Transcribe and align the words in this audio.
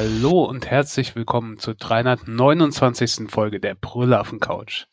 hallo 0.00 0.44
und 0.44 0.70
herzlich 0.70 1.14
willkommen 1.14 1.58
zur 1.58 1.74
329. 1.74 3.30
Folge 3.30 3.60
der 3.60 3.74
Brüllaffen 3.74 4.40
Couch. 4.40 4.86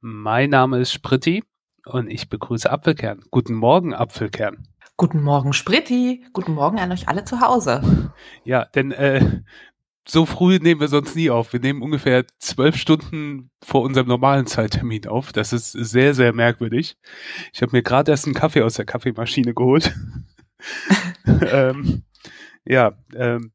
Mein 0.00 0.50
Name 0.50 0.80
ist 0.80 0.92
Spritti 0.92 1.44
und 1.86 2.10
ich 2.10 2.28
begrüße 2.28 2.68
Apfelkern. 2.68 3.22
Guten 3.30 3.54
Morgen, 3.54 3.94
Apfelkern. 3.94 4.66
Guten 4.96 5.22
Morgen, 5.22 5.52
Spritti. 5.52 6.26
Guten 6.32 6.54
Morgen 6.54 6.80
an 6.80 6.90
euch 6.90 7.06
alle 7.06 7.22
zu 7.24 7.40
Hause. 7.40 8.12
Ja, 8.42 8.64
denn 8.64 8.90
äh, 8.90 9.42
so 10.04 10.26
früh 10.26 10.58
nehmen 10.58 10.80
wir 10.80 10.88
sonst 10.88 11.14
nie 11.14 11.30
auf. 11.30 11.52
Wir 11.52 11.60
nehmen 11.60 11.80
ungefähr 11.80 12.24
zwölf 12.40 12.74
Stunden 12.74 13.52
vor 13.62 13.82
unserem 13.82 14.08
normalen 14.08 14.48
Zeittermin 14.48 15.06
auf. 15.06 15.30
Das 15.30 15.52
ist 15.52 15.70
sehr, 15.70 16.12
sehr 16.12 16.32
merkwürdig. 16.32 16.96
Ich 17.52 17.62
habe 17.62 17.70
mir 17.70 17.84
gerade 17.84 18.10
erst 18.10 18.26
einen 18.26 18.34
Kaffee 18.34 18.62
aus 18.62 18.74
der 18.74 18.84
Kaffeemaschine 18.84 19.54
geholt. 19.54 19.94
ähm, 21.24 22.02
ja, 22.64 22.94
ähm, 23.14 23.52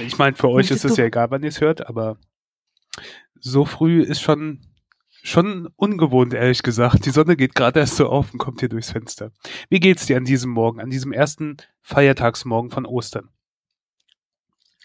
ich 0.00 0.18
meine, 0.18 0.36
für 0.36 0.48
euch 0.48 0.70
ist 0.70 0.84
es 0.84 0.96
ja 0.96 1.04
egal, 1.04 1.30
wann 1.30 1.42
ihr 1.42 1.48
es 1.48 1.60
hört, 1.60 1.86
aber 1.86 2.16
so 3.40 3.64
früh 3.64 4.02
ist 4.02 4.20
schon 4.20 4.60
schon 5.22 5.68
ungewohnt, 5.76 6.32
ehrlich 6.32 6.62
gesagt. 6.62 7.04
Die 7.04 7.10
Sonne 7.10 7.36
geht 7.36 7.54
gerade 7.54 7.80
erst 7.80 7.96
so 7.96 8.08
auf 8.08 8.32
und 8.32 8.38
kommt 8.38 8.60
hier 8.60 8.68
durchs 8.68 8.92
Fenster. 8.92 9.32
Wie 9.68 9.80
geht's 9.80 10.06
dir 10.06 10.16
an 10.16 10.24
diesem 10.24 10.50
Morgen, 10.50 10.80
an 10.80 10.90
diesem 10.90 11.12
ersten 11.12 11.56
Feiertagsmorgen 11.82 12.70
von 12.70 12.86
Ostern? 12.86 13.28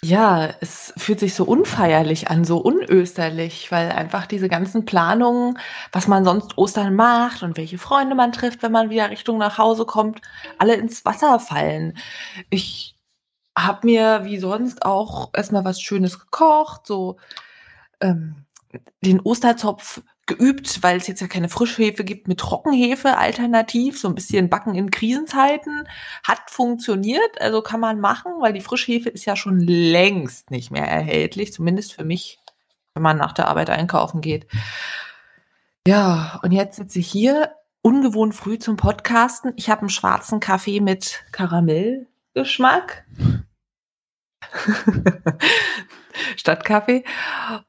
Ja, 0.03 0.49
es 0.59 0.93
fühlt 0.97 1.21
sich 1.21 1.33
so 1.33 1.45
unfeierlich 1.45 2.29
an, 2.29 2.43
so 2.43 2.57
unösterlich, 2.57 3.71
weil 3.71 3.89
einfach 3.89 4.25
diese 4.25 4.49
ganzen 4.49 4.83
Planungen, 4.83 5.57
was 5.93 6.09
man 6.09 6.25
sonst 6.25 6.57
Ostern 6.57 6.93
macht 6.93 7.41
und 7.41 7.55
welche 7.55 7.77
Freunde 7.77 8.13
man 8.13 8.33
trifft, 8.33 8.63
wenn 8.63 8.73
man 8.73 8.89
wieder 8.89 9.09
Richtung 9.09 9.37
nach 9.37 9.57
Hause 9.57 9.85
kommt, 9.85 10.19
alle 10.57 10.75
ins 10.75 11.05
Wasser 11.05 11.39
fallen. 11.39 11.97
Ich 12.49 12.92
habe 13.57 13.85
mir 13.85 14.21
wie 14.25 14.39
sonst 14.39 14.85
auch 14.85 15.29
erstmal 15.33 15.65
was 15.65 15.81
Schönes 15.81 16.19
gekocht, 16.19 16.87
so 16.87 17.17
ähm, 18.01 18.45
den 19.01 19.19
Osterzopf 19.19 20.01
geübt, 20.25 20.81
weil 20.83 20.97
es 20.97 21.07
jetzt 21.07 21.19
ja 21.19 21.27
keine 21.27 21.49
Frischhefe 21.49 22.03
gibt 22.03 22.27
mit 22.27 22.39
Trockenhefe 22.39 23.17
alternativ, 23.17 23.99
so 23.99 24.07
ein 24.07 24.15
bisschen 24.15 24.49
Backen 24.49 24.73
in 24.73 24.89
Krisenzeiten, 24.89 25.87
hat 26.23 26.49
funktioniert, 26.49 27.41
also 27.41 27.61
kann 27.61 27.81
man 27.81 27.99
machen, 27.99 28.31
weil 28.39 28.53
die 28.53 28.61
Frischhefe 28.61 29.09
ist 29.09 29.25
ja 29.25 29.35
schon 29.35 29.59
längst 29.59 30.49
nicht 30.49 30.71
mehr 30.71 30.87
erhältlich, 30.87 31.51
zumindest 31.51 31.93
für 31.93 32.05
mich, 32.05 32.39
wenn 32.93 33.03
man 33.03 33.17
nach 33.17 33.33
der 33.33 33.49
Arbeit 33.49 33.69
einkaufen 33.69 34.21
geht. 34.21 34.47
Ja, 35.85 36.39
und 36.41 36.53
jetzt 36.53 36.77
sitze 36.77 36.99
ich 36.99 37.07
hier 37.07 37.51
ungewohnt 37.81 38.33
früh 38.33 38.57
zum 38.57 38.77
Podcasten. 38.77 39.51
Ich 39.57 39.69
habe 39.69 39.81
einen 39.81 39.89
schwarzen 39.89 40.39
Kaffee 40.39 40.79
mit 40.79 41.21
Karamellgeschmack. 41.33 43.05
Stadtkaffee. 46.37 47.03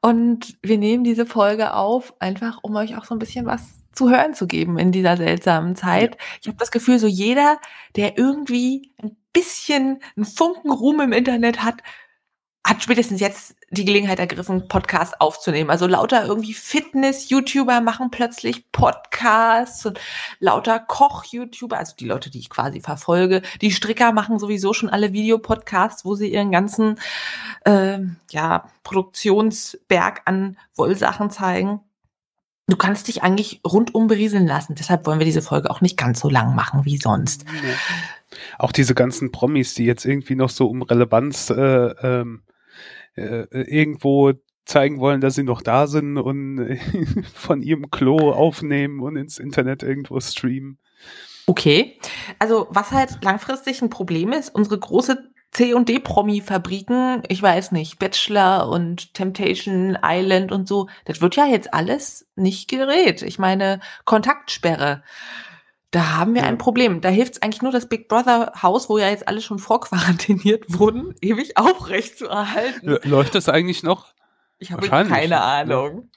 Und 0.00 0.56
wir 0.62 0.78
nehmen 0.78 1.04
diese 1.04 1.26
Folge 1.26 1.74
auf, 1.74 2.14
einfach 2.20 2.58
um 2.62 2.76
euch 2.76 2.96
auch 2.96 3.04
so 3.04 3.14
ein 3.14 3.18
bisschen 3.18 3.46
was 3.46 3.80
zu 3.92 4.10
hören 4.10 4.34
zu 4.34 4.46
geben 4.46 4.78
in 4.78 4.92
dieser 4.92 5.16
seltsamen 5.16 5.76
Zeit. 5.76 6.14
Ja. 6.14 6.20
Ich 6.42 6.48
habe 6.48 6.58
das 6.58 6.70
Gefühl, 6.70 6.98
so 6.98 7.06
jeder, 7.06 7.58
der 7.96 8.18
irgendwie 8.18 8.92
ein 9.02 9.16
bisschen 9.32 10.00
einen 10.16 10.24
Funken 10.24 10.70
Ruhm 10.70 11.00
im 11.00 11.12
Internet 11.12 11.62
hat, 11.62 11.82
hat 12.66 12.82
spätestens 12.82 13.20
jetzt 13.20 13.56
die 13.70 13.84
Gelegenheit 13.84 14.18
ergriffen, 14.18 14.68
Podcasts 14.68 15.20
aufzunehmen. 15.20 15.68
Also 15.68 15.86
lauter 15.86 16.24
irgendwie 16.24 16.54
Fitness-YouTuber 16.54 17.82
machen 17.82 18.10
plötzlich 18.10 18.72
Podcasts 18.72 19.84
und 19.84 20.00
lauter 20.40 20.78
Koch-YouTuber, 20.78 21.76
also 21.76 21.94
die 21.94 22.06
Leute, 22.06 22.30
die 22.30 22.38
ich 22.38 22.48
quasi 22.48 22.80
verfolge. 22.80 23.42
Die 23.60 23.70
Stricker 23.70 24.12
machen 24.12 24.38
sowieso 24.38 24.72
schon 24.72 24.88
alle 24.88 25.12
Videopodcasts, 25.12 26.06
wo 26.06 26.14
sie 26.14 26.32
ihren 26.32 26.52
ganzen 26.52 26.98
äh, 27.66 27.98
ja, 28.30 28.70
Produktionsberg 28.82 30.22
an 30.24 30.56
Wollsachen 30.74 31.30
zeigen. 31.30 31.80
Du 32.66 32.76
kannst 32.76 33.08
dich 33.08 33.22
eigentlich 33.22 33.60
rundum 33.66 34.06
berieseln 34.06 34.46
lassen. 34.46 34.74
Deshalb 34.74 35.04
wollen 35.04 35.18
wir 35.18 35.26
diese 35.26 35.42
Folge 35.42 35.70
auch 35.70 35.82
nicht 35.82 35.98
ganz 35.98 36.18
so 36.20 36.30
lang 36.30 36.54
machen 36.54 36.86
wie 36.86 36.96
sonst. 36.96 37.44
Ja. 37.44 37.74
Auch 38.58 38.72
diese 38.72 38.94
ganzen 38.94 39.32
Promis, 39.32 39.74
die 39.74 39.84
jetzt 39.84 40.06
irgendwie 40.06 40.34
noch 40.34 40.48
so 40.48 40.66
um 40.68 40.80
Relevanz 40.80 41.50
äh, 41.50 41.54
ähm 41.54 42.42
äh, 43.16 43.46
irgendwo 43.52 44.32
zeigen 44.64 44.98
wollen, 44.98 45.20
dass 45.20 45.34
sie 45.34 45.42
noch 45.42 45.62
da 45.62 45.86
sind 45.86 46.18
und 46.18 46.78
von 47.34 47.62
ihrem 47.62 47.90
Klo 47.90 48.32
aufnehmen 48.32 49.00
und 49.00 49.16
ins 49.16 49.38
Internet 49.38 49.82
irgendwo 49.82 50.20
streamen. 50.20 50.78
Okay. 51.46 51.98
Also, 52.38 52.66
was 52.70 52.90
halt 52.90 53.22
langfristig 53.22 53.82
ein 53.82 53.90
Problem 53.90 54.32
ist, 54.32 54.54
unsere 54.54 54.78
große 54.78 55.30
C- 55.50 55.74
und 55.74 55.88
D-Promi-Fabriken, 55.88 57.22
ich 57.28 57.40
weiß 57.40 57.72
nicht, 57.72 57.98
Bachelor 57.98 58.68
und 58.68 59.14
Temptation 59.14 59.96
Island 60.02 60.50
und 60.50 60.66
so, 60.66 60.88
das 61.04 61.20
wird 61.20 61.36
ja 61.36 61.46
jetzt 61.46 61.72
alles 61.72 62.26
nicht 62.34 62.68
gerät. 62.68 63.22
Ich 63.22 63.38
meine, 63.38 63.80
Kontaktsperre. 64.04 65.02
Da 65.94 66.16
haben 66.16 66.34
wir 66.34 66.42
ein 66.42 66.58
Problem. 66.58 67.00
Da 67.00 67.08
hilft 67.08 67.34
es 67.34 67.42
eigentlich 67.42 67.62
nur, 67.62 67.70
das 67.70 67.88
Big 67.88 68.08
Brother 68.08 68.52
Haus, 68.60 68.88
wo 68.88 68.98
ja 68.98 69.10
jetzt 69.10 69.28
alle 69.28 69.40
schon 69.40 69.60
vorquarantiniert 69.60 70.64
wurden, 70.80 71.14
ewig 71.20 71.56
aufrecht 71.56 72.18
zu 72.18 72.26
erhalten. 72.26 72.98
Läuft 73.04 73.36
das 73.36 73.48
eigentlich 73.48 73.84
noch? 73.84 74.12
Ich 74.58 74.72
habe 74.72 74.88
keine 74.88 75.40
Ahnung. 75.40 76.10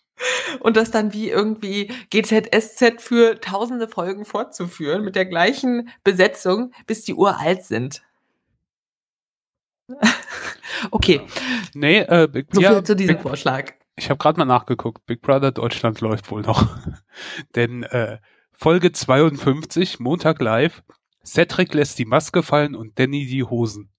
Und 0.62 0.78
das 0.78 0.90
dann 0.90 1.14
wie 1.14 1.30
irgendwie 1.30 1.92
GZSZ 2.10 3.04
für 3.04 3.40
tausende 3.40 3.88
Folgen 3.88 4.26
fortzuführen 4.26 5.04
mit 5.04 5.16
der 5.16 5.28
gleichen 5.28 5.90
Besetzung, 6.04 6.72
bis 6.88 7.04
die 7.04 7.14
uralt 7.14 7.64
sind. 7.64 8.02
okay. 10.90 11.22
Nee, 11.76 12.00
äh, 12.00 12.28
Big, 12.28 12.48
so 12.52 12.62
viel 12.62 12.72
ja, 12.72 12.84
zu 12.84 12.96
diesem 12.96 13.18
Big, 13.18 13.22
Vorschlag. 13.22 13.74
Ich 13.96 14.10
habe 14.10 14.18
gerade 14.18 14.40
mal 14.40 14.46
nachgeguckt. 14.46 15.06
Big 15.06 15.22
Brother 15.22 15.52
Deutschland 15.52 16.02
läuft 16.02 16.32
wohl 16.32 16.42
noch. 16.42 16.66
Denn 17.56 17.84
äh, 17.84 18.18
Folge 18.60 18.92
52, 18.92 20.00
Montag 20.00 20.42
live. 20.42 20.82
Cedric 21.24 21.76
lässt 21.76 22.00
die 22.00 22.06
Maske 22.06 22.42
fallen 22.42 22.74
und 22.74 22.98
Danny 22.98 23.28
die 23.28 23.44
Hosen. 23.44 23.92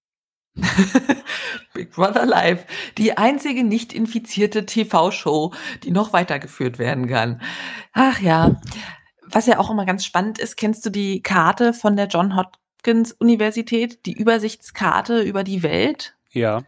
Big 1.74 1.92
Brother 1.92 2.26
Live, 2.26 2.66
die 2.98 3.16
einzige 3.16 3.62
nicht 3.62 3.92
infizierte 3.92 4.66
TV-Show, 4.66 5.54
die 5.84 5.92
noch 5.92 6.12
weitergeführt 6.12 6.80
werden 6.80 7.06
kann. 7.06 7.40
Ach 7.92 8.18
ja, 8.18 8.60
was 9.22 9.46
ja 9.46 9.60
auch 9.60 9.70
immer 9.70 9.86
ganz 9.86 10.04
spannend 10.04 10.40
ist, 10.40 10.56
kennst 10.56 10.84
du 10.84 10.90
die 10.90 11.22
Karte 11.22 11.72
von 11.72 11.94
der 11.94 12.08
John 12.08 12.34
Hopkins 12.34 13.12
Universität, 13.12 14.06
die 14.06 14.14
Übersichtskarte 14.14 15.22
über 15.22 15.44
die 15.44 15.62
Welt? 15.62 16.16
Ja 16.32 16.64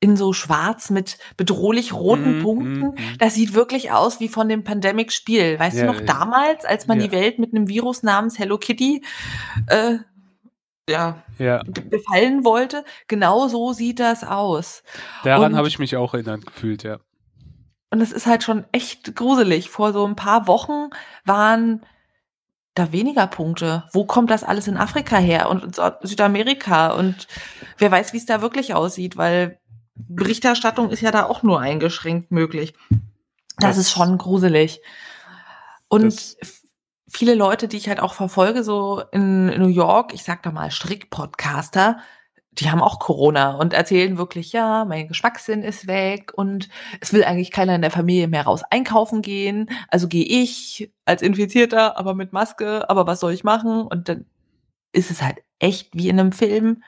in 0.00 0.16
so 0.16 0.32
schwarz 0.32 0.90
mit 0.90 1.18
bedrohlich 1.36 1.94
roten 1.94 2.38
mm, 2.38 2.42
Punkten. 2.42 2.80
Mm, 2.80 2.88
mm. 2.88 3.18
Das 3.18 3.34
sieht 3.34 3.54
wirklich 3.54 3.92
aus 3.92 4.20
wie 4.20 4.28
von 4.28 4.48
dem 4.48 4.62
Pandemic-Spiel. 4.62 5.58
Weißt 5.58 5.78
ja, 5.78 5.86
du 5.86 5.92
noch 5.92 6.00
damals, 6.02 6.64
als 6.64 6.86
man 6.86 7.00
ja. 7.00 7.06
die 7.06 7.12
Welt 7.12 7.38
mit 7.38 7.54
einem 7.54 7.68
Virus 7.68 8.02
namens 8.02 8.38
Hello 8.38 8.58
Kitty 8.58 9.02
äh, 9.68 9.96
ja, 10.88 11.22
ja. 11.38 11.62
befallen 11.90 12.44
wollte? 12.44 12.84
Genau 13.08 13.48
so 13.48 13.72
sieht 13.72 13.98
das 13.98 14.22
aus. 14.22 14.82
Daran 15.24 15.56
habe 15.56 15.68
ich 15.68 15.78
mich 15.78 15.96
auch 15.96 16.14
erinnert 16.14 16.44
gefühlt, 16.46 16.82
ja. 16.82 17.00
Und 17.90 18.00
es 18.00 18.12
ist 18.12 18.26
halt 18.26 18.42
schon 18.42 18.64
echt 18.72 19.14
gruselig. 19.14 19.70
Vor 19.70 19.92
so 19.92 20.06
ein 20.06 20.16
paar 20.16 20.46
Wochen 20.46 20.90
waren 21.24 21.86
da 22.74 22.92
weniger 22.92 23.26
Punkte. 23.26 23.84
Wo 23.92 24.04
kommt 24.04 24.30
das 24.30 24.44
alles 24.44 24.68
in 24.68 24.76
Afrika 24.76 25.16
her 25.16 25.48
und 25.48 25.80
Südamerika? 26.02 26.88
Und 26.88 27.26
wer 27.78 27.90
weiß, 27.90 28.12
wie 28.12 28.18
es 28.18 28.26
da 28.26 28.42
wirklich 28.42 28.74
aussieht, 28.74 29.16
weil 29.16 29.58
Berichterstattung 29.96 30.90
ist 30.90 31.00
ja 31.00 31.10
da 31.10 31.26
auch 31.26 31.42
nur 31.42 31.60
eingeschränkt 31.60 32.30
möglich. 32.30 32.74
Das, 33.58 33.70
das 33.70 33.78
ist 33.78 33.90
schon 33.90 34.18
gruselig. 34.18 34.80
Und 35.88 36.36
viele 37.08 37.34
Leute, 37.34 37.68
die 37.68 37.76
ich 37.76 37.88
halt 37.88 38.00
auch 38.00 38.14
verfolge, 38.14 38.62
so 38.62 39.02
in 39.12 39.46
New 39.46 39.68
York, 39.68 40.12
ich 40.12 40.24
sag 40.24 40.42
da 40.42 40.50
mal 40.50 40.70
Strick-Podcaster, 40.70 41.98
die 42.52 42.70
haben 42.70 42.82
auch 42.82 42.98
Corona 42.98 43.56
und 43.56 43.74
erzählen 43.74 44.16
wirklich, 44.16 44.52
ja, 44.52 44.84
mein 44.86 45.08
Geschmackssinn 45.08 45.62
ist 45.62 45.86
weg 45.86 46.32
und 46.34 46.68
es 47.00 47.12
will 47.12 47.22
eigentlich 47.24 47.50
keiner 47.50 47.74
in 47.74 47.82
der 47.82 47.90
Familie 47.90 48.28
mehr 48.28 48.44
raus 48.44 48.62
einkaufen 48.70 49.20
gehen. 49.20 49.68
Also 49.88 50.08
gehe 50.08 50.24
ich 50.24 50.90
als 51.04 51.20
Infizierter, 51.20 51.98
aber 51.98 52.14
mit 52.14 52.32
Maske, 52.32 52.88
aber 52.88 53.06
was 53.06 53.20
soll 53.20 53.32
ich 53.32 53.44
machen? 53.44 53.82
Und 53.82 54.08
dann 54.08 54.24
ist 54.92 55.10
es 55.10 55.22
halt 55.22 55.38
echt 55.58 55.90
wie 55.94 56.08
in 56.08 56.18
einem 56.18 56.32
Film 56.32 56.82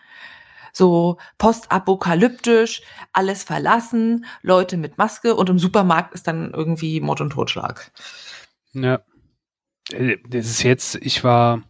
so 0.79 1.19
postapokalyptisch, 1.37 2.83
alles 3.13 3.45
verlassen, 3.45 4.25
Leute 4.43 4.77
mit 4.77 4.97
Maske 4.97 5.35
und 5.35 5.51
im 5.51 5.59
Supermarkt 5.59 6.15
ist 6.15 6.27
dann 6.27 6.53
irgendwie 6.55 7.01
Mord 7.01 7.21
und 7.21 7.31
Totschlag. 7.31 7.93
Ja. 8.73 9.03
Äh, 9.93 10.17
das 10.29 10.47
ist 10.47 10.63
jetzt, 10.63 10.95
ich 10.97 11.23
war 11.25 11.63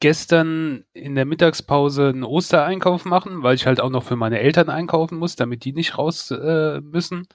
gestern 0.00 0.84
in 0.94 1.14
der 1.14 1.26
Mittagspause 1.26 2.08
einen 2.08 2.24
Ostereinkauf 2.24 3.04
machen, 3.04 3.42
weil 3.42 3.54
ich 3.54 3.66
halt 3.66 3.80
auch 3.80 3.90
noch 3.90 4.02
für 4.02 4.16
meine 4.16 4.40
Eltern 4.40 4.70
einkaufen 4.70 5.18
muss, 5.18 5.36
damit 5.36 5.64
die 5.64 5.72
nicht 5.72 5.98
raus 5.98 6.30
äh, 6.30 6.80
müssen. 6.80 7.28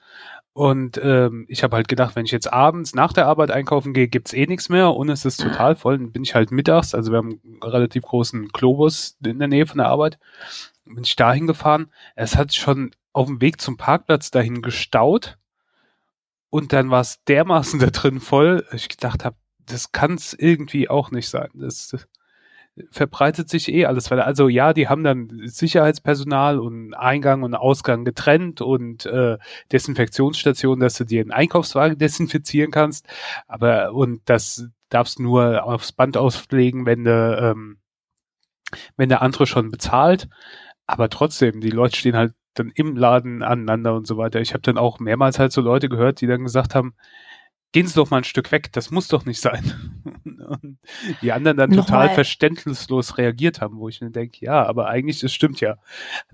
Und 0.52 0.98
ähm, 1.02 1.46
ich 1.48 1.62
habe 1.62 1.76
halt 1.76 1.86
gedacht, 1.86 2.16
wenn 2.16 2.24
ich 2.24 2.32
jetzt 2.32 2.52
abends 2.52 2.94
nach 2.94 3.12
der 3.12 3.26
Arbeit 3.26 3.50
einkaufen 3.50 3.92
gehe, 3.92 4.08
gibt's 4.08 4.32
eh 4.32 4.46
nichts 4.46 4.68
mehr 4.68 4.94
und 4.94 5.08
es 5.10 5.24
ist 5.24 5.40
total 5.40 5.76
voll. 5.76 5.98
Dann 5.98 6.12
bin 6.12 6.24
ich 6.24 6.34
halt 6.34 6.50
mittags, 6.50 6.94
also 6.94 7.12
wir 7.12 7.18
haben 7.18 7.40
einen 7.44 7.62
relativ 7.62 8.02
großen 8.02 8.48
Globus 8.48 9.16
in 9.24 9.38
der 9.38 9.48
Nähe 9.48 9.66
von 9.66 9.78
der 9.78 9.88
Arbeit, 9.88 10.18
bin 10.84 11.04
ich 11.04 11.14
dahin 11.14 11.46
gefahren. 11.46 11.92
Es 12.16 12.36
hat 12.36 12.52
schon 12.52 12.90
auf 13.12 13.26
dem 13.26 13.40
Weg 13.40 13.60
zum 13.60 13.76
Parkplatz 13.76 14.30
dahin 14.30 14.60
gestaut 14.60 15.38
und 16.50 16.72
dann 16.72 16.90
war 16.90 17.02
es 17.02 17.22
dermaßen 17.24 17.78
da 17.80 17.86
drin 17.86 18.18
voll, 18.18 18.66
ich 18.72 18.88
gedacht 18.88 19.24
habe, 19.24 19.36
das 19.66 19.92
kann's 19.92 20.32
irgendwie 20.32 20.88
auch 20.88 21.10
nicht 21.10 21.28
sein. 21.28 21.50
Das, 21.54 21.88
das 21.88 22.08
verbreitet 22.90 23.48
sich 23.48 23.72
eh 23.72 23.86
alles 23.86 24.10
weiter. 24.10 24.26
Also 24.26 24.48
ja, 24.48 24.72
die 24.72 24.88
haben 24.88 25.04
dann 25.04 25.30
Sicherheitspersonal 25.44 26.58
und 26.58 26.94
Eingang 26.94 27.42
und 27.42 27.54
Ausgang 27.54 28.04
getrennt 28.04 28.60
und 28.60 29.06
äh, 29.06 29.38
Desinfektionsstationen, 29.72 30.80
dass 30.80 30.94
du 30.94 31.04
dir 31.04 31.20
einen 31.22 31.32
Einkaufswagen 31.32 31.98
desinfizieren 31.98 32.70
kannst. 32.70 33.06
Aber 33.46 33.92
und 33.92 34.20
das 34.26 34.68
darfst 34.88 35.20
nur 35.20 35.64
aufs 35.64 35.92
Band 35.92 36.16
auslegen, 36.16 36.86
wenn 36.86 37.04
der 37.04 37.38
ähm, 37.54 37.78
wenn 38.96 39.08
der 39.08 39.22
andere 39.22 39.46
schon 39.46 39.70
bezahlt. 39.70 40.28
Aber 40.86 41.08
trotzdem, 41.08 41.60
die 41.60 41.70
Leute 41.70 41.96
stehen 41.96 42.16
halt 42.16 42.34
dann 42.54 42.70
im 42.74 42.96
Laden 42.96 43.42
aneinander 43.42 43.94
und 43.94 44.06
so 44.06 44.16
weiter. 44.16 44.40
Ich 44.40 44.52
habe 44.52 44.62
dann 44.62 44.78
auch 44.78 44.98
mehrmals 44.98 45.38
halt 45.38 45.52
so 45.52 45.60
Leute 45.60 45.88
gehört, 45.88 46.20
die 46.20 46.26
dann 46.26 46.44
gesagt 46.44 46.74
haben, 46.74 46.94
gehen 47.76 47.86
Sie 47.86 47.94
doch 47.94 48.08
mal 48.08 48.16
ein 48.16 48.24
Stück 48.24 48.52
weg, 48.52 48.72
das 48.72 48.90
muss 48.90 49.06
doch 49.06 49.26
nicht 49.26 49.38
sein. 49.38 50.00
Und 50.24 50.78
die 51.20 51.32
anderen 51.32 51.58
dann 51.58 51.68
Nochmal. 51.68 52.06
total 52.06 52.14
verständnislos 52.14 53.18
reagiert 53.18 53.60
haben, 53.60 53.76
wo 53.76 53.90
ich 53.90 54.00
mir 54.00 54.10
denke, 54.10 54.38
ja, 54.40 54.64
aber 54.64 54.88
eigentlich, 54.88 55.20
das 55.20 55.34
stimmt 55.34 55.60
ja. 55.60 55.76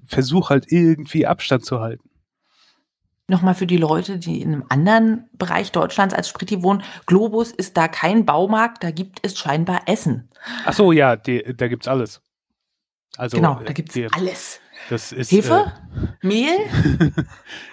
Versuch 0.07 0.51
halt 0.51 0.71
irgendwie 0.71 1.27
Abstand 1.27 1.65
zu 1.65 1.81
halten. 1.81 2.09
Nochmal 3.27 3.57
für 3.57 3.67
die 3.67 3.77
Leute, 3.77 4.21
die 4.21 4.41
in 4.41 4.53
einem 4.53 4.65
anderen 4.69 5.31
Bereich 5.33 5.73
Deutschlands 5.73 6.15
als 6.15 6.29
Spritti 6.29 6.63
wohnen. 6.63 6.85
Globus 7.07 7.51
ist 7.51 7.77
da 7.77 7.89
kein 7.89 8.25
Baumarkt, 8.25 8.85
da 8.85 8.93
gibt 8.93 9.19
es 9.23 9.37
scheinbar 9.37 9.83
Essen. 9.87 10.31
Ach 10.65 10.75
so, 10.75 10.93
ja, 10.93 11.17
die, 11.17 11.43
da 11.57 11.67
gibt's 11.67 11.89
alles. 11.89 12.23
Also, 13.17 13.39
genau, 13.39 13.61
da 13.65 13.73
gibt's 13.73 13.95
die, 13.95 14.07
alles. 14.13 14.61
Das 14.89 15.13
ist, 15.13 15.31
Hefe? 15.31 15.73
Äh, 16.23 16.27
Mehl? 16.27 16.59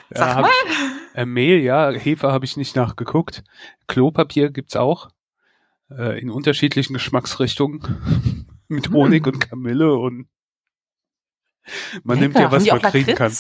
Sag 0.10 0.36
ja, 0.36 0.42
mal. 0.42 0.50
Ich, 0.68 1.18
äh, 1.18 1.26
Mehl, 1.26 1.60
ja. 1.60 1.92
Hefe 1.92 2.32
habe 2.32 2.46
ich 2.46 2.58
nicht 2.58 2.76
nachgeguckt. 2.76 3.44
Klopapier 3.88 4.52
gibt's 4.52 4.76
auch. 4.76 5.10
Äh, 5.90 6.20
in 6.20 6.30
unterschiedlichen 6.30 6.94
Geschmacksrichtungen. 6.94 8.48
Mit 8.68 8.88
hm. 8.88 8.94
Honig 8.94 9.26
hm. 9.26 9.34
und 9.34 9.40
Kamille 9.40 9.94
und 9.94 10.28
man 12.04 12.20
Lecker. 12.20 12.22
nimmt 12.22 12.36
ja, 12.36 12.52
was 12.52 12.66
man 12.66 12.82
kriegen 12.82 13.16
kann. 13.16 13.32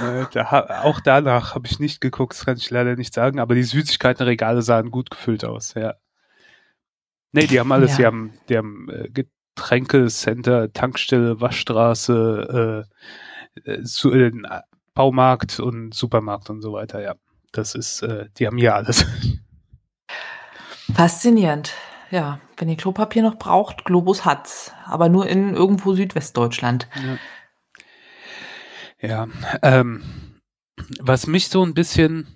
Äh, 0.00 0.24
da, 0.32 0.82
auch 0.82 1.00
danach 1.00 1.54
habe 1.54 1.66
ich 1.66 1.78
nicht 1.78 2.00
geguckt, 2.00 2.32
das 2.32 2.46
kann 2.46 2.56
ich 2.56 2.70
leider 2.70 2.96
nicht 2.96 3.12
sagen, 3.12 3.38
aber 3.38 3.54
die 3.54 3.64
Süßigkeitenregale 3.64 4.62
sahen 4.62 4.90
gut 4.90 5.10
gefüllt 5.10 5.44
aus, 5.44 5.74
ja. 5.74 5.94
Nee, 7.32 7.46
die 7.46 7.60
haben 7.60 7.70
alles, 7.72 7.92
ja. 7.92 7.96
die 7.98 8.06
haben, 8.06 8.32
die 8.48 8.56
haben 8.56 8.88
äh, 8.88 9.08
Getränkecenter, 9.54 10.72
Tankstelle, 10.72 11.40
Waschstraße, 11.40 12.86
äh, 13.64 13.70
äh, 13.70 13.82
äh, 13.82 14.60
Baumarkt 14.94 15.60
und 15.60 15.94
Supermarkt 15.94 16.50
und 16.50 16.60
so 16.60 16.72
weiter, 16.72 17.00
ja. 17.00 17.14
Das 17.52 17.74
ist, 17.74 18.02
äh, 18.02 18.28
die 18.36 18.46
haben 18.46 18.58
hier 18.58 18.74
alles. 18.74 19.06
Faszinierend. 20.94 21.72
Ja, 22.10 22.40
wenn 22.56 22.68
ihr 22.68 22.76
Klopapier 22.76 23.22
noch 23.22 23.36
braucht, 23.36 23.84
Globus 23.84 24.24
hat's. 24.24 24.72
Aber 24.84 25.08
nur 25.08 25.26
in 25.26 25.54
irgendwo 25.54 25.94
Südwestdeutschland. 25.94 26.88
Ja, 29.00 29.08
ja 29.08 29.28
ähm, 29.62 30.02
was 31.00 31.26
mich 31.26 31.48
so 31.48 31.64
ein 31.64 31.74
bisschen 31.74 32.26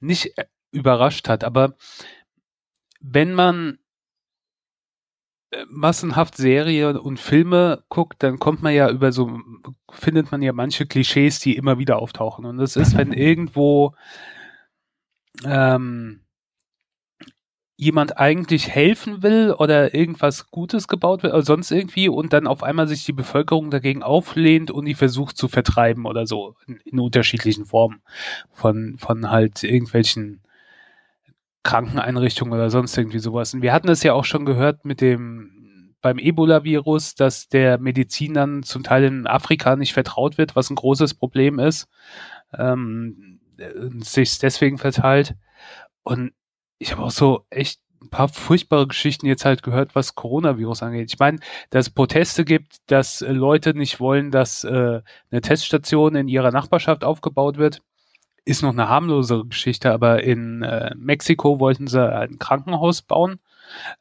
nicht 0.00 0.34
überrascht 0.70 1.28
hat, 1.28 1.44
aber 1.44 1.74
wenn 3.00 3.32
man 3.32 3.74
äh, 3.74 3.87
massenhaft 5.68 6.36
Serien 6.36 6.96
und 6.96 7.18
Filme 7.18 7.82
guckt, 7.88 8.22
dann 8.22 8.38
kommt 8.38 8.62
man 8.62 8.74
ja 8.74 8.90
über 8.90 9.12
so, 9.12 9.40
findet 9.90 10.30
man 10.30 10.42
ja 10.42 10.52
manche 10.52 10.86
Klischees, 10.86 11.40
die 11.40 11.56
immer 11.56 11.78
wieder 11.78 11.98
auftauchen. 11.98 12.44
Und 12.44 12.58
das 12.58 12.76
ist, 12.76 12.96
wenn 12.96 13.12
irgendwo 13.12 13.94
ähm, 15.44 16.20
jemand 17.76 18.18
eigentlich 18.18 18.68
helfen 18.68 19.22
will 19.22 19.54
oder 19.56 19.94
irgendwas 19.94 20.50
Gutes 20.50 20.88
gebaut 20.88 21.22
wird 21.22 21.32
oder 21.32 21.44
sonst 21.44 21.70
irgendwie 21.70 22.08
und 22.08 22.32
dann 22.32 22.48
auf 22.48 22.64
einmal 22.64 22.88
sich 22.88 23.04
die 23.04 23.12
Bevölkerung 23.12 23.70
dagegen 23.70 24.02
auflehnt 24.02 24.72
und 24.72 24.84
die 24.84 24.94
versucht 24.94 25.36
zu 25.36 25.46
vertreiben 25.46 26.04
oder 26.04 26.26
so 26.26 26.56
in, 26.66 26.78
in 26.84 26.98
unterschiedlichen 26.98 27.66
Formen 27.66 28.02
von, 28.50 28.96
von 28.98 29.30
halt 29.30 29.62
irgendwelchen 29.62 30.40
Krankeneinrichtungen 31.62 32.54
oder 32.54 32.70
sonst 32.70 32.96
irgendwie 32.96 33.18
sowas. 33.18 33.54
Und 33.54 33.62
wir 33.62 33.72
hatten 33.72 33.88
es 33.88 34.02
ja 34.02 34.12
auch 34.12 34.24
schon 34.24 34.46
gehört 34.46 34.84
mit 34.84 35.00
dem 35.00 35.58
beim 36.00 36.18
Ebola-Virus, 36.18 37.14
dass 37.16 37.48
der 37.48 37.78
Medizin 37.78 38.34
dann 38.34 38.62
zum 38.62 38.82
Teil 38.82 39.04
in 39.04 39.26
Afrika 39.26 39.76
nicht 39.76 39.92
vertraut 39.92 40.38
wird, 40.38 40.54
was 40.54 40.70
ein 40.70 40.76
großes 40.76 41.14
Problem 41.14 41.58
ist, 41.58 41.88
ähm, 42.56 43.40
sich 43.98 44.38
deswegen 44.38 44.78
verteilt. 44.78 45.34
Und 46.04 46.32
ich 46.78 46.92
habe 46.92 47.02
auch 47.02 47.10
so 47.10 47.44
echt 47.50 47.80
ein 48.00 48.10
paar 48.10 48.28
furchtbare 48.28 48.86
Geschichten 48.86 49.26
jetzt 49.26 49.44
halt 49.44 49.64
gehört, 49.64 49.96
was 49.96 50.14
Coronavirus 50.14 50.84
angeht. 50.84 51.12
Ich 51.12 51.18
meine, 51.18 51.40
dass 51.70 51.88
es 51.88 51.90
Proteste 51.90 52.44
gibt, 52.44 52.76
dass 52.86 53.20
Leute 53.20 53.74
nicht 53.74 53.98
wollen, 53.98 54.30
dass 54.30 54.62
äh, 54.62 55.00
eine 55.30 55.40
Teststation 55.40 56.14
in 56.14 56.28
ihrer 56.28 56.52
Nachbarschaft 56.52 57.02
aufgebaut 57.02 57.58
wird 57.58 57.82
ist 58.48 58.62
noch 58.62 58.72
eine 58.72 58.88
harmlosere 58.88 59.46
Geschichte, 59.46 59.92
aber 59.92 60.22
in 60.24 60.62
äh, 60.62 60.94
Mexiko 60.96 61.60
wollten 61.60 61.86
sie 61.86 62.00
ein 62.00 62.38
Krankenhaus 62.38 63.02
bauen. 63.02 63.40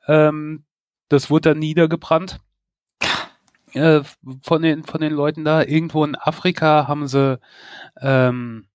Ähm, 0.08 0.64
das 1.10 1.30
wurde 1.30 1.50
dann 1.50 1.60
niedergebrannt 1.60 2.40
äh, 3.74 4.02
von 4.42 4.62
den 4.62 4.84
von 4.84 5.02
den 5.02 5.14
Leuten 5.14 5.44
da. 5.44 5.64
Irgendwo 5.64 6.04
in 6.06 6.16
Afrika 6.16 6.88
haben 6.88 7.08
sie 7.08 7.40
ähm, 8.00 8.68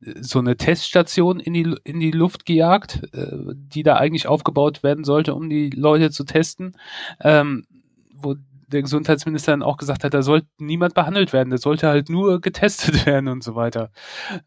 so 0.00 0.38
eine 0.38 0.56
Teststation 0.56 1.40
in 1.40 1.54
die 1.54 1.76
in 1.82 1.98
die 1.98 2.12
Luft 2.12 2.46
gejagt, 2.46 3.02
äh, 3.12 3.36
die 3.54 3.82
da 3.82 3.96
eigentlich 3.96 4.28
aufgebaut 4.28 4.84
werden 4.84 5.04
sollte, 5.04 5.34
um 5.34 5.50
die 5.50 5.70
Leute 5.70 6.10
zu 6.10 6.24
testen. 6.24 6.76
Ähm, 7.20 7.66
wo 8.14 8.36
der 8.72 8.82
Gesundheitsminister 8.82 9.52
dann 9.52 9.62
auch 9.62 9.76
gesagt 9.76 10.04
hat, 10.04 10.14
da 10.14 10.22
sollte 10.22 10.46
niemand 10.58 10.94
behandelt 10.94 11.32
werden, 11.32 11.50
der 11.50 11.58
sollte 11.58 11.88
halt 11.88 12.08
nur 12.08 12.40
getestet 12.40 13.06
werden 13.06 13.28
und 13.28 13.44
so 13.44 13.54
weiter. 13.54 13.90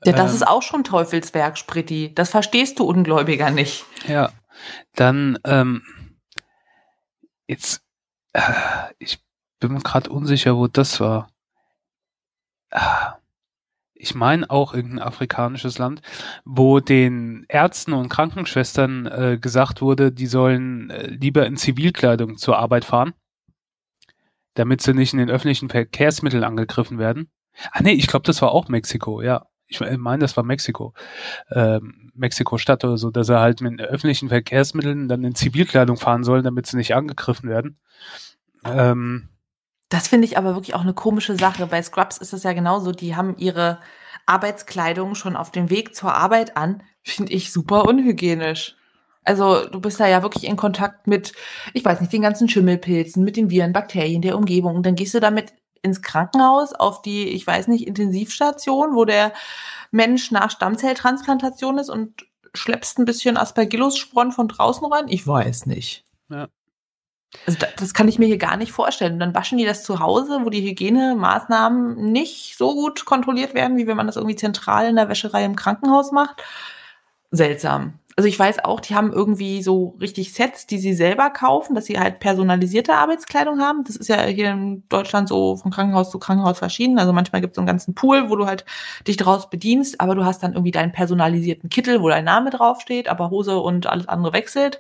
Ja, 0.04 0.14
das 0.14 0.32
ähm, 0.32 0.36
ist 0.36 0.48
auch 0.48 0.62
schon 0.62 0.84
Teufelswerk, 0.84 1.58
Spritti. 1.58 2.14
Das 2.14 2.32
verstehst 2.32 2.80
du 2.80 2.86
Ungläubiger 2.86 3.52
nicht. 3.52 3.86
Ja, 4.08 4.32
dann 4.96 5.40
ähm, 5.46 5.84
jetzt, 7.48 7.82
äh, 8.34 8.42
ich 9.00 9.20
bin 9.60 9.74
mir 9.74 9.82
gerade 9.82 10.10
unsicher, 10.10 10.56
wo 10.58 10.68
das 10.68 11.00
war. 11.00 11.30
Ah, 12.72 13.16
ich 13.94 14.14
meine 14.14 14.50
auch 14.50 14.74
irgendein 14.74 15.08
afrikanisches 15.08 15.78
Land, 15.78 16.02
wo 16.44 16.80
den 16.80 17.46
Ärzten 17.48 17.94
und 17.94 18.10
Krankenschwestern 18.10 19.06
äh, 19.06 19.38
gesagt 19.40 19.82
wurde, 19.82 20.12
die 20.12 20.28
sollen 20.28 20.90
äh, 20.90 21.08
lieber 21.08 21.46
in 21.46 21.56
Zivilkleidung 21.56 22.38
zur 22.38 22.58
Arbeit 22.58 22.86
fahren 22.86 23.14
damit 24.56 24.82
sie 24.82 24.94
nicht 24.94 25.14
in 25.14 25.20
den 25.20 25.30
öffentlichen 25.30 25.70
Verkehrsmitteln 25.70 26.44
angegriffen 26.44 26.98
werden. 26.98 27.30
Ah 27.72 27.82
nee, 27.82 27.94
ich 27.94 28.08
glaube, 28.08 28.26
das 28.26 28.42
war 28.42 28.52
auch 28.52 28.68
Mexiko, 28.68 29.22
ja. 29.22 29.46
Ich 29.68 29.80
meine, 29.80 30.20
das 30.20 30.38
war 30.38 30.44
Mexiko. 30.44 30.94
Ähm, 31.52 32.12
Mexiko-Stadt 32.14 32.84
oder 32.84 32.98
so, 32.98 33.10
dass 33.10 33.30
er 33.30 33.40
halt 33.40 33.62
mit 33.62 33.82
öffentlichen 33.82 34.30
Verkehrsmitteln 34.30 35.08
dann 35.08 35.24
in 35.24 35.36
Zivilkleidung 35.36 35.98
fahren 35.98 36.24
sollen, 36.24 36.44
damit 36.44 36.68
sie 36.68 36.78
nicht 36.78 36.94
angegriffen 36.94 37.50
werden. 37.50 37.80
Ähm, 38.64 39.30
das 39.90 40.08
finde 40.08 40.26
ich 40.26 40.38
aber 40.38 40.56
wirklich 40.56 40.76
auch 40.76 40.82
eine 40.82 40.94
komische 40.94 41.36
Sache. 41.36 41.68
Bei 41.68 41.82
Scrubs 41.82 42.18
ist 42.18 42.34
es 42.34 42.44
ja 42.44 42.54
genauso, 42.54 42.92
die 42.92 43.16
haben 43.16 43.38
ihre 43.38 43.80
Arbeitskleidung 44.26 45.16
schon 45.16 45.36
auf 45.36 45.52
dem 45.52 45.70
Weg 45.70 45.96
zur 45.96 46.14
Arbeit 46.14 46.58
an. 46.58 46.84
Finde 47.02 47.34
ich 47.34 47.52
super 47.52 47.86
unhygienisch. 47.86 48.76
Also 49.26 49.68
du 49.68 49.82
bist 49.82 50.00
da 50.00 50.08
ja 50.08 50.22
wirklich 50.22 50.46
in 50.46 50.56
Kontakt 50.56 51.08
mit, 51.08 51.34
ich 51.74 51.84
weiß 51.84 52.00
nicht, 52.00 52.14
den 52.14 52.22
ganzen 52.22 52.48
Schimmelpilzen, 52.48 53.24
mit 53.24 53.36
den 53.36 53.50
Viren, 53.50 53.74
Bakterien 53.74 54.22
der 54.22 54.38
Umgebung. 54.38 54.76
Und 54.76 54.86
dann 54.86 54.96
gehst 54.96 55.14
du 55.14 55.20
damit 55.20 55.54
ins 55.82 56.02
Krankenhaus 56.02 56.74
auf 56.74 57.02
die, 57.02 57.30
ich 57.30 57.46
weiß 57.46 57.68
nicht, 57.68 57.88
Intensivstation, 57.88 58.96
wo 58.96 59.06
der 59.06 59.34
Mensch 59.92 60.32
nach 60.32 60.52
Stammzelltransplantation 60.52 61.78
ist 61.78 61.90
und 61.90 62.26
schleppst 62.54 63.00
ein 63.00 63.06
bisschen 63.06 63.38
Aspergillus-Sporen 63.38 64.32
von 64.32 64.48
draußen 64.48 64.86
rein? 64.86 65.08
Ich 65.08 65.26
weiß 65.28 65.66
nicht. 65.66 66.06
Ja. 66.30 66.48
Also 67.46 67.60
das, 67.60 67.70
das 67.78 67.94
kann 67.94 68.08
ich 68.08 68.20
mir 68.20 68.28
hier 68.28 68.38
gar 68.38 68.58
nicht 68.58 68.72
vorstellen. 68.72 69.14
Und 69.14 69.20
dann 69.20 69.36
waschen 69.36 69.58
die 69.58 69.66
das 69.66 69.84
zu 69.84 70.00
Hause, 70.00 70.40
wo 70.44 70.50
die 70.50 70.62
Hygienemaßnahmen 70.62 72.12
nicht 72.12 72.58
so 72.58 72.74
gut 72.74 73.06
kontrolliert 73.06 73.54
werden, 73.54 73.78
wie 73.78 73.88
wenn 73.88 73.98
man 73.98 74.08
das 74.08 74.16
irgendwie 74.16 74.36
zentral 74.36 74.88
in 74.88 74.96
der 74.96 75.10
Wäscherei 75.10 75.44
im 75.44 75.56
Krankenhaus 75.56 76.12
macht. 76.12 76.42
Seltsam. 77.32 78.00
Also 78.18 78.30
ich 78.30 78.40
weiß 78.40 78.64
auch, 78.64 78.80
die 78.80 78.96
haben 78.96 79.12
irgendwie 79.12 79.62
so 79.62 79.98
richtig 80.00 80.32
Sets, 80.34 80.68
die 80.68 80.78
sie 80.78 80.94
selber 80.94 81.30
kaufen, 81.32 81.76
dass 81.76 81.86
sie 81.86 82.00
halt 82.00 82.20
personalisierte 82.22 82.94
Arbeitskleidung 82.94 83.60
haben. 83.60 83.84
Das 83.84 83.98
ist 83.98 84.08
ja 84.08 84.24
hier 84.24 84.52
in 84.52 84.88
Deutschland 84.88 85.28
so 85.28 85.58
von 85.58 85.70
Krankenhaus 85.70 86.12
zu 86.12 86.20
Krankenhaus 86.20 86.60
verschieden. 86.60 86.98
Also 86.98 87.12
manchmal 87.12 87.42
gibt 87.42 87.52
es 87.52 87.56
so 87.56 87.62
einen 87.62 87.68
ganzen 87.68 87.94
Pool, 87.94 88.30
wo 88.30 88.38
du 88.38 88.46
halt 88.46 88.64
dich 89.06 89.18
draus 89.18 89.50
bedienst, 89.50 90.00
aber 90.00 90.16
du 90.16 90.24
hast 90.24 90.44
dann 90.44 90.54
irgendwie 90.54 90.72
deinen 90.72 90.94
personalisierten 90.94 91.70
Kittel, 91.70 92.02
wo 92.02 92.08
dein 92.08 92.24
Name 92.24 92.52
draufsteht, 92.52 93.10
aber 93.10 93.32
Hose 93.32 93.58
und 93.58 93.88
alles 93.88 94.08
andere 94.08 94.32
wechselt. 94.32 94.80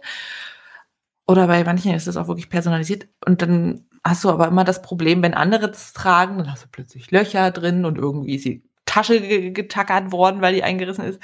Oder 1.27 1.47
bei 1.47 1.61
manchen 1.65 1.93
ist 1.93 2.07
das 2.07 2.15
auch 2.15 2.29
wirklich 2.29 2.49
personalisiert. 2.49 3.09
Und 3.25 3.41
dann 3.41 3.85
hast 4.01 4.23
du 4.23 4.29
aber 4.29 4.47
immer 4.47 4.63
das 4.63 4.81
Problem, 4.81 5.21
wenn 5.21 5.33
andere 5.33 5.71
es 5.71 5.91
tragen, 5.91 6.37
dann 6.37 6.49
hast 6.49 6.63
du 6.63 6.67
plötzlich 6.71 7.11
Löcher 7.11 7.51
drin 7.51 7.83
und 7.83 7.97
irgendwie 7.97 8.35
ist 8.35 8.45
die 8.45 8.63
Tasche 8.85 9.51
getackert 9.51 10.13
worden, 10.13 10.39
weil 10.41 10.53
die 10.53 10.63
eingerissen 10.63 11.03
ist 11.03 11.19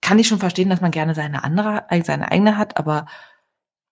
kann 0.00 0.18
ich 0.18 0.28
schon 0.28 0.38
verstehen, 0.38 0.70
dass 0.70 0.80
man 0.80 0.90
gerne 0.90 1.14
seine 1.14 1.44
andere, 1.44 1.84
äh, 1.90 2.02
seine 2.02 2.30
eigene 2.30 2.56
hat, 2.56 2.78
aber 2.78 3.06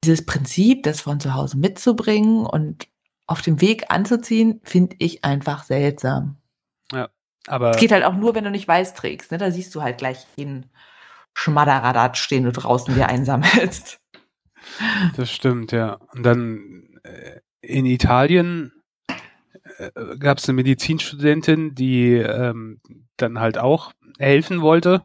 dieses 0.05 0.25
Prinzip, 0.25 0.83
das 0.85 1.01
von 1.01 1.21
zu 1.21 1.35
Hause 1.35 1.59
mitzubringen 1.59 2.47
und 2.47 2.89
auf 3.27 3.43
dem 3.43 3.61
Weg 3.61 3.91
anzuziehen, 3.91 4.61
finde 4.65 4.97
ich 4.99 5.25
einfach 5.25 5.65
seltsam. 5.65 6.37
Ja, 6.93 7.09
aber. 7.47 7.73
Es 7.73 7.77
geht 7.79 7.93
halt 7.93 8.05
auch 8.05 8.15
nur, 8.15 8.35
wenn 8.35 8.45
du 8.45 8.51
nicht 8.51 8.69
weiß 8.69 8.95
trägst, 8.95 9.31
ne? 9.33 9.39
Da 9.39 9.51
siehst 9.51 9.75
du 9.75 9.83
halt 9.83 9.99
gleich 9.99 10.27
jeden 10.37 10.71
Schmadderadat 11.35 12.17
stehen 12.17 12.45
du 12.45 12.53
draußen 12.53 12.95
dir 12.95 13.09
einsammelst. 13.09 14.01
Das 15.17 15.31
stimmt, 15.31 15.73
ja. 15.73 15.99
Und 16.13 16.25
dann 16.25 16.99
äh, 17.05 17.41
in 17.61 17.87
Italien 17.87 18.73
äh, 19.79 19.91
gab 20.19 20.39
es 20.39 20.49
eine 20.49 20.57
Medizinstudentin, 20.57 21.75
die 21.75 22.15
ähm, 22.15 22.81
dann 23.17 23.39
halt 23.39 23.57
auch 23.57 23.93
helfen 24.19 24.61
wollte 24.61 25.05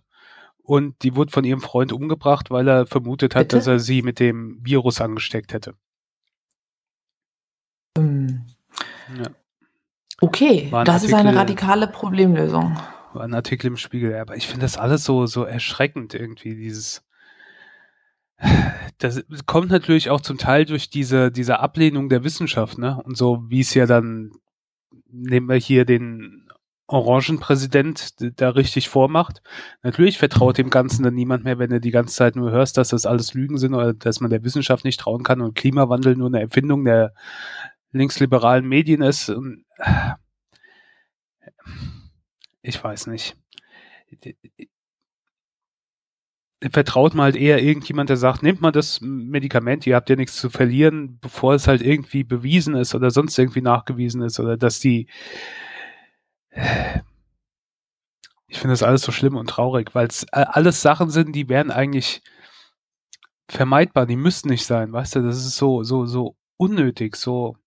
und 0.64 1.04
die 1.04 1.16
wurde 1.16 1.32
von 1.32 1.44
ihrem 1.44 1.62
Freund 1.62 1.92
umgebracht, 1.92 2.50
weil 2.50 2.68
er 2.68 2.88
vermutet 2.88 3.36
hat, 3.36 3.50
Bitte? 3.50 3.58
dass 3.58 3.68
er 3.68 3.80
sie 3.80 4.02
mit 4.02 4.20
dem 4.20 4.60
Virus 4.64 5.02
angesteckt 5.02 5.54
hätte. 5.54 5.76
Hm. 7.98 8.46
Ja. 9.18 9.30
Okay, 10.22 10.70
ein 10.72 10.86
das 10.86 10.96
Artikel, 10.96 11.06
ist 11.06 11.14
eine 11.14 11.36
radikale 11.36 11.88
Problemlösung. 11.88 12.78
War 13.14 13.24
ein 13.24 13.34
Artikel 13.34 13.68
im 13.68 13.78
Spiegel, 13.78 14.16
aber 14.16 14.38
ich 14.38 14.48
finde 14.48 14.62
das 14.62 14.78
alles 14.78 15.04
so, 15.04 15.26
so 15.26 15.44
erschreckend 15.44 16.14
irgendwie, 16.14 16.56
dieses. 16.56 17.04
Das 19.00 19.22
kommt 19.46 19.70
natürlich 19.70 20.10
auch 20.10 20.22
zum 20.22 20.38
Teil 20.38 20.66
durch 20.66 20.90
diese, 20.90 21.30
diese 21.30 21.60
Ablehnung 21.60 22.08
der 22.08 22.24
Wissenschaft, 22.24 22.78
ne? 22.78 23.02
Und 23.04 23.18
so 23.18 23.44
wie 23.50 23.60
es 23.60 23.74
ja 23.74 23.86
dann, 23.86 24.32
nehmen 25.10 25.50
wir 25.50 25.58
hier 25.58 25.84
den 25.84 26.43
Orangenpräsident 26.94 28.16
da 28.40 28.50
richtig 28.50 28.90
vormacht. 28.90 29.42
Natürlich 29.82 30.18
vertraut 30.18 30.58
dem 30.58 30.70
Ganzen 30.70 31.04
dann 31.04 31.16
niemand 31.16 31.44
mehr, 31.44 31.60
wenn 31.60 31.70
du 31.70 31.80
die 31.80 31.92
ganze 31.92 32.16
Zeit 32.16 32.36
nur 32.36 32.52
hörst, 32.52 32.78
dass 32.78 32.90
das 32.90 33.06
alles 33.06 33.34
Lügen 33.34 33.58
sind 33.58 33.74
oder 33.74 33.94
dass 33.94 34.22
man 34.22 34.30
der 34.30 34.44
Wissenschaft 34.44 34.86
nicht 34.86 35.00
trauen 35.00 35.24
kann 35.24 35.42
und 35.42 35.56
Klimawandel 35.56 36.16
nur 36.16 36.28
eine 36.28 36.42
Erfindung 36.42 36.86
der 36.86 37.14
linksliberalen 37.92 38.68
Medien 38.68 39.02
ist. 39.02 39.30
Und 39.30 39.66
ich 42.62 42.84
weiß 42.84 43.08
nicht. 43.08 43.36
Vertraut 46.72 47.14
mal 47.14 47.24
halt 47.24 47.36
eher 47.36 47.62
irgendjemand, 47.62 48.10
der 48.10 48.18
sagt, 48.18 48.42
nehmt 48.42 48.62
mal 48.62 48.72
das 48.72 49.02
Medikament, 49.02 49.86
ihr 49.86 49.96
habt 49.96 50.10
ja 50.10 50.16
nichts 50.16 50.38
zu 50.38 50.50
verlieren, 50.50 51.20
bevor 51.20 51.56
es 51.56 51.68
halt 51.68 51.82
irgendwie 51.82 52.24
bewiesen 52.24 52.76
ist 52.76 52.96
oder 52.96 53.12
sonst 53.12 53.38
irgendwie 53.38 53.62
nachgewiesen 53.62 54.22
ist 54.22 54.40
oder 54.40 54.56
dass 54.56 54.80
die 54.80 55.08
ich 58.48 58.60
finde 58.60 58.74
das 58.74 58.84
alles 58.84 59.02
so 59.02 59.12
schlimm 59.12 59.36
und 59.36 59.50
traurig, 59.50 59.94
weil 59.94 60.08
es 60.08 60.28
alles 60.32 60.82
Sachen 60.82 61.10
sind, 61.10 61.34
die 61.34 61.50
wären 61.50 61.72
eigentlich 61.72 62.22
vermeidbar, 63.50 64.06
die 64.06 64.16
müssten 64.16 64.50
nicht 64.50 64.66
sein, 64.66 64.94
weißt 64.94 65.16
du, 65.16 65.22
das 65.22 65.38
ist 65.38 65.58
so, 65.58 65.84
so, 65.84 66.06
so 66.06 66.36
unnötig, 66.58 67.16
so. 67.16 67.58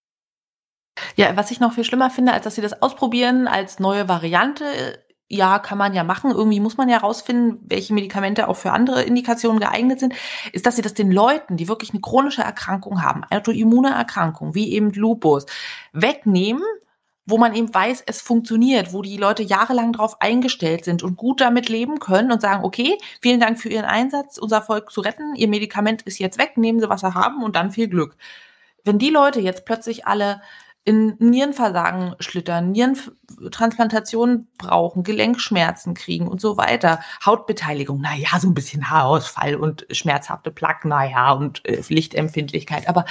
Ja, 1.14 1.37
was 1.37 1.50
ich 1.50 1.61
noch 1.61 1.75
viel 1.75 1.85
schlimmer 1.85 2.11
finde, 2.11 2.33
als 2.33 2.45
dass 2.45 2.55
sie 2.55 2.62
das 2.62 2.81
ausprobieren 2.81 3.49
als 3.49 3.78
neue 3.78 4.09
Variante, 4.09 4.64
ja, 5.28 5.59
kann 5.59 5.76
man 5.76 5.93
ja 5.93 6.05
machen. 6.05 6.31
Irgendwie 6.31 6.61
muss 6.61 6.76
man 6.76 6.88
ja 6.88 6.99
rausfinden, 6.99 7.59
welche 7.62 7.93
Medikamente 7.93 8.49
auch 8.49 8.57
für 8.57 8.73
andere 8.73 9.02
Indikationen 9.02 9.61
geeignet 9.61 10.00
sind, 10.00 10.14
ist, 10.52 10.66
dass 10.66 10.76
sie 10.76 10.83
das 10.83 10.95
den 10.95 11.11
Leuten, 11.11 11.57
die 11.57 11.69
wirklich 11.69 11.90
eine 11.90 12.00
chronische 12.00 12.43
Erkrankung 12.43 13.02
haben, 13.02 13.25
autoimmune 13.25 13.90
Erkrankung, 13.90 14.55
wie 14.55 14.73
eben 14.73 14.93
Lupus, 14.93 15.47
wegnehmen 15.93 16.62
wo 17.26 17.38
man 17.38 17.54
eben 17.54 17.73
weiß, 17.73 18.04
es 18.06 18.23
funktioniert, 18.23 18.92
wo 18.92 19.02
die 19.02 19.16
Leute 19.16 19.42
jahrelang 19.42 19.92
darauf 19.92 20.21
eingestellt 20.21 20.85
sind 20.85 21.02
und 21.02 21.16
gut 21.16 21.40
damit 21.40 21.68
leben 21.68 21.99
können 21.99 22.30
und 22.30 22.40
sagen, 22.40 22.64
okay, 22.64 22.97
vielen 23.21 23.40
Dank 23.40 23.61
für 23.61 23.68
Ihren 23.68 23.85
Einsatz, 23.85 24.38
unser 24.38 24.62
Volk 24.62 24.92
zu 24.92 25.00
retten, 25.00 25.35
Ihr 25.35 25.49
Medikament 25.49 26.02
ist 26.02 26.18
jetzt 26.18 26.38
weg, 26.38 26.56
nehmen 26.56 26.80
Sie, 26.80 26.88
was 26.88 27.00
Sie 27.00 27.14
haben 27.14 27.42
und 27.42 27.56
dann 27.56 27.73
viel 27.73 27.88
Glück. 27.88 28.16
Wenn 28.85 28.99
die 28.99 29.11
Leute 29.11 29.40
jetzt 29.40 29.64
plötzlich 29.64 30.06
alle 30.06 30.40
in 30.85 31.16
Nierenversagen 31.18 32.14
schlittern, 32.21 32.71
Nierentransplantation 32.71 34.47
brauchen, 34.56 35.02
Gelenkschmerzen 35.02 35.95
kriegen 35.95 36.28
und 36.28 36.40
so 36.40 36.56
weiter, 36.56 37.00
Hautbeteiligung, 37.25 38.00
naja, 38.00 38.38
so 38.38 38.47
ein 38.47 38.54
bisschen 38.54 38.88
Haarausfall 38.88 39.56
und 39.56 39.85
schmerzhafte 39.90 40.52
Plaque, 40.52 40.87
naja, 40.87 41.33
und 41.33 41.66
äh, 41.66 41.83
Lichtempfindlichkeit, 41.88 42.88
aber 42.88 43.04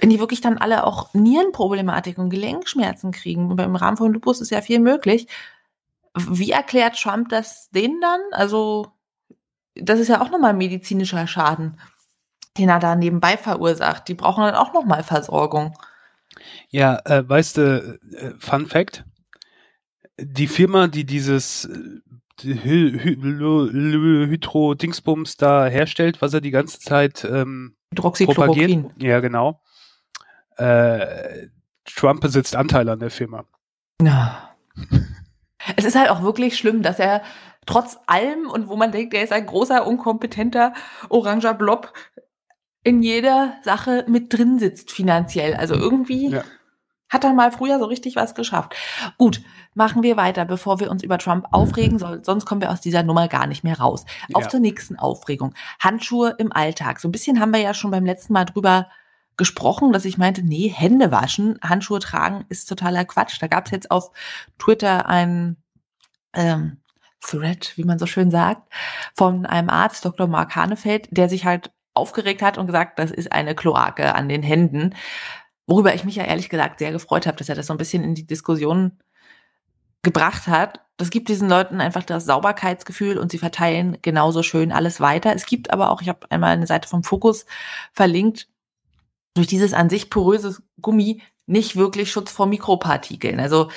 wenn 0.00 0.10
die 0.10 0.20
wirklich 0.20 0.40
dann 0.40 0.58
alle 0.58 0.84
auch 0.84 1.12
Nierenproblematik 1.14 2.18
und 2.18 2.30
Gelenkschmerzen 2.30 3.12
kriegen, 3.12 3.50
und 3.50 3.60
im 3.60 3.76
Rahmen 3.76 3.96
von 3.96 4.12
Lupus 4.12 4.40
ist 4.40 4.50
ja 4.50 4.60
viel 4.60 4.80
möglich, 4.80 5.28
wie 6.14 6.50
erklärt 6.50 7.00
Trump 7.00 7.28
das 7.28 7.70
denen 7.70 8.00
dann? 8.00 8.20
Also, 8.32 8.88
das 9.74 10.00
ist 10.00 10.08
ja 10.08 10.20
auch 10.20 10.30
nochmal 10.30 10.54
medizinischer 10.54 11.26
Schaden, 11.26 11.80
den 12.56 12.68
er 12.68 12.78
da 12.78 12.94
nebenbei 12.96 13.36
verursacht. 13.36 14.08
Die 14.08 14.14
brauchen 14.14 14.44
dann 14.44 14.54
auch 14.54 14.72
nochmal 14.72 15.02
Versorgung. 15.02 15.76
Ja, 16.70 17.00
äh, 17.04 17.28
weißt 17.28 17.58
du, 17.58 17.98
äh, 18.12 18.32
Fun 18.38 18.66
Fact, 18.66 19.04
die 20.18 20.46
Firma, 20.46 20.86
die 20.88 21.04
dieses 21.04 21.66
äh, 21.66 22.00
Hydro-Dingsbums 22.40 25.36
da 25.36 25.66
herstellt, 25.66 26.22
was 26.22 26.34
er 26.34 26.40
die 26.40 26.52
ganze 26.52 26.78
Zeit 26.78 27.24
ähm, 27.24 27.74
propagiert. 27.94 28.86
Ja, 29.00 29.18
genau 29.20 29.60
äh, 30.58 31.48
Trump 31.84 32.20
besitzt 32.20 32.54
Anteile 32.54 32.92
an 32.92 33.00
der 33.00 33.10
Firma. 33.10 33.44
Ja. 34.02 34.54
Es 35.76 35.84
ist 35.84 35.96
halt 35.96 36.10
auch 36.10 36.22
wirklich 36.22 36.56
schlimm, 36.56 36.82
dass 36.82 36.98
er 36.98 37.22
trotz 37.66 37.98
allem 38.06 38.48
und 38.48 38.68
wo 38.68 38.76
man 38.76 38.92
denkt, 38.92 39.14
er 39.14 39.24
ist 39.24 39.32
ein 39.32 39.46
großer, 39.46 39.86
unkompetenter, 39.86 40.72
oranger 41.08 41.54
Blob, 41.54 41.92
in 42.84 43.02
jeder 43.02 43.54
Sache 43.62 44.04
mit 44.08 44.32
drin 44.32 44.58
sitzt 44.58 44.90
finanziell. 44.90 45.54
Also 45.54 45.74
irgendwie 45.74 46.30
ja. 46.30 46.44
hat 47.08 47.24
er 47.24 47.34
mal 47.34 47.52
früher 47.52 47.78
so 47.78 47.84
richtig 47.84 48.16
was 48.16 48.34
geschafft. 48.34 48.74
Gut, 49.18 49.42
machen 49.74 50.02
wir 50.02 50.16
weiter, 50.16 50.44
bevor 50.44 50.80
wir 50.80 50.90
uns 50.90 51.02
über 51.02 51.18
Trump 51.18 51.46
aufregen, 51.50 51.98
soll, 51.98 52.24
sonst 52.24 52.46
kommen 52.46 52.62
wir 52.62 52.70
aus 52.70 52.80
dieser 52.80 53.02
Nummer 53.02 53.28
gar 53.28 53.46
nicht 53.46 53.64
mehr 53.64 53.78
raus. 53.78 54.06
Auf 54.32 54.44
ja. 54.44 54.48
zur 54.48 54.60
nächsten 54.60 54.96
Aufregung. 54.96 55.54
Handschuhe 55.80 56.34
im 56.38 56.52
Alltag. 56.52 57.00
So 57.00 57.08
ein 57.08 57.12
bisschen 57.12 57.40
haben 57.40 57.52
wir 57.52 57.60
ja 57.60 57.74
schon 57.74 57.90
beim 57.90 58.06
letzten 58.06 58.32
Mal 58.32 58.44
drüber 58.44 58.88
gesprochen, 59.38 59.92
dass 59.92 60.04
ich 60.04 60.18
meinte, 60.18 60.42
nee, 60.42 60.68
Hände 60.68 61.10
waschen, 61.10 61.58
Handschuhe 61.62 62.00
tragen 62.00 62.44
ist 62.50 62.68
totaler 62.68 63.06
Quatsch. 63.06 63.40
Da 63.40 63.46
gab 63.46 63.66
es 63.66 63.70
jetzt 63.70 63.90
auf 63.90 64.10
Twitter 64.58 65.06
ein 65.06 65.56
ähm, 66.34 66.78
Thread, 67.20 67.72
wie 67.76 67.84
man 67.84 67.98
so 67.98 68.06
schön 68.06 68.30
sagt, 68.30 68.70
von 69.16 69.46
einem 69.46 69.70
Arzt, 69.70 70.04
Dr. 70.04 70.26
Mark 70.26 70.54
Hanefeld, 70.54 71.08
der 71.10 71.28
sich 71.28 71.46
halt 71.46 71.72
aufgeregt 71.94 72.42
hat 72.42 72.58
und 72.58 72.66
gesagt, 72.66 72.98
das 72.98 73.10
ist 73.10 73.32
eine 73.32 73.54
Kloake 73.54 74.14
an 74.14 74.28
den 74.28 74.42
Händen. 74.42 74.94
Worüber 75.66 75.94
ich 75.94 76.04
mich 76.04 76.16
ja 76.16 76.24
ehrlich 76.24 76.48
gesagt 76.48 76.78
sehr 76.78 76.92
gefreut 76.92 77.26
habe, 77.26 77.36
dass 77.36 77.48
er 77.48 77.54
das 77.54 77.66
so 77.66 77.74
ein 77.74 77.78
bisschen 77.78 78.04
in 78.04 78.14
die 78.14 78.26
Diskussion 78.26 78.98
gebracht 80.02 80.46
hat. 80.46 80.80
Das 80.96 81.10
gibt 81.10 81.28
diesen 81.28 81.48
Leuten 81.48 81.80
einfach 81.80 82.04
das 82.04 82.24
Sauberkeitsgefühl 82.24 83.18
und 83.18 83.30
sie 83.30 83.38
verteilen 83.38 83.98
genauso 84.02 84.42
schön 84.42 84.72
alles 84.72 85.00
weiter. 85.00 85.34
Es 85.34 85.46
gibt 85.46 85.72
aber 85.72 85.90
auch, 85.90 86.00
ich 86.02 86.08
habe 86.08 86.30
einmal 86.30 86.52
eine 86.52 86.66
Seite 86.66 86.88
vom 86.88 87.04
Fokus 87.04 87.46
verlinkt, 87.92 88.48
durch 89.38 89.46
dieses 89.46 89.72
an 89.72 89.88
sich 89.88 90.10
poröse 90.10 90.58
Gummi 90.80 91.22
nicht 91.46 91.76
wirklich 91.76 92.12
Schutz 92.12 92.30
vor 92.30 92.46
Mikropartikeln. 92.46 93.40
Also 93.40 93.70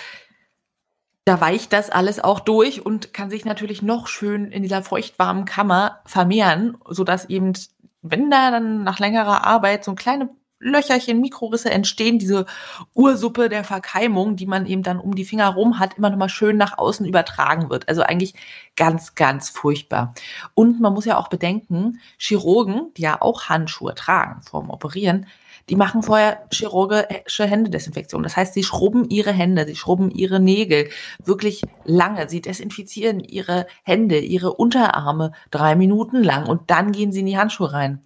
da 1.23 1.39
weicht 1.39 1.71
das 1.71 1.89
alles 1.89 2.19
auch 2.19 2.39
durch 2.39 2.85
und 2.85 3.13
kann 3.13 3.29
sich 3.29 3.45
natürlich 3.45 3.81
noch 3.81 4.07
schön 4.07 4.51
in 4.51 4.63
dieser 4.63 4.83
feuchtwarmen 4.83 5.45
Kammer 5.45 6.01
vermehren, 6.05 6.77
sodass 6.89 7.25
eben, 7.25 7.53
wenn 8.01 8.31
da 8.31 8.51
dann 8.51 8.83
nach 8.83 8.99
längerer 8.99 9.45
Arbeit 9.45 9.85
so 9.85 9.93
kleine 9.93 10.29
Löcherchen, 10.61 11.19
Mikrorisse 11.19 11.71
entstehen, 11.71 12.19
diese 12.19 12.45
Ursuppe 12.93 13.49
der 13.49 13.63
Verkeimung, 13.63 14.35
die 14.35 14.45
man 14.45 14.65
eben 14.65 14.83
dann 14.83 14.99
um 14.99 15.15
die 15.15 15.25
Finger 15.25 15.49
rum 15.49 15.79
hat, 15.79 15.97
immer 15.97 16.09
nochmal 16.09 16.29
schön 16.29 16.55
nach 16.55 16.77
außen 16.77 17.05
übertragen 17.05 17.69
wird. 17.69 17.89
Also 17.89 18.03
eigentlich 18.03 18.35
ganz, 18.75 19.15
ganz 19.15 19.49
furchtbar. 19.49 20.13
Und 20.53 20.79
man 20.79 20.93
muss 20.93 21.05
ja 21.05 21.17
auch 21.17 21.27
bedenken, 21.27 21.99
Chirurgen, 22.17 22.93
die 22.95 23.01
ja 23.01 23.21
auch 23.21 23.49
Handschuhe 23.49 23.95
tragen 23.95 24.41
vorm 24.43 24.69
Operieren, 24.69 25.25
die 25.69 25.75
machen 25.75 26.03
vorher 26.03 26.47
chirurgische 26.51 27.45
Händedesinfektion. 27.45 28.23
Das 28.23 28.35
heißt, 28.35 28.53
sie 28.53 28.63
schrubben 28.63 29.09
ihre 29.09 29.31
Hände, 29.31 29.65
sie 29.65 29.75
schrubben 29.75 30.11
ihre 30.11 30.39
Nägel 30.39 30.89
wirklich 31.23 31.61
lange. 31.85 32.27
Sie 32.29 32.41
desinfizieren 32.41 33.19
ihre 33.19 33.67
Hände, 33.83 34.19
ihre 34.19 34.53
Unterarme 34.53 35.31
drei 35.49 35.75
Minuten 35.75 36.23
lang 36.23 36.47
und 36.47 36.69
dann 36.71 36.91
gehen 36.91 37.11
sie 37.11 37.21
in 37.21 37.25
die 37.25 37.37
Handschuhe 37.37 37.73
rein. 37.73 38.01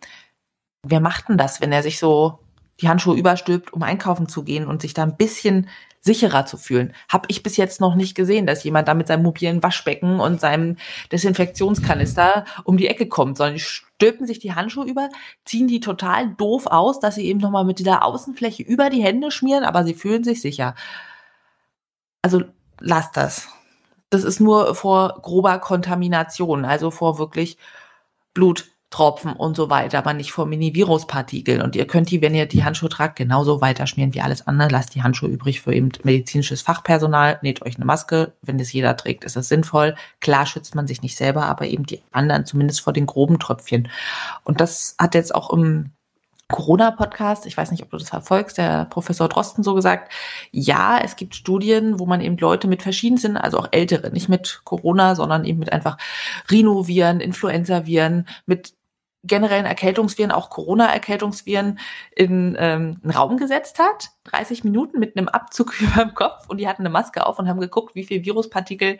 Wer 0.84 1.00
macht 1.00 1.30
denn 1.30 1.38
das, 1.38 1.62
wenn 1.62 1.72
er 1.72 1.82
sich 1.82 1.98
so 1.98 2.40
die 2.82 2.89
Handschuhe 2.89 3.17
überstülpt, 3.17 3.74
um 3.74 3.84
einkaufen 3.84 4.27
zu 4.27 4.44
gehen 4.44 4.67
und 4.67 4.82
sich 4.82 4.94
da 4.94 5.03
ein 5.03 5.17
bisschen 5.17 5.70
sicherer 6.05 6.46
zu 6.46 6.58
fühlen. 6.58 6.94
Habe 7.10 7.25
ich 7.29 7.41
bis 7.41 7.58
jetzt 7.58 7.82
noch 7.82 7.96
nicht 7.96 8.13
gesehen, 8.13 8.46
dass 8.46 8.63
jemand 8.63 8.88
da 8.88 8.94
mit 8.94 9.08
seinem 9.08 9.24
mobilen 9.24 9.63
Waschbecken 9.63 10.20
und 10.20 10.39
seinem 10.39 10.77
Desinfektionskanister 11.12 12.46
um 12.63 12.77
die 12.77 12.88
Ecke 12.88 13.08
kommt, 13.08 13.38
sondern 13.38 13.55
die 13.55 13.62
stülpen 13.62 14.27
sich 14.27 14.38
die 14.38 14.53
Handschuhe 14.53 14.86
über, 14.86 15.10
ziehen 15.46 15.67
die 15.67 15.79
total 15.79 16.36
doof 16.36 16.67
aus, 16.67 17.00
dass 17.00 17.15
sie 17.15 17.25
eben 17.25 17.39
nochmal 17.39 17.65
mit 17.65 17.79
dieser 17.79 18.05
Außenfläche 18.05 18.62
über 18.62 18.91
die 18.91 19.03
Hände 19.03 19.32
schmieren, 19.32 19.63
aber 19.63 19.84
sie 19.84 19.96
fühlen 19.96 20.24
sich 20.24 20.41
sicher. 20.41 20.75
Also 22.22 22.44
lasst 22.79 23.17
das. 23.17 23.48
Das 24.12 24.24
ist 24.24 24.39
nur 24.39 24.75
vor 24.75 25.20
grober 25.24 25.58
Kontamination, 25.58 26.65
also 26.65 26.91
vor 26.91 27.17
wirklich 27.17 27.58
Blut, 28.36 28.65
Tropfen 28.96 29.34
und 29.34 29.58
so 29.58 29.70
weiter, 29.70 29.98
aber 29.98 30.14
nicht 30.14 30.32
vor 30.32 30.46
Mini-Virus-Partikeln. 30.46 31.62
Und 31.62 31.75
ihr 31.75 31.86
könnt 31.86 32.12
die, 32.12 32.22
wenn 32.22 32.34
ihr 32.34 32.46
die 32.46 32.64
Handschuhe 32.64 32.88
tragt, 32.88 33.18
genauso 33.18 33.60
weiterschmieren 33.60 34.14
wie 34.14 34.22
alles 34.22 34.48
andere. 34.48 34.70
Lasst 34.70 34.96
die 34.96 35.04
Handschuhe 35.04 35.28
übrig 35.28 35.60
für 35.60 35.74
eben 35.74 35.90
medizinisches 36.04 36.62
Fachpersonal. 36.62 37.38
Näht 37.42 37.62
euch 37.62 37.75
eine 37.75 37.84
Maske. 37.84 38.32
Wenn 38.42 38.58
das 38.58 38.72
jeder 38.72 38.96
trägt, 38.96 39.25
ist 39.25 39.36
das 39.36 39.50
sinnvoll. 39.50 39.96
Klar 40.22 40.46
schützt 40.46 40.75
man 40.75 40.88
sich 40.88 41.02
nicht 41.02 41.18
selber, 41.18 41.46
aber 41.46 41.68
eben 41.68 41.86
die 41.86 42.04
anderen 42.14 42.46
zumindest 42.46 42.80
vor 42.80 42.94
den 42.94 43.06
groben 43.06 43.38
Tröpfchen. 43.38 43.90
Und 44.46 44.62
das 44.62 44.96
hat 44.98 45.14
jetzt 45.14 45.36
auch 45.36 45.50
im 45.52 45.92
Corona-Podcast, 46.48 47.48
ich 47.48 47.58
weiß 47.58 47.72
nicht, 47.72 47.84
ob 47.84 47.90
du 47.90 47.98
das 47.98 48.10
verfolgst, 48.10 48.60
der 48.60 48.86
Professor 48.86 49.28
Drosten 49.28 49.64
so 49.64 49.74
gesagt, 49.74 50.14
ja, 50.52 51.00
es 51.04 51.16
gibt 51.18 51.36
Studien, 51.36 52.00
wo 52.00 52.06
man 52.06 52.22
eben 52.22 52.38
Leute 52.38 52.68
mit 52.68 52.84
verschiedenen, 52.84 53.36
also 53.36 53.58
auch 53.58 53.68
ältere, 53.72 54.12
nicht 54.12 54.30
mit 54.30 54.62
Corona, 54.64 55.16
sondern 55.16 55.44
eben 55.44 55.60
mit 55.60 55.74
einfach 55.74 55.98
Rhinoviren, 56.50 57.20
Influenza-Viren, 57.20 58.28
mit 58.46 58.75
generellen 59.25 59.65
Erkältungsviren, 59.65 60.32
auch 60.32 60.50
Corona-Erkältungsviren, 60.50 61.79
in 62.15 62.55
ähm, 62.60 63.00
einen 63.03 63.12
Raum 63.12 63.38
gesetzt 63.38 63.79
hat, 63.79 64.10
30 64.25 64.63
Minuten 64.63 65.00
mit 65.00 65.17
einem 65.17 65.27
Abzug 65.27 65.74
über 65.82 66.03
dem 66.03 66.13
Kopf 66.13 66.48
und 66.48 66.58
die 66.58 66.67
hatten 66.67 66.84
eine 66.84 66.89
Maske 66.89 67.25
auf 67.25 67.39
und 67.39 67.48
haben 67.48 67.60
geguckt, 67.60 67.96
wie 67.96 68.05
viel 68.05 68.24
Viruspartikel 68.24 69.00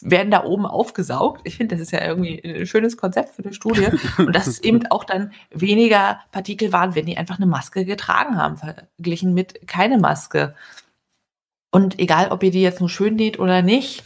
werden 0.00 0.30
da 0.30 0.44
oben 0.44 0.66
aufgesaugt. 0.66 1.42
Ich 1.44 1.56
finde, 1.56 1.76
das 1.76 1.82
ist 1.82 1.92
ja 1.92 2.04
irgendwie 2.04 2.42
ein 2.44 2.66
schönes 2.66 2.96
Konzept 2.96 3.34
für 3.34 3.44
eine 3.44 3.52
Studie. 3.52 3.86
Und 4.18 4.34
dass 4.34 4.46
es 4.46 4.58
eben 4.60 4.86
auch 4.86 5.04
dann 5.04 5.32
weniger 5.50 6.20
Partikel 6.32 6.72
waren, 6.72 6.94
wenn 6.94 7.06
die 7.06 7.16
einfach 7.16 7.36
eine 7.36 7.46
Maske 7.46 7.84
getragen 7.84 8.36
haben, 8.36 8.56
verglichen 8.56 9.34
mit 9.34 9.68
keine 9.68 9.98
Maske. 9.98 10.54
Und 11.70 11.98
egal, 11.98 12.30
ob 12.30 12.42
ihr 12.42 12.50
die 12.50 12.62
jetzt 12.62 12.80
nur 12.80 12.88
schön 12.88 13.16
näht 13.16 13.38
oder 13.38 13.62
nicht, 13.62 14.02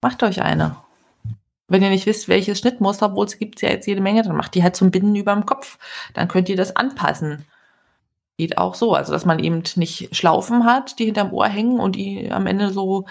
macht 0.00 0.22
euch 0.22 0.42
eine. 0.42 0.76
Wenn 1.68 1.82
ihr 1.82 1.90
nicht 1.90 2.06
wisst, 2.06 2.28
welches 2.28 2.58
Schnittmuster, 2.58 3.06
obwohl 3.06 3.26
es 3.26 3.38
gibt 3.38 3.62
ja 3.62 3.70
jetzt 3.70 3.86
jede 3.86 4.00
Menge, 4.00 4.22
dann 4.22 4.36
macht 4.36 4.54
die 4.54 4.62
halt 4.62 4.76
zum 4.76 4.90
Binden 4.90 5.16
über 5.16 5.32
dem 5.32 5.46
Kopf. 5.46 5.78
Dann 6.12 6.28
könnt 6.28 6.48
ihr 6.48 6.56
das 6.56 6.76
anpassen. 6.76 7.46
Geht 8.36 8.58
auch 8.58 8.74
so. 8.74 8.94
Also, 8.94 9.12
dass 9.12 9.24
man 9.24 9.38
eben 9.38 9.62
nicht 9.76 10.14
Schlaufen 10.14 10.64
hat, 10.64 10.98
die 10.98 11.06
hinterm 11.06 11.32
Ohr 11.32 11.48
hängen 11.48 11.80
und 11.80 11.96
die 11.96 12.30
am 12.30 12.46
Ende 12.46 12.70
so 12.70 13.06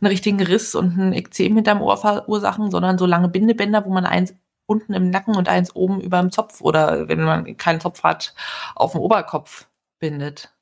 einen 0.00 0.08
richtigen 0.08 0.42
Riss 0.42 0.74
und 0.74 0.96
ein 0.98 1.12
Ekzem 1.14 1.56
hinterm 1.56 1.82
Ohr 1.82 1.96
verursachen, 1.96 2.70
sondern 2.70 2.98
so 2.98 3.06
lange 3.06 3.28
Bindebänder, 3.28 3.84
wo 3.84 3.90
man 3.90 4.06
eins 4.06 4.34
unten 4.66 4.92
im 4.94 5.10
Nacken 5.10 5.36
und 5.36 5.48
eins 5.48 5.74
oben 5.74 6.00
über 6.00 6.20
dem 6.20 6.30
Zopf 6.30 6.60
oder 6.60 7.08
wenn 7.08 7.22
man 7.22 7.56
keinen 7.56 7.80
Zopf 7.80 8.02
hat, 8.02 8.34
auf 8.74 8.92
dem 8.92 9.00
Oberkopf 9.00 9.68
bindet. 9.98 10.52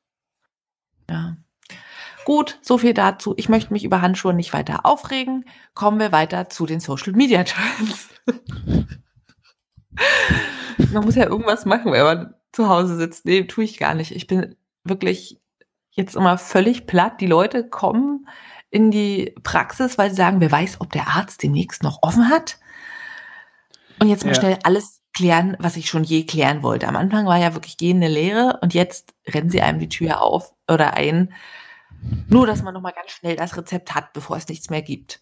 Ja. 1.11 1.37
Gut, 2.25 2.59
so 2.63 2.79
viel 2.79 2.95
dazu. 2.95 3.35
Ich 3.37 3.49
möchte 3.49 3.73
mich 3.73 3.85
über 3.85 4.01
Handschuhe 4.01 4.33
nicht 4.33 4.53
weiter 4.53 4.87
aufregen. 4.87 5.45
Kommen 5.75 6.01
wir 6.01 6.13
weiter 6.13 6.49
zu 6.49 6.67
den 6.67 6.81
Social 6.81 7.13
Media 7.13 7.45
Trends. 7.45 8.09
man 10.93 11.05
muss 11.05 11.15
ja 11.15 11.27
irgendwas 11.27 11.67
machen, 11.67 11.93
wenn 11.93 12.05
man 12.05 12.35
zu 12.53 12.69
Hause 12.69 12.97
sitzt. 12.97 13.27
Nee, 13.27 13.45
tue 13.45 13.65
ich 13.65 13.79
gar 13.79 13.95
nicht. 13.95 14.13
Ich 14.13 14.27
bin 14.27 14.57
wirklich 14.85 15.41
jetzt 15.91 16.17
immer 16.17 16.39
völlig 16.39 16.87
platt. 16.87 17.21
Die 17.21 17.27
Leute 17.27 17.69
kommen 17.69 18.27
in 18.71 18.91
die 18.91 19.35
Praxis, 19.43 19.99
weil 19.99 20.11
sie 20.11 20.17
sagen, 20.17 20.41
wer 20.41 20.51
weiß, 20.51 20.81
ob 20.81 20.91
der 20.93 21.09
Arzt 21.09 21.43
demnächst 21.43 21.83
noch 21.83 21.99
offen 22.03 22.31
hat. 22.31 22.59
Und 24.01 24.09
jetzt 24.09 24.25
mal 24.25 24.35
ja. 24.35 24.41
schnell 24.41 24.59
alles 24.65 25.03
klären, 25.15 25.57
was 25.61 25.77
ich 25.77 25.89
schon 25.89 26.05
je 26.05 26.27
klären 26.27 26.63
wollte. 26.63 26.89
Am 26.89 26.97
Anfang 26.97 27.27
war 27.27 27.39
ja 27.39 27.55
wirklich 27.55 27.77
gehende 27.77 28.09
Lehre 28.09 28.59
und 28.63 28.75
jetzt 28.75 29.15
rennen 29.29 29.51
sie 29.51 29.63
einem 29.63 29.79
die 29.79 29.89
Tür 29.89 30.23
auf 30.23 30.53
oder 30.69 30.95
ein 30.95 31.33
nur, 32.29 32.47
dass 32.47 32.63
man 32.63 32.75
nochmal 32.75 32.93
ganz 32.93 33.11
schnell 33.11 33.37
das 33.37 33.57
Rezept 33.57 33.95
hat, 33.95 34.13
bevor 34.13 34.37
es 34.37 34.49
nichts 34.49 34.71
mehr 34.71 34.83
gibt. 34.83 35.21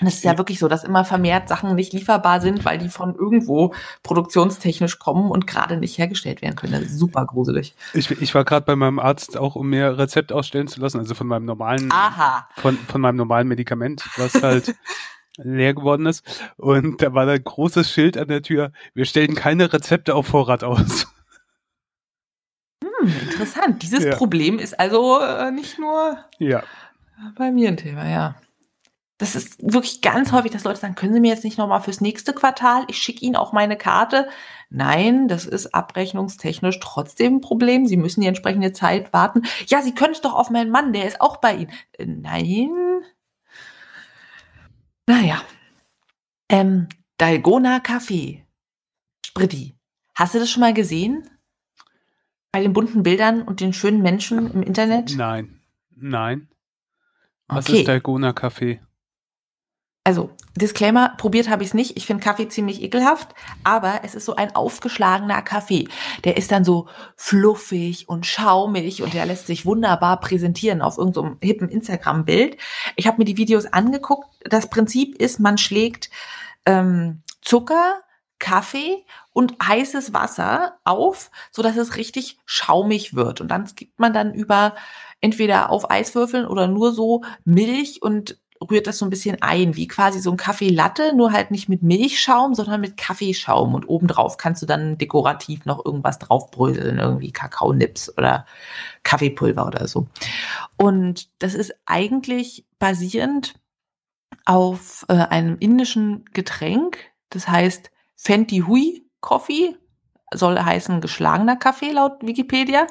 Und 0.00 0.06
es 0.06 0.14
ist 0.14 0.24
ja 0.24 0.38
wirklich 0.38 0.60
so, 0.60 0.68
dass 0.68 0.84
immer 0.84 1.04
vermehrt 1.04 1.48
Sachen 1.48 1.74
nicht 1.74 1.92
lieferbar 1.92 2.40
sind, 2.40 2.64
weil 2.64 2.78
die 2.78 2.88
von 2.88 3.16
irgendwo 3.16 3.74
produktionstechnisch 4.04 5.00
kommen 5.00 5.32
und 5.32 5.48
gerade 5.48 5.76
nicht 5.76 5.98
hergestellt 5.98 6.42
werden 6.42 6.54
können. 6.54 6.74
Das 6.74 6.82
ist 6.82 6.98
super 6.98 7.26
gruselig. 7.26 7.74
Ich, 7.92 8.08
ich 8.08 8.34
war 8.36 8.44
gerade 8.44 8.64
bei 8.64 8.76
meinem 8.76 9.00
Arzt 9.00 9.36
auch, 9.36 9.56
um 9.56 9.68
mir 9.68 9.98
Rezept 9.98 10.32
ausstellen 10.32 10.68
zu 10.68 10.80
lassen, 10.80 10.98
also 10.98 11.16
von 11.16 11.26
meinem 11.26 11.44
normalen, 11.44 11.90
Aha. 11.90 12.48
Von, 12.54 12.76
von 12.76 13.00
meinem 13.00 13.16
normalen 13.16 13.48
Medikament, 13.48 14.04
was 14.16 14.40
halt 14.40 14.76
leer 15.38 15.74
geworden 15.74 16.06
ist. 16.06 16.24
Und 16.56 17.02
da 17.02 17.12
war 17.12 17.26
da 17.26 17.32
ein 17.32 17.42
großes 17.42 17.90
Schild 17.90 18.16
an 18.16 18.28
der 18.28 18.42
Tür. 18.42 18.70
Wir 18.94 19.06
stellen 19.06 19.34
keine 19.34 19.72
Rezepte 19.72 20.14
auf 20.14 20.28
Vorrat 20.28 20.62
aus. 20.62 21.08
Interessant. 23.08 23.82
Dieses 23.82 24.04
ja. 24.04 24.16
Problem 24.16 24.58
ist 24.58 24.78
also 24.78 25.20
äh, 25.20 25.50
nicht 25.50 25.78
nur 25.78 26.18
ja. 26.38 26.62
bei 27.36 27.50
mir 27.50 27.68
ein 27.68 27.76
Thema, 27.76 28.08
ja. 28.08 28.34
Das 29.18 29.36
ist 29.36 29.62
wirklich 29.62 30.02
ganz 30.02 30.32
häufig, 30.32 30.50
dass 30.50 30.64
Leute 30.64 30.80
sagen, 30.80 30.96
können 30.96 31.14
Sie 31.14 31.20
mir 31.20 31.32
jetzt 31.32 31.44
nicht 31.44 31.56
nochmal 31.56 31.80
fürs 31.80 32.00
nächste 32.00 32.32
Quartal, 32.32 32.84
ich 32.88 32.98
schicke 32.98 33.24
Ihnen 33.24 33.36
auch 33.36 33.52
meine 33.52 33.76
Karte. 33.76 34.28
Nein, 34.70 35.28
das 35.28 35.46
ist 35.46 35.72
abrechnungstechnisch 35.72 36.80
trotzdem 36.80 37.36
ein 37.36 37.40
Problem. 37.40 37.86
Sie 37.86 37.96
müssen 37.96 38.22
die 38.22 38.26
entsprechende 38.26 38.72
Zeit 38.72 39.12
warten. 39.12 39.42
Ja, 39.68 39.82
Sie 39.82 39.94
können 39.94 40.14
es 40.14 40.20
doch 40.20 40.34
auf 40.34 40.50
meinen 40.50 40.70
Mann, 40.70 40.92
der 40.92 41.06
ist 41.06 41.20
auch 41.20 41.36
bei 41.36 41.54
Ihnen. 41.54 41.72
Äh, 41.92 42.06
nein. 42.06 42.70
Naja. 45.06 45.42
Ähm, 46.48 46.88
Dalgona 47.18 47.78
Kaffee. 47.78 48.44
Spritti. 49.24 49.76
Hast 50.16 50.34
du 50.34 50.40
das 50.40 50.50
schon 50.50 50.60
mal 50.60 50.74
gesehen? 50.74 51.30
Bei 52.54 52.62
den 52.62 52.72
bunten 52.72 53.02
Bildern 53.02 53.42
und 53.42 53.58
den 53.58 53.72
schönen 53.72 54.00
Menschen 54.00 54.52
im 54.52 54.62
Internet? 54.62 55.16
Nein. 55.16 55.58
Nein. 55.96 56.46
Was 57.48 57.68
okay. 57.68 57.80
ist 57.80 57.88
Dalgona 57.88 58.32
Kaffee? 58.32 58.80
Also, 60.04 60.30
Disclaimer, 60.54 61.14
probiert 61.16 61.50
habe 61.50 61.64
ich 61.64 61.70
es 61.70 61.74
nicht. 61.74 61.96
Ich 61.96 62.06
finde 62.06 62.22
Kaffee 62.22 62.46
ziemlich 62.48 62.80
ekelhaft, 62.80 63.34
aber 63.64 64.02
es 64.04 64.14
ist 64.14 64.24
so 64.24 64.36
ein 64.36 64.54
aufgeschlagener 64.54 65.42
Kaffee. 65.42 65.88
Der 66.22 66.36
ist 66.36 66.52
dann 66.52 66.64
so 66.64 66.86
fluffig 67.16 68.08
und 68.08 68.24
schaumig 68.24 69.02
und 69.02 69.14
der 69.14 69.26
lässt 69.26 69.48
sich 69.48 69.66
wunderbar 69.66 70.20
präsentieren 70.20 70.80
auf 70.80 70.96
irgendeinem 70.96 71.32
so 71.32 71.38
hippen 71.44 71.68
Instagram-Bild. 71.68 72.56
Ich 72.94 73.08
habe 73.08 73.18
mir 73.18 73.24
die 73.24 73.36
Videos 73.36 73.66
angeguckt. 73.66 74.28
Das 74.44 74.70
Prinzip 74.70 75.20
ist, 75.20 75.40
man 75.40 75.58
schlägt 75.58 76.08
ähm, 76.66 77.20
Zucker, 77.42 78.03
Kaffee 78.44 79.06
und 79.32 79.54
heißes 79.66 80.12
Wasser 80.12 80.76
auf, 80.84 81.30
so 81.50 81.62
dass 81.62 81.78
es 81.78 81.96
richtig 81.96 82.36
schaumig 82.44 83.14
wird. 83.14 83.40
Und 83.40 83.48
dann 83.48 83.64
gibt 83.74 83.98
man 83.98 84.12
dann 84.12 84.34
über 84.34 84.74
entweder 85.22 85.70
auf 85.70 85.90
Eiswürfeln 85.90 86.44
oder 86.44 86.68
nur 86.68 86.92
so 86.92 87.22
Milch 87.46 88.02
und 88.02 88.38
rührt 88.70 88.86
das 88.86 88.98
so 88.98 89.06
ein 89.06 89.10
bisschen 89.10 89.40
ein, 89.40 89.76
wie 89.76 89.88
quasi 89.88 90.20
so 90.20 90.30
ein 90.30 90.36
Kaffeelatte, 90.36 91.16
nur 91.16 91.32
halt 91.32 91.52
nicht 91.52 91.70
mit 91.70 91.82
Milchschaum, 91.82 92.54
sondern 92.54 92.82
mit 92.82 92.98
Kaffeeschaum. 92.98 93.74
Und 93.74 93.88
obendrauf 93.88 94.36
kannst 94.36 94.60
du 94.60 94.66
dann 94.66 94.98
dekorativ 94.98 95.64
noch 95.64 95.82
irgendwas 95.82 96.18
draufbröseln, 96.18 96.98
irgendwie 96.98 97.32
Kakaonips 97.32 98.14
oder 98.18 98.44
Kaffeepulver 99.04 99.66
oder 99.66 99.88
so. 99.88 100.06
Und 100.76 101.30
das 101.38 101.54
ist 101.54 101.74
eigentlich 101.86 102.66
basierend 102.78 103.54
auf 104.44 105.06
äh, 105.08 105.14
einem 105.14 105.56
indischen 105.60 106.26
Getränk, 106.34 106.98
das 107.30 107.48
heißt 107.48 107.90
Fenty 108.16 108.60
Hui 108.66 109.06
Coffee, 109.20 109.76
soll 110.32 110.58
heißen 110.58 111.00
geschlagener 111.00 111.56
Kaffee 111.56 111.92
laut 111.92 112.22
Wikipedia. 112.22 112.86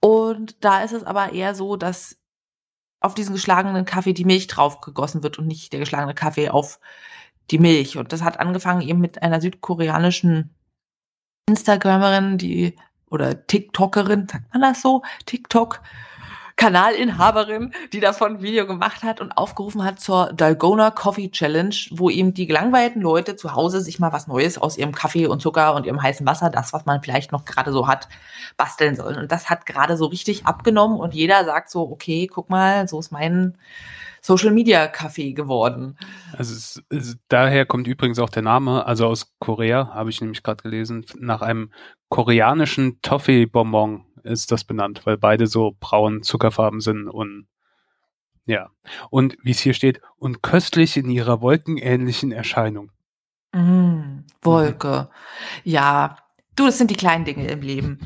Und 0.00 0.64
da 0.64 0.82
ist 0.82 0.92
es 0.92 1.04
aber 1.04 1.32
eher 1.32 1.54
so, 1.54 1.76
dass 1.76 2.18
auf 3.00 3.14
diesen 3.14 3.34
geschlagenen 3.34 3.84
Kaffee 3.84 4.14
die 4.14 4.24
Milch 4.24 4.46
drauf 4.46 4.80
gegossen 4.80 5.22
wird 5.22 5.38
und 5.38 5.46
nicht 5.46 5.72
der 5.72 5.80
geschlagene 5.80 6.14
Kaffee 6.14 6.50
auf 6.50 6.80
die 7.50 7.58
Milch. 7.58 7.96
Und 7.96 8.12
das 8.12 8.22
hat 8.22 8.40
angefangen 8.40 8.80
eben 8.80 9.00
mit 9.00 9.22
einer 9.22 9.40
südkoreanischen 9.40 10.54
Instagramerin, 11.46 12.38
die 12.38 12.76
oder 13.10 13.46
TikTokerin, 13.46 14.26
sagt 14.28 14.52
man 14.52 14.62
das 14.62 14.82
so? 14.82 15.02
TikTok. 15.26 15.82
Kanalinhaberin, 16.56 17.72
die 17.92 18.00
davon 18.00 18.36
ein 18.36 18.42
Video 18.42 18.66
gemacht 18.66 19.02
hat 19.02 19.20
und 19.20 19.32
aufgerufen 19.32 19.84
hat 19.84 19.98
zur 19.98 20.32
Dalgona 20.32 20.90
Coffee 20.90 21.30
Challenge, 21.30 21.74
wo 21.90 22.10
eben 22.10 22.32
die 22.32 22.46
gelangweilten 22.46 23.02
Leute 23.02 23.34
zu 23.34 23.54
Hause 23.54 23.80
sich 23.80 23.98
mal 23.98 24.12
was 24.12 24.28
Neues 24.28 24.56
aus 24.56 24.78
ihrem 24.78 24.92
Kaffee 24.92 25.26
und 25.26 25.40
Zucker 25.40 25.74
und 25.74 25.84
ihrem 25.84 26.00
heißen 26.00 26.26
Wasser, 26.26 26.50
das, 26.50 26.72
was 26.72 26.86
man 26.86 27.02
vielleicht 27.02 27.32
noch 27.32 27.44
gerade 27.44 27.72
so 27.72 27.88
hat, 27.88 28.08
basteln 28.56 28.94
sollen. 28.94 29.18
Und 29.18 29.32
das 29.32 29.50
hat 29.50 29.66
gerade 29.66 29.96
so 29.96 30.06
richtig 30.06 30.46
abgenommen 30.46 31.00
und 31.00 31.14
jeder 31.14 31.44
sagt 31.44 31.70
so, 31.70 31.90
okay, 31.90 32.28
guck 32.28 32.50
mal, 32.50 32.86
so 32.86 33.00
ist 33.00 33.10
mein 33.10 33.58
Social 34.20 34.52
Media 34.52 34.86
Kaffee 34.86 35.34
geworden. 35.34 35.98
Also 36.32 36.54
es, 36.54 36.82
es, 36.88 37.18
daher 37.28 37.66
kommt 37.66 37.86
übrigens 37.86 38.18
auch 38.18 38.30
der 38.30 38.42
Name, 38.42 38.86
also 38.86 39.06
aus 39.06 39.34
Korea, 39.38 39.90
habe 39.92 40.08
ich 40.08 40.20
nämlich 40.22 40.42
gerade 40.42 40.62
gelesen, 40.62 41.04
nach 41.18 41.42
einem 41.42 41.72
koreanischen 42.08 43.02
Toffee-Bonbon 43.02 44.06
ist 44.24 44.52
das 44.52 44.64
benannt, 44.64 45.02
weil 45.04 45.16
beide 45.16 45.46
so 45.46 45.76
braun 45.78 46.22
Zuckerfarben 46.22 46.80
sind 46.80 47.08
und 47.08 47.46
ja. 48.46 48.70
Und 49.10 49.36
wie 49.42 49.52
es 49.52 49.60
hier 49.60 49.72
steht, 49.72 50.00
und 50.16 50.42
köstlich 50.42 50.96
in 50.96 51.08
ihrer 51.08 51.40
wolkenähnlichen 51.40 52.30
Erscheinung. 52.30 52.92
Mm, 53.52 54.24
Wolke. 54.42 55.08
Mhm. 55.08 55.70
Ja, 55.70 56.18
du, 56.56 56.66
das 56.66 56.76
sind 56.76 56.90
die 56.90 56.96
kleinen 56.96 57.24
Dinge 57.24 57.46
im 57.48 57.62
Leben. 57.62 58.00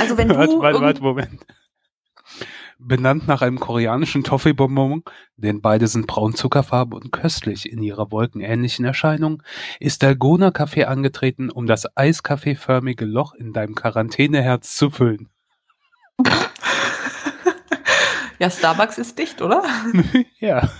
Also 0.00 0.16
wenn 0.16 0.28
du. 0.28 0.36
warte, 0.36 0.58
warte, 0.60 0.80
warte, 0.80 1.02
Moment 1.02 1.44
benannt 2.78 3.26
nach 3.26 3.42
einem 3.42 3.58
koreanischen 3.58 4.24
Toffee-Bonbon, 4.24 5.02
denn 5.36 5.60
beide 5.60 5.88
sind 5.88 6.06
braun 6.06 6.34
Zuckerfarbe 6.34 6.96
und 6.96 7.12
köstlich 7.12 7.70
in 7.70 7.82
ihrer 7.82 8.10
wolkenähnlichen 8.10 8.84
Erscheinung, 8.84 9.42
ist 9.80 10.02
Dalgona 10.02 10.50
Kaffee 10.50 10.84
angetreten, 10.84 11.50
um 11.50 11.66
das 11.66 11.96
eiskaffeeförmige 11.96 13.04
Loch 13.04 13.34
in 13.34 13.52
deinem 13.52 13.74
Quarantäneherz 13.74 14.76
zu 14.76 14.90
füllen. 14.90 15.28
Ja, 18.38 18.50
Starbucks 18.50 18.98
ist 18.98 19.18
dicht, 19.18 19.42
oder? 19.42 19.64
ja. 20.38 20.70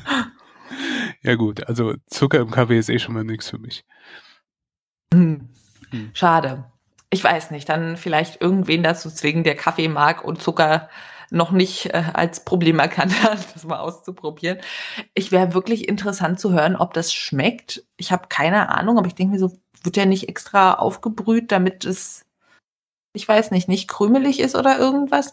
Ja 1.22 1.34
gut, 1.34 1.66
also 1.66 1.94
Zucker 2.06 2.38
im 2.40 2.50
Kaffee 2.50 2.78
ist 2.78 2.88
eh 2.88 2.98
schon 2.98 3.14
mal 3.14 3.24
nichts 3.24 3.50
für 3.50 3.58
mich. 3.58 3.84
Hm. 5.12 5.48
Hm. 5.90 6.10
Schade. 6.14 6.70
Ich 7.10 7.24
weiß 7.24 7.50
nicht, 7.50 7.68
dann 7.68 7.96
vielleicht 7.96 8.40
irgendwen 8.40 8.82
dazu 8.82 9.10
zwingen, 9.10 9.42
der 9.42 9.56
Kaffee 9.56 9.88
mag 9.88 10.24
und 10.24 10.40
Zucker 10.40 10.88
noch 11.30 11.50
nicht 11.50 11.86
äh, 11.86 12.02
als 12.12 12.44
Problem 12.44 12.78
erkannt 12.78 13.22
hat, 13.22 13.54
das 13.54 13.64
mal 13.64 13.78
auszuprobieren. 13.78 14.58
Ich 15.14 15.32
wäre 15.32 15.54
wirklich 15.54 15.88
interessant 15.88 16.40
zu 16.40 16.52
hören, 16.52 16.76
ob 16.76 16.94
das 16.94 17.12
schmeckt. 17.12 17.84
Ich 17.96 18.12
habe 18.12 18.28
keine 18.28 18.70
Ahnung, 18.70 18.98
aber 18.98 19.06
ich 19.06 19.14
denke 19.14 19.34
mir 19.34 19.38
so, 19.38 19.58
wird 19.82 19.96
ja 19.96 20.06
nicht 20.06 20.28
extra 20.28 20.74
aufgebrüht, 20.74 21.52
damit 21.52 21.84
es, 21.84 22.24
ich 23.12 23.26
weiß 23.28 23.50
nicht, 23.50 23.68
nicht 23.68 23.88
krümelig 23.88 24.40
ist 24.40 24.56
oder 24.56 24.78
irgendwas. 24.78 25.32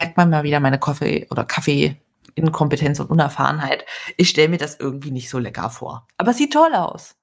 Merkt 0.00 0.16
man 0.16 0.30
mal 0.30 0.42
wieder 0.42 0.60
meine 0.60 0.80
Kaffee 0.80 1.26
oder 1.30 1.44
Kaffee 1.44 1.96
Inkompetenz 2.34 3.00
und 3.00 3.10
Unerfahrenheit. 3.10 3.84
Ich 4.16 4.28
stelle 4.28 4.48
mir 4.48 4.58
das 4.58 4.78
irgendwie 4.78 5.10
nicht 5.10 5.30
so 5.30 5.38
lecker 5.38 5.70
vor. 5.70 6.06
Aber 6.16 6.32
es 6.32 6.38
sieht 6.38 6.52
toll 6.52 6.74
aus. 6.74 7.16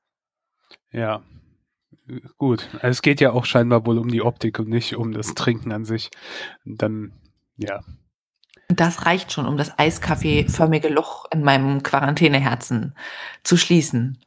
Ja, 0.91 1.21
gut. 2.38 2.69
Es 2.81 3.01
geht 3.01 3.21
ja 3.21 3.31
auch 3.31 3.45
scheinbar 3.45 3.86
wohl 3.86 3.97
um 3.97 4.10
die 4.10 4.21
Optik 4.21 4.60
und 4.60 4.69
nicht 4.69 4.95
um 4.95 5.12
das 5.12 5.34
Trinken 5.34 5.71
an 5.71 5.86
sich. 5.86 6.10
Dann, 6.65 7.12
ja, 7.57 7.81
das 8.79 9.05
reicht 9.05 9.31
schon, 9.31 9.45
um 9.45 9.57
das 9.57 9.77
eiskaffeeförmige 9.77 10.88
Loch 10.89 11.25
in 11.31 11.43
meinem 11.43 11.84
Quarantäneherzen 11.84 12.95
zu 13.43 13.57
schließen. 13.57 14.19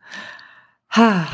Ha. 0.90 1.26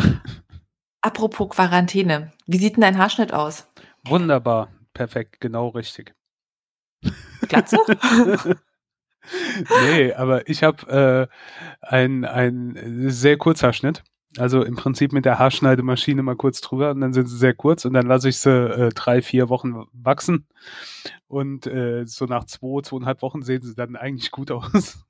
Apropos 1.03 1.49
Quarantäne, 1.51 2.33
wie 2.47 2.59
sieht 2.59 2.77
denn 2.77 2.83
dein 2.83 2.99
Haarschnitt 2.99 3.33
aus? 3.33 3.67
Wunderbar, 4.05 4.69
perfekt, 4.93 5.41
genau 5.41 5.69
richtig. 5.69 6.15
Glatze? 7.49 7.79
nee, 9.87 10.13
aber 10.13 10.49
ich 10.49 10.63
habe 10.63 11.31
äh, 11.81 11.87
ein, 11.87 12.25
ein 12.25 13.11
sehr 13.11 13.39
kurzer 13.39 13.73
Schnitt. 13.73 14.03
Also 14.39 14.63
im 14.63 14.77
Prinzip 14.77 15.13
mit 15.13 15.25
der 15.25 15.39
Haarschneidemaschine 15.39 16.23
mal 16.23 16.37
kurz 16.37 16.61
drüber 16.61 16.91
und 16.93 17.01
dann 17.01 17.13
sind 17.13 17.27
sie 17.27 17.37
sehr 17.37 17.55
kurz 17.55 17.85
und 17.85 17.95
dann 17.95 18.07
lasse 18.07 18.29
ich 18.29 18.39
sie 18.39 18.51
äh, 18.51 18.91
drei, 18.91 19.23
vier 19.23 19.49
Wochen 19.49 19.87
wachsen 19.93 20.47
und 21.27 21.67
äh, 21.67 22.05
so 22.07 22.27
nach 22.27 22.45
zwei, 22.45 22.81
zweieinhalb 22.83 23.23
Wochen 23.23 23.43
sehen 23.43 23.63
sie 23.63 23.75
dann 23.75 23.97
eigentlich 23.97 24.31
gut 24.31 24.51
aus. 24.51 25.05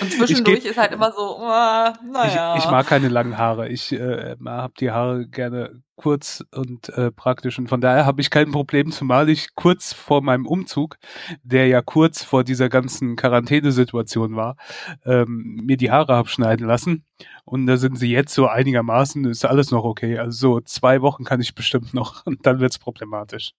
Und 0.00 0.12
zwischendurch 0.12 0.64
ist 0.64 0.78
halt 0.78 0.92
immer 0.92 1.12
so, 1.12 1.38
uh, 1.38 1.92
naja. 2.12 2.56
Ich, 2.56 2.64
ich, 2.64 2.70
mag 2.70 2.86
keine 2.86 3.08
langen 3.08 3.36
Haare. 3.36 3.68
Ich 3.68 3.92
äh, 3.92 4.36
habe 4.44 4.72
die 4.78 4.90
Haare 4.90 5.26
gerne 5.26 5.82
kurz 5.96 6.44
und 6.52 6.88
äh, 6.90 7.12
praktisch. 7.12 7.58
Und 7.58 7.68
von 7.68 7.80
daher 7.80 8.06
habe 8.06 8.20
ich 8.20 8.30
kein 8.30 8.50
Problem, 8.50 8.90
zumal 8.90 9.28
ich 9.28 9.54
kurz 9.54 9.92
vor 9.92 10.22
meinem 10.22 10.46
Umzug, 10.46 10.96
der 11.42 11.68
ja 11.68 11.82
kurz 11.82 12.24
vor 12.24 12.42
dieser 12.44 12.68
ganzen 12.68 13.16
Quarantänesituation 13.16 14.34
war, 14.34 14.56
ähm, 15.04 15.60
mir 15.64 15.76
die 15.76 15.90
Haare 15.90 16.14
abschneiden 16.14 16.66
lassen. 16.66 17.04
Und 17.44 17.66
da 17.66 17.76
sind 17.76 17.98
sie 17.98 18.10
jetzt 18.10 18.34
so 18.34 18.48
einigermaßen, 18.48 19.24
ist 19.26 19.44
alles 19.44 19.70
noch 19.70 19.84
okay. 19.84 20.18
Also 20.18 20.54
so 20.54 20.60
zwei 20.60 21.02
Wochen 21.02 21.24
kann 21.24 21.40
ich 21.40 21.54
bestimmt 21.54 21.94
noch 21.94 22.26
und 22.26 22.46
dann 22.46 22.60
wird's 22.60 22.78
problematisch. 22.78 23.52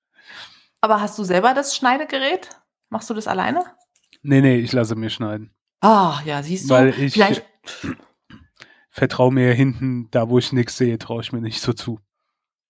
Aber 0.81 0.99
hast 0.99 1.17
du 1.17 1.23
selber 1.23 1.53
das 1.53 1.75
Schneidegerät? 1.75 2.49
Machst 2.89 3.09
du 3.09 3.13
das 3.13 3.27
alleine? 3.27 3.63
Nee, 4.21 4.41
nee, 4.41 4.57
ich 4.57 4.73
lasse 4.73 4.95
mir 4.95 5.09
schneiden. 5.09 5.51
Ah, 5.83 6.21
ja, 6.23 6.41
siehst 6.41 6.69
du. 6.69 6.73
Weil 6.75 6.97
ich 6.97 7.13
Vielleicht 7.13 7.43
vertraue 8.89 9.33
mir 9.33 9.53
hinten, 9.53 10.07
da 10.11 10.29
wo 10.29 10.37
ich 10.37 10.53
nichts 10.53 10.77
sehe, 10.77 10.97
traue 10.97 11.21
ich 11.21 11.33
mir 11.33 11.41
nicht 11.41 11.59
so 11.59 11.73
zu. 11.73 11.99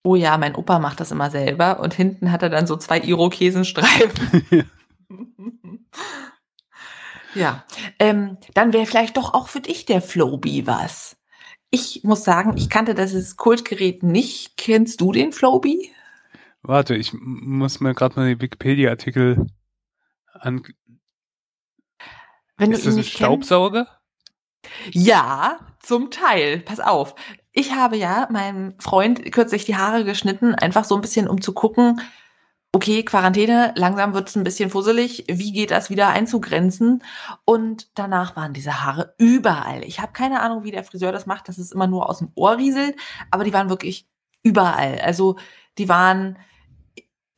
Oh 0.02 0.16
ja, 0.16 0.36
mein 0.36 0.56
Opa 0.56 0.80
macht 0.80 0.98
das 0.98 1.12
immer 1.12 1.30
selber 1.30 1.78
und 1.78 1.94
hinten 1.94 2.32
hat 2.32 2.42
er 2.42 2.50
dann 2.50 2.66
so 2.66 2.76
zwei 2.76 2.98
Irokesenstreifen. 2.98 4.68
ja, 7.36 7.64
ähm, 8.00 8.36
dann 8.54 8.72
wäre 8.72 8.84
vielleicht 8.84 9.16
doch 9.16 9.32
auch 9.32 9.46
für 9.46 9.60
dich 9.60 9.86
der 9.86 10.02
Flowbee 10.02 10.66
was. 10.66 11.16
Ich 11.70 12.02
muss 12.02 12.24
sagen, 12.24 12.56
ich 12.56 12.68
kannte 12.68 12.94
das 12.94 13.36
Kultgerät 13.36 14.02
nicht. 14.02 14.56
Kennst 14.56 15.00
du 15.00 15.12
den 15.12 15.30
Flowbee? 15.30 15.90
Warte, 16.62 16.96
ich 16.96 17.12
muss 17.14 17.78
mir 17.78 17.94
gerade 17.94 18.16
mal 18.16 18.26
den 18.26 18.40
Wikipedia-Artikel 18.40 19.46
an 20.32 20.64
wenn 22.56 22.72
ist 22.72 22.86
das 22.86 22.96
ein 22.96 23.04
Staubsauger? 23.04 23.88
Ja, 24.92 25.58
zum 25.80 26.10
Teil. 26.10 26.60
Pass 26.60 26.80
auf. 26.80 27.14
Ich 27.52 27.72
habe 27.74 27.96
ja 27.96 28.28
meinem 28.30 28.74
Freund 28.80 29.30
kürzlich 29.32 29.64
die 29.64 29.76
Haare 29.76 30.04
geschnitten, 30.04 30.54
einfach 30.54 30.84
so 30.84 30.94
ein 30.94 31.00
bisschen, 31.00 31.28
um 31.28 31.40
zu 31.40 31.52
gucken, 31.52 32.00
okay, 32.74 33.04
Quarantäne, 33.04 33.72
langsam 33.76 34.14
wird 34.14 34.28
es 34.28 34.36
ein 34.36 34.42
bisschen 34.42 34.68
fusselig, 34.68 35.24
wie 35.28 35.52
geht 35.52 35.70
das 35.70 35.90
wieder 35.90 36.08
einzugrenzen? 36.08 37.04
Und 37.44 37.88
danach 37.94 38.34
waren 38.34 38.52
diese 38.52 38.82
Haare 38.82 39.14
überall. 39.18 39.84
Ich 39.84 40.00
habe 40.00 40.12
keine 40.12 40.40
Ahnung, 40.40 40.64
wie 40.64 40.72
der 40.72 40.82
Friseur 40.82 41.12
das 41.12 41.26
macht, 41.26 41.48
dass 41.48 41.58
es 41.58 41.70
immer 41.70 41.86
nur 41.86 42.08
aus 42.08 42.18
dem 42.18 42.32
Ohr 42.34 42.56
rieselt, 42.56 42.96
aber 43.30 43.44
die 43.44 43.52
waren 43.52 43.68
wirklich 43.68 44.08
überall. 44.42 44.98
Also 45.00 45.36
die 45.78 45.88
waren 45.88 46.36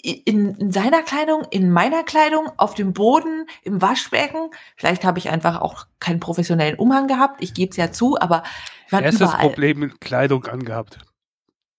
in, 0.06 0.54
in 0.54 0.70
seiner 0.70 1.02
Kleidung, 1.02 1.42
in 1.50 1.70
meiner 1.70 2.04
Kleidung, 2.04 2.48
auf 2.56 2.74
dem 2.74 2.92
Boden, 2.92 3.46
im 3.62 3.82
Waschbecken. 3.82 4.50
Vielleicht 4.76 5.04
habe 5.04 5.18
ich 5.18 5.30
einfach 5.30 5.60
auch 5.60 5.86
keinen 5.98 6.20
professionellen 6.20 6.76
Umhang 6.76 7.08
gehabt. 7.08 7.42
Ich 7.42 7.54
gebe 7.54 7.70
es 7.70 7.76
ja 7.76 7.90
zu, 7.90 8.16
aber 8.20 8.44
wir 8.88 9.02
Erstes 9.02 9.22
überall. 9.22 9.40
Problem 9.40 9.80
mit 9.80 10.00
Kleidung 10.00 10.46
angehabt. 10.46 10.98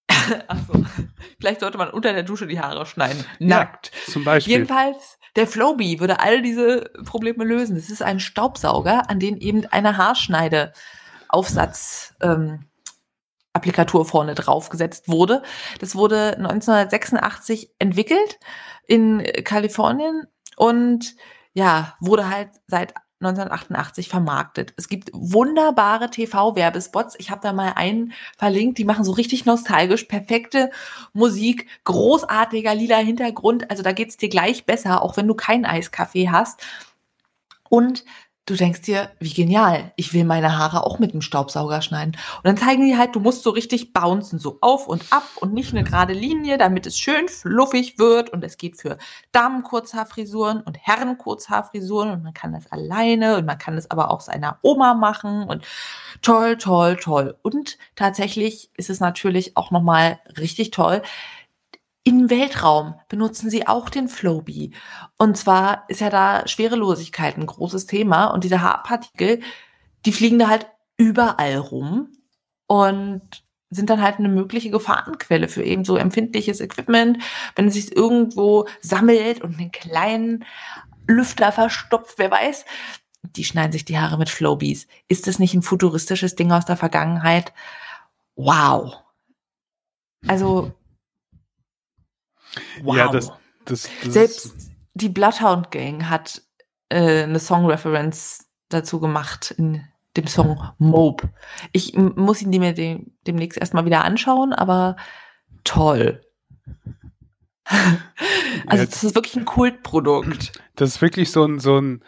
Achso. 0.47 0.85
Vielleicht 1.39 1.61
sollte 1.61 1.77
man 1.77 1.89
unter 1.89 2.11
der 2.13 2.23
Dusche 2.23 2.47
die 2.47 2.59
Haare 2.59 2.85
schneiden. 2.85 3.23
Nackt. 3.39 3.91
Ja, 3.93 3.99
zum 4.11 4.25
Beispiel. 4.25 4.53
Jedenfalls, 4.53 5.17
der 5.35 5.47
Flowbee 5.47 5.99
würde 5.99 6.19
all 6.19 6.41
diese 6.41 6.91
Probleme 7.05 7.45
lösen. 7.45 7.77
Es 7.77 7.89
ist 7.89 8.01
ein 8.01 8.19
Staubsauger, 8.19 9.09
an 9.09 9.19
den 9.19 9.37
eben 9.37 9.65
eine 9.67 9.97
Haarschneideaufsatz 9.97 12.15
ähm, 12.21 12.66
Applikatur 13.57 14.05
vorne 14.05 14.35
draufgesetzt 14.35 15.09
wurde. 15.09 15.43
Das 15.79 15.95
wurde 15.95 16.37
1986 16.37 17.71
entwickelt 17.79 18.39
in 18.87 19.23
Kalifornien 19.43 20.27
und 20.55 21.15
ja, 21.53 21.95
wurde 21.99 22.29
halt 22.29 22.49
seit 22.67 22.93
1988 23.19 24.09
vermarktet. 24.09 24.73
Es 24.77 24.89
gibt 24.89 25.09
wunderbare 25.11 26.11
TV-Werbespots. 26.11 27.15
Ich 27.17 27.31
habe 27.31 27.41
da 27.41 27.51
mal 27.51 27.73
einen 27.75 28.13
verlinkt, 28.37 28.77
die 28.77 28.85
machen 28.85 29.03
so 29.03 29.11
richtig 29.11 29.45
nostalgisch, 29.45 30.03
perfekte 30.03 30.69
Musik, 31.13 31.67
großartiger 31.83 32.75
lila 32.75 32.97
Hintergrund. 32.97 33.71
Also 33.71 33.81
da 33.81 33.91
geht's 33.91 34.17
dir 34.17 34.29
gleich 34.29 34.65
besser, 34.65 35.01
auch 35.01 35.17
wenn 35.17 35.27
du 35.27 35.33
keinen 35.33 35.65
Eiskaffee 35.65 36.29
hast. 36.29 36.61
Und 37.69 38.05
du 38.47 38.55
denkst 38.55 38.81
dir, 38.81 39.11
wie 39.19 39.33
genial, 39.33 39.91
ich 39.97 40.13
will 40.13 40.23
meine 40.23 40.57
Haare 40.57 40.85
auch 40.85 40.99
mit 40.99 41.13
dem 41.13 41.21
Staubsauger 41.21 41.81
schneiden. 41.81 42.13
Und 42.37 42.45
dann 42.45 42.57
zeigen 42.57 42.85
die 42.85 42.97
halt, 42.97 43.15
du 43.15 43.19
musst 43.19 43.43
so 43.43 43.49
richtig 43.51 43.93
bouncen, 43.93 44.39
so 44.39 44.57
auf 44.61 44.87
und 44.87 45.03
ab 45.11 45.27
und 45.41 45.53
nicht 45.53 45.73
eine 45.73 45.83
gerade 45.83 46.13
Linie, 46.13 46.57
damit 46.57 46.87
es 46.87 46.97
schön 46.97 47.27
fluffig 47.27 47.99
wird. 47.99 48.31
Und 48.31 48.43
es 48.43 48.57
geht 48.57 48.77
für 48.77 48.97
Damen-Kurzhaarfrisuren 49.33 50.61
und 50.61 50.77
Herren-Kurzhaarfrisuren 50.81 52.09
und 52.11 52.23
man 52.23 52.33
kann 52.33 52.53
das 52.53 52.71
alleine 52.71 53.37
und 53.37 53.45
man 53.45 53.57
kann 53.57 53.77
es 53.77 53.91
aber 53.91 54.09
auch 54.09 54.21
seiner 54.21 54.59
Oma 54.61 54.93
machen 54.93 55.43
und 55.43 55.65
toll, 56.21 56.57
toll, 56.57 56.95
toll. 56.95 57.35
Und 57.41 57.77
tatsächlich 57.95 58.69
ist 58.77 58.89
es 58.89 59.01
natürlich 59.01 59.57
auch 59.57 59.71
nochmal 59.71 60.19
richtig 60.37 60.71
toll. 60.71 61.01
Im 62.07 62.29
Weltraum 62.29 62.95
benutzen 63.09 63.49
sie 63.49 63.67
auch 63.67 63.89
den 63.89 64.07
Flowbee. 64.07 64.71
Und 65.17 65.35
zwar 65.35 65.83
ist 65.89 65.99
ja 65.99 66.09
da 66.09 66.47
Schwerelosigkeit 66.47 67.35
ein 67.35 67.45
großes 67.45 67.85
Thema. 67.85 68.27
Und 68.27 68.45
diese 68.45 68.61
Haarpartikel, 68.61 69.41
die 70.05 70.13
fliegen 70.13 70.39
da 70.39 70.47
halt 70.47 70.67
überall 70.95 71.57
rum 71.57 72.13
und 72.65 73.43
sind 73.69 73.89
dann 73.89 74.01
halt 74.01 74.19
eine 74.19 74.29
mögliche 74.29 74.69
Gefahrenquelle 74.69 75.49
für 75.49 75.63
eben 75.63 75.83
so 75.83 75.97
empfindliches 75.97 76.61
Equipment, 76.61 77.21
wenn 77.57 77.67
es 77.67 77.73
sich 77.73 77.93
irgendwo 77.93 78.69
sammelt 78.79 79.41
und 79.41 79.59
einen 79.59 79.73
kleinen 79.73 80.45
Lüfter 81.07 81.51
verstopft, 81.51 82.19
wer 82.19 82.31
weiß. 82.31 82.63
Die 83.35 83.43
schneiden 83.43 83.73
sich 83.73 83.83
die 83.83 83.99
Haare 83.99 84.17
mit 84.17 84.29
Flowbees. 84.29 84.87
Ist 85.09 85.27
das 85.27 85.39
nicht 85.39 85.53
ein 85.53 85.61
futuristisches 85.61 86.35
Ding 86.35 86.53
aus 86.53 86.63
der 86.63 86.77
Vergangenheit? 86.77 87.51
Wow. 88.37 88.95
Also 90.25 90.71
Wow. 92.83 92.95
Ja, 92.95 93.11
das, 93.11 93.31
das, 93.65 93.89
das 94.03 94.13
Selbst 94.13 94.55
die 94.93 95.09
Bloodhound 95.09 95.71
Gang 95.71 96.09
hat 96.09 96.41
äh, 96.89 97.23
eine 97.23 97.39
Song-Reference 97.39 98.47
dazu 98.69 98.99
gemacht 98.99 99.51
in 99.57 99.83
dem 100.15 100.27
Song 100.27 100.59
Mope. 100.77 101.29
Ich 101.71 101.95
muss 101.95 102.41
ihn 102.41 102.49
mir 102.49 102.73
dem, 102.73 103.11
demnächst 103.27 103.59
erstmal 103.59 103.85
wieder 103.85 104.03
anschauen, 104.03 104.53
aber 104.53 104.95
toll. 105.63 106.21
also, 107.65 108.83
ja, 108.83 108.85
das 108.85 109.03
ist 109.03 109.15
wirklich 109.15 109.35
ein 109.35 109.45
Kultprodukt. 109.45 110.53
Das 110.75 110.89
ist 110.89 111.01
wirklich 111.01 111.31
so 111.31 111.45
ein, 111.45 111.59
so 111.59 111.79
ein 111.79 112.03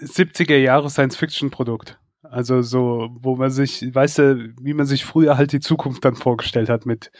70er 0.00 0.56
äh. 0.56 1.98
Also 2.22 2.62
so, 2.62 3.10
wo 3.20 3.36
man 3.36 3.50
sich, 3.50 3.94
weißt 3.94 4.18
du, 4.18 4.54
wie 4.60 4.74
man 4.74 4.86
sich 4.86 5.04
früher 5.04 5.36
halt 5.36 5.52
die 5.52 5.60
Zukunft 5.60 6.04
dann 6.04 6.14
vorgestellt 6.14 6.70
hat 6.70 6.86
mit 6.86 7.10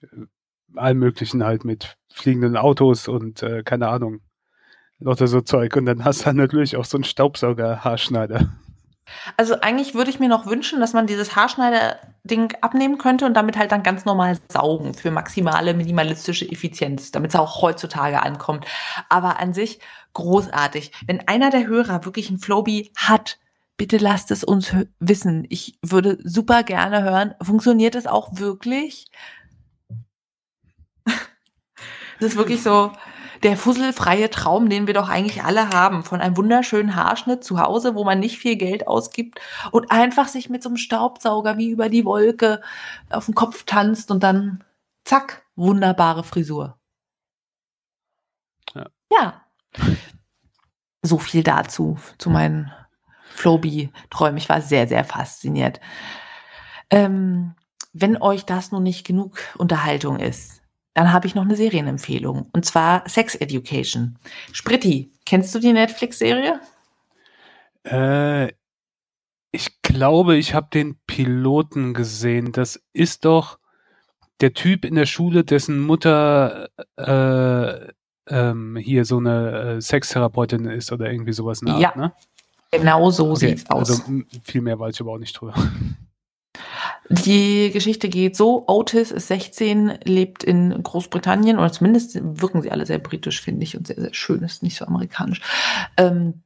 äh, 0.00 0.06
allem 0.76 0.98
möglichen 0.98 1.44
halt 1.44 1.64
mit 1.64 1.96
fliegenden 2.12 2.56
Autos 2.56 3.08
und 3.08 3.42
äh, 3.42 3.62
keine 3.62 3.88
Ahnung, 3.88 4.20
lauter 4.98 5.26
so 5.26 5.40
Zeug. 5.40 5.76
Und 5.76 5.86
dann 5.86 6.04
hast 6.04 6.26
du 6.26 6.32
natürlich 6.32 6.76
auch 6.76 6.84
so 6.84 6.96
einen 6.96 7.04
Staubsauger-Haarschneider. 7.04 8.48
Also 9.36 9.60
eigentlich 9.60 9.94
würde 9.94 10.10
ich 10.10 10.20
mir 10.20 10.28
noch 10.28 10.46
wünschen, 10.46 10.80
dass 10.80 10.92
man 10.92 11.06
dieses 11.06 11.34
Haarschneider-Ding 11.34 12.54
abnehmen 12.60 12.98
könnte 12.98 13.26
und 13.26 13.34
damit 13.34 13.56
halt 13.56 13.72
dann 13.72 13.82
ganz 13.82 14.04
normal 14.04 14.38
saugen 14.52 14.94
für 14.94 15.10
maximale 15.10 15.74
minimalistische 15.74 16.48
Effizienz, 16.48 17.10
damit 17.10 17.30
es 17.30 17.36
auch 17.36 17.60
heutzutage 17.62 18.22
ankommt. 18.22 18.66
Aber 19.08 19.40
an 19.40 19.52
sich 19.52 19.80
großartig. 20.14 20.92
Wenn 21.06 21.26
einer 21.28 21.50
der 21.50 21.66
Hörer 21.66 22.04
wirklich 22.04 22.28
einen 22.28 22.38
Flowbee 22.38 22.92
hat, 22.96 23.38
bitte 23.76 23.96
lasst 23.96 24.30
es 24.30 24.44
uns 24.44 24.74
wissen. 24.98 25.46
Ich 25.48 25.78
würde 25.82 26.18
super 26.22 26.62
gerne 26.62 27.02
hören, 27.02 27.34
funktioniert 27.40 27.94
es 27.94 28.06
auch 28.06 28.38
wirklich? 28.38 29.06
Das 32.20 32.30
ist 32.30 32.36
wirklich 32.36 32.62
so 32.62 32.92
der 33.42 33.56
fusselfreie 33.56 34.28
Traum, 34.30 34.68
den 34.68 34.86
wir 34.86 34.94
doch 34.94 35.08
eigentlich 35.08 35.42
alle 35.42 35.70
haben. 35.70 36.04
Von 36.04 36.20
einem 36.20 36.36
wunderschönen 36.36 36.94
Haarschnitt 36.94 37.42
zu 37.42 37.58
Hause, 37.58 37.94
wo 37.94 38.04
man 38.04 38.20
nicht 38.20 38.38
viel 38.38 38.56
Geld 38.56 38.86
ausgibt 38.86 39.40
und 39.70 39.90
einfach 39.90 40.28
sich 40.28 40.50
mit 40.50 40.62
so 40.62 40.68
einem 40.68 40.76
Staubsauger 40.76 41.56
wie 41.56 41.70
über 41.70 41.88
die 41.88 42.04
Wolke 42.04 42.60
auf 43.08 43.26
den 43.26 43.34
Kopf 43.34 43.64
tanzt 43.64 44.10
und 44.10 44.22
dann 44.22 44.62
zack, 45.04 45.46
wunderbare 45.56 46.22
Frisur. 46.22 46.78
Ja. 48.74 48.86
ja. 49.10 49.42
So 51.02 51.18
viel 51.18 51.42
dazu, 51.42 51.98
zu 52.18 52.28
meinen 52.28 52.70
Floby-Träumen. 53.30 54.36
Ich 54.36 54.50
war 54.50 54.60
sehr, 54.60 54.86
sehr 54.86 55.04
fasziniert. 55.04 55.80
Ähm, 56.90 57.54
wenn 57.92 58.20
euch 58.20 58.44
das 58.44 58.70
nun 58.70 58.82
nicht 58.82 59.06
genug 59.06 59.38
Unterhaltung 59.56 60.18
ist, 60.18 60.59
dann 60.94 61.12
habe 61.12 61.26
ich 61.26 61.34
noch 61.34 61.44
eine 61.44 61.56
Serienempfehlung. 61.56 62.48
Und 62.52 62.64
zwar 62.64 63.08
Sex 63.08 63.34
Education. 63.34 64.18
Spritti, 64.52 65.12
kennst 65.24 65.54
du 65.54 65.58
die 65.58 65.72
Netflix-Serie? 65.72 66.60
Äh, 67.84 68.52
ich 69.52 69.82
glaube, 69.82 70.36
ich 70.36 70.54
habe 70.54 70.68
den 70.72 70.96
Piloten 71.06 71.94
gesehen. 71.94 72.52
Das 72.52 72.82
ist 72.92 73.24
doch 73.24 73.58
der 74.40 74.52
Typ 74.52 74.84
in 74.84 74.94
der 74.94 75.06
Schule, 75.06 75.44
dessen 75.44 75.80
Mutter 75.80 76.68
äh, 76.96 77.92
ähm, 78.28 78.76
hier 78.76 79.04
so 79.04 79.18
eine 79.18 79.76
äh, 79.76 79.80
Sextherapeutin 79.80 80.66
ist 80.66 80.92
oder 80.92 81.10
irgendwie 81.10 81.32
sowas. 81.32 81.62
Art, 81.66 81.80
ja, 81.80 81.92
ne? 81.96 82.12
genau 82.70 83.10
so 83.10 83.30
okay, 83.30 83.48
sieht's 83.48 83.70
aus. 83.70 83.90
Also 83.90 84.22
viel 84.42 84.60
mehr 84.60 84.78
weiß 84.78 84.94
ich 84.94 85.00
aber 85.00 85.12
auch 85.12 85.18
nicht 85.18 85.38
drüber. 85.38 85.54
Die 87.12 87.72
Geschichte 87.72 88.08
geht 88.08 88.36
so, 88.36 88.64
Otis 88.68 89.10
ist 89.10 89.26
16, 89.26 89.98
lebt 90.04 90.44
in 90.44 90.80
Großbritannien, 90.80 91.58
oder 91.58 91.72
zumindest 91.72 92.20
wirken 92.22 92.62
sie 92.62 92.70
alle 92.70 92.86
sehr 92.86 93.00
britisch, 93.00 93.40
finde 93.42 93.64
ich, 93.64 93.76
und 93.76 93.88
sehr, 93.88 94.00
sehr 94.00 94.14
schön, 94.14 94.44
ist 94.44 94.62
nicht 94.62 94.76
so 94.76 94.86
amerikanisch. 94.86 95.40
Ähm, 95.96 96.44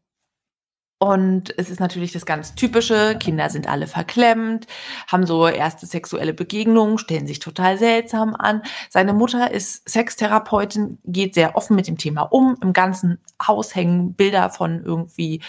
und 0.99 1.53
es 1.59 1.69
ist 1.69 1.81
natürlich 1.81 2.13
das 2.13 2.25
ganz 2.25 2.55
typische, 2.55 3.15
Kinder 3.19 3.51
sind 3.51 3.69
alle 3.69 3.87
verklemmt, 3.87 4.67
haben 5.07 5.27
so 5.27 5.47
erste 5.47 5.85
sexuelle 5.85 6.33
Begegnungen, 6.33 6.97
stellen 6.97 7.27
sich 7.27 7.41
total 7.41 7.77
seltsam 7.77 8.35
an. 8.35 8.63
Seine 8.89 9.13
Mutter 9.13 9.51
ist 9.51 9.87
Sextherapeutin, 9.87 10.97
geht 11.05 11.35
sehr 11.35 11.57
offen 11.57 11.77
mit 11.77 11.89
dem 11.89 11.99
Thema 11.99 12.23
um. 12.23 12.57
Im 12.63 12.73
ganzen 12.73 13.19
Haus 13.47 13.75
hängen 13.75 14.15
Bilder 14.15 14.49
von 14.49 14.83
irgendwie 14.83 15.43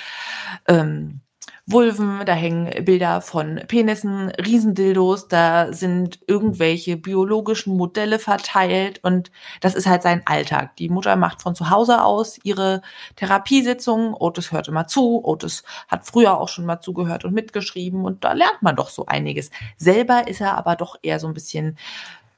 ähm, 0.68 1.22
Vulven, 1.68 2.22
da 2.26 2.34
hängen 2.34 2.86
Bilder 2.86 3.22
von 3.22 3.60
Penissen, 3.68 4.30
Riesendildos, 4.30 5.28
da 5.28 5.74
sind 5.74 6.20
irgendwelche 6.28 6.96
biologischen 6.96 7.76
Modelle 7.76 8.20
verteilt 8.20 9.00
und 9.04 9.32
das 9.62 9.74
ist 9.74 9.88
halt 9.88 10.04
sein 10.04 10.22
Alltag. 10.26 10.76
Die 10.76 10.90
Mutter 10.90 11.16
macht 11.16 11.42
von 11.42 11.56
zu 11.56 11.72
Hause 11.72 12.04
aus 12.04 12.40
ihre 12.44 12.84
Therapiesitzungen. 13.16 14.14
Otis 14.14 14.52
hört 14.52 14.68
immer 14.68 14.86
zu. 14.86 15.26
Otis 15.26 15.64
hat 15.88 16.06
früher 16.06 16.40
auch 16.40 16.50
schon 16.50 16.66
mal 16.66 16.82
zugehört 16.82 17.26
und 17.26 17.34
mitgeschrieben 17.34 18.06
und 18.06 18.24
da 18.24 18.34
lernt 18.34 18.62
man 18.62 18.76
doch 18.76 18.90
so 18.90 19.08
einiges. 19.08 19.50
Selber 19.76 20.28
ist 20.28 20.42
er 20.42 20.56
aber 20.58 20.76
doch 20.76 20.98
eher 21.02 21.20
so 21.20 21.28
ein 21.28 21.34
bisschen 21.34 21.78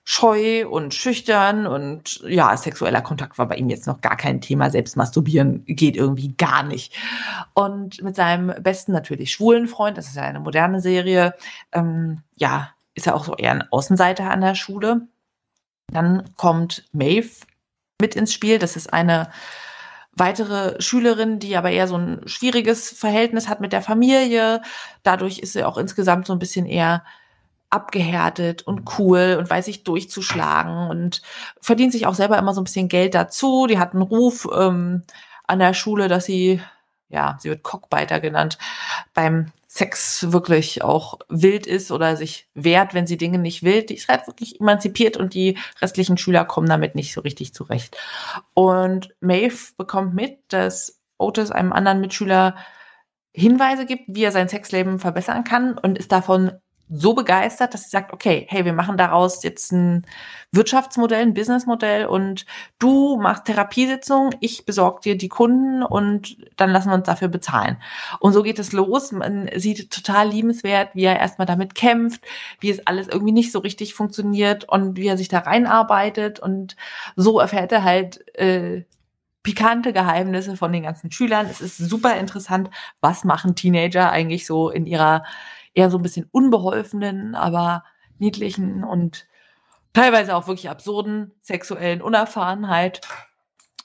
scheu 0.10 0.66
und 0.66 0.94
schüchtern 0.94 1.68
und 1.68 2.22
ja, 2.26 2.56
sexueller 2.56 3.02
Kontakt 3.02 3.38
war 3.38 3.46
bei 3.46 3.58
ihm 3.58 3.68
jetzt 3.68 3.88
noch 3.88 4.00
gar 4.00 4.16
kein 4.16 4.40
Thema. 4.40 4.70
Selbst 4.70 4.96
masturbieren 4.96 5.66
geht 5.66 5.98
irgendwie 5.98 6.34
gar 6.38 6.64
nicht. 6.64 6.96
Und 7.54 8.02
mit 8.02 8.16
seinem 8.16 8.64
besten 8.64 8.94
natürlich 8.94 9.34
schwulen 9.34 9.68
Freund, 9.68 9.98
das 9.98 10.08
ist 10.08 10.16
ja 10.16 10.22
eine 10.22 10.40
moderne 10.40 10.80
Serie, 10.80 11.34
ähm, 11.74 12.22
ja, 12.38 12.70
ist 12.94 13.06
er 13.06 13.16
auch 13.16 13.26
so 13.26 13.36
eher 13.36 13.52
ein 13.52 13.70
Außenseiter 13.70 14.32
an 14.32 14.40
der 14.40 14.56
Schule. 14.56 15.10
Dann 15.92 16.24
kommt 16.38 16.86
Maeve 16.94 17.46
mit 18.00 18.16
ins 18.16 18.34
Spiel. 18.34 18.60
Das 18.60 18.78
ist 18.78 18.94
eine 18.94 19.30
weitere 20.14 20.82
Schülerin, 20.82 21.40
die 21.40 21.58
aber 21.58 21.72
eher 21.72 21.90
so 21.90 21.98
ein 21.98 22.22
schwieriges 22.26 22.92
Verhältnis 22.92 23.50
hat 23.50 23.60
mit 23.60 23.74
der 23.74 23.82
Familie. 23.82 24.62
Dadurch 25.04 25.40
ist 25.40 25.52
sie 25.52 25.66
auch 25.66 25.78
insgesamt 25.78 26.28
so 26.28 26.34
ein 26.34 26.40
bisschen 26.40 26.66
eher 26.66 27.04
abgehärtet 27.70 28.64
und 28.64 28.84
cool 28.98 29.36
und 29.38 29.50
weiß 29.50 29.66
sich 29.66 29.84
durchzuschlagen 29.84 30.90
und 30.90 31.22
verdient 31.62 31.92
sich 31.92 32.06
auch 32.06 32.14
selber 32.14 32.38
immer 32.38 32.54
so 32.54 32.62
ein 32.62 32.66
bisschen 32.66 32.88
Geld 32.88 33.14
dazu. 33.14 33.68
Die 33.68 33.80
hat 33.80 33.94
einen 33.94 34.04
Ruf 34.04 34.48
ähm, 34.54 35.04
an 35.46 35.60
der 35.60 35.74
Schule, 35.74 36.08
dass 36.08 36.26
sie, 36.26 36.62
ja, 37.10 37.38
sie 37.40 37.50
wird 37.50 37.64
Cockbiter 37.64 38.20
genannt, 38.20 38.58
beim 39.14 39.52
Sex 39.68 40.32
wirklich 40.32 40.82
auch 40.82 41.20
wild 41.28 41.68
ist 41.68 41.92
oder 41.92 42.16
sich 42.16 42.50
wehrt, 42.54 42.94
wenn 42.94 43.06
sie 43.06 43.18
Dinge 43.18 43.38
nicht 43.38 43.64
will. 43.64 43.84
Die 43.84 43.96
ist 43.96 44.08
halt 44.08 44.28
wirklich 44.28 44.60
emanzipiert 44.62 45.18
und 45.18 45.34
die 45.34 45.58
restlichen 45.82 46.18
Schüler 46.18 46.46
kommen 46.46 46.70
damit 46.70 46.96
nicht 46.96 47.14
so 47.14 47.22
richtig 47.22 47.54
zurecht. 47.54 47.98
Und 48.54 49.14
Maeve 49.20 49.74
bekommt 49.78 50.14
mit, 50.14 50.40
dass 50.48 51.02
Otis 51.18 51.52
einem 51.52 51.74
anderen 51.74 52.00
Mitschüler 52.00 52.56
Hinweise 53.34 53.86
gibt, 53.86 54.04
wie 54.08 54.24
er 54.24 54.32
sein 54.32 54.50
Sexleben 54.50 55.00
verbessern 55.00 55.44
kann 55.44 55.78
und 55.78 55.98
ist 55.98 56.12
davon 56.12 56.54
so 56.90 57.14
begeistert, 57.14 57.74
dass 57.74 57.84
sie 57.84 57.90
sagt, 57.90 58.14
okay, 58.14 58.46
hey, 58.50 58.64
wir 58.64 58.74
machen 58.74 58.98
daraus 58.98 59.44
jetzt 59.44 59.72
ein 59.72 60.06
Wirtschaftsmodell, 60.52 61.22
ein 61.22 61.34
Businessmodell 61.34 62.06
und 62.06 62.46
du 62.80 63.18
machst 63.18 63.46
Therapiesitzungen, 63.46 64.36
ich 64.40 64.66
besorge 64.66 65.02
dir 65.02 65.18
die 65.18 65.28
Kunden 65.28 65.84
und 65.84 66.38
dann 66.56 66.70
lassen 66.70 66.90
wir 66.90 66.96
uns 66.96 67.06
dafür 67.06 67.28
bezahlen. 67.28 67.78
Und 68.20 68.32
so 68.32 68.42
geht 68.42 68.60
es 68.60 68.72
los. 68.72 69.12
Man 69.12 69.50
sieht 69.56 69.92
total 69.92 70.30
liebenswert, 70.30 70.92
wie 70.94 71.04
er 71.04 71.20
erstmal 71.20 71.46
damit 71.46 71.76
kämpft, 71.76 72.22
wie 72.60 72.70
es 72.70 72.86
alles 72.88 73.08
irgendwie 73.08 73.34
nicht 73.34 73.52
so 73.52 73.60
richtig 73.60 73.94
funktioniert 73.94 74.64
und 74.70 74.96
wie 74.96 75.08
er 75.08 75.18
sich 75.18 75.28
da 75.28 75.40
reinarbeitet 75.40 76.40
und 76.40 76.78
so 77.18 77.40
erfährt 77.40 77.72
er 77.74 77.84
halt 77.84 78.26
äh, 78.38 78.84
pikante 79.44 79.94
Geheimnisse 79.94 80.58
von 80.58 80.74
den 80.74 80.84
ganzen 80.84 81.12
Schülern. 81.12 81.48
Es 81.50 81.62
ist 81.62 81.78
super 81.78 82.18
interessant, 82.18 82.70
was 83.00 83.24
machen 83.24 83.56
Teenager 83.56 84.12
eigentlich 84.12 84.46
so 84.46 84.70
in 84.70 84.86
ihrer 84.86 85.24
eher 85.78 85.92
so 85.92 85.98
ein 85.98 86.04
bisschen 86.04 86.28
unbeholfenen, 86.32 87.36
aber 87.36 87.84
niedlichen 88.18 88.84
und 88.84 89.28
teilweise 89.94 90.36
auch 90.36 90.48
wirklich 90.48 90.70
absurden 90.70 91.32
sexuellen 91.42 92.02
Unerfahrenheit. 92.02 93.02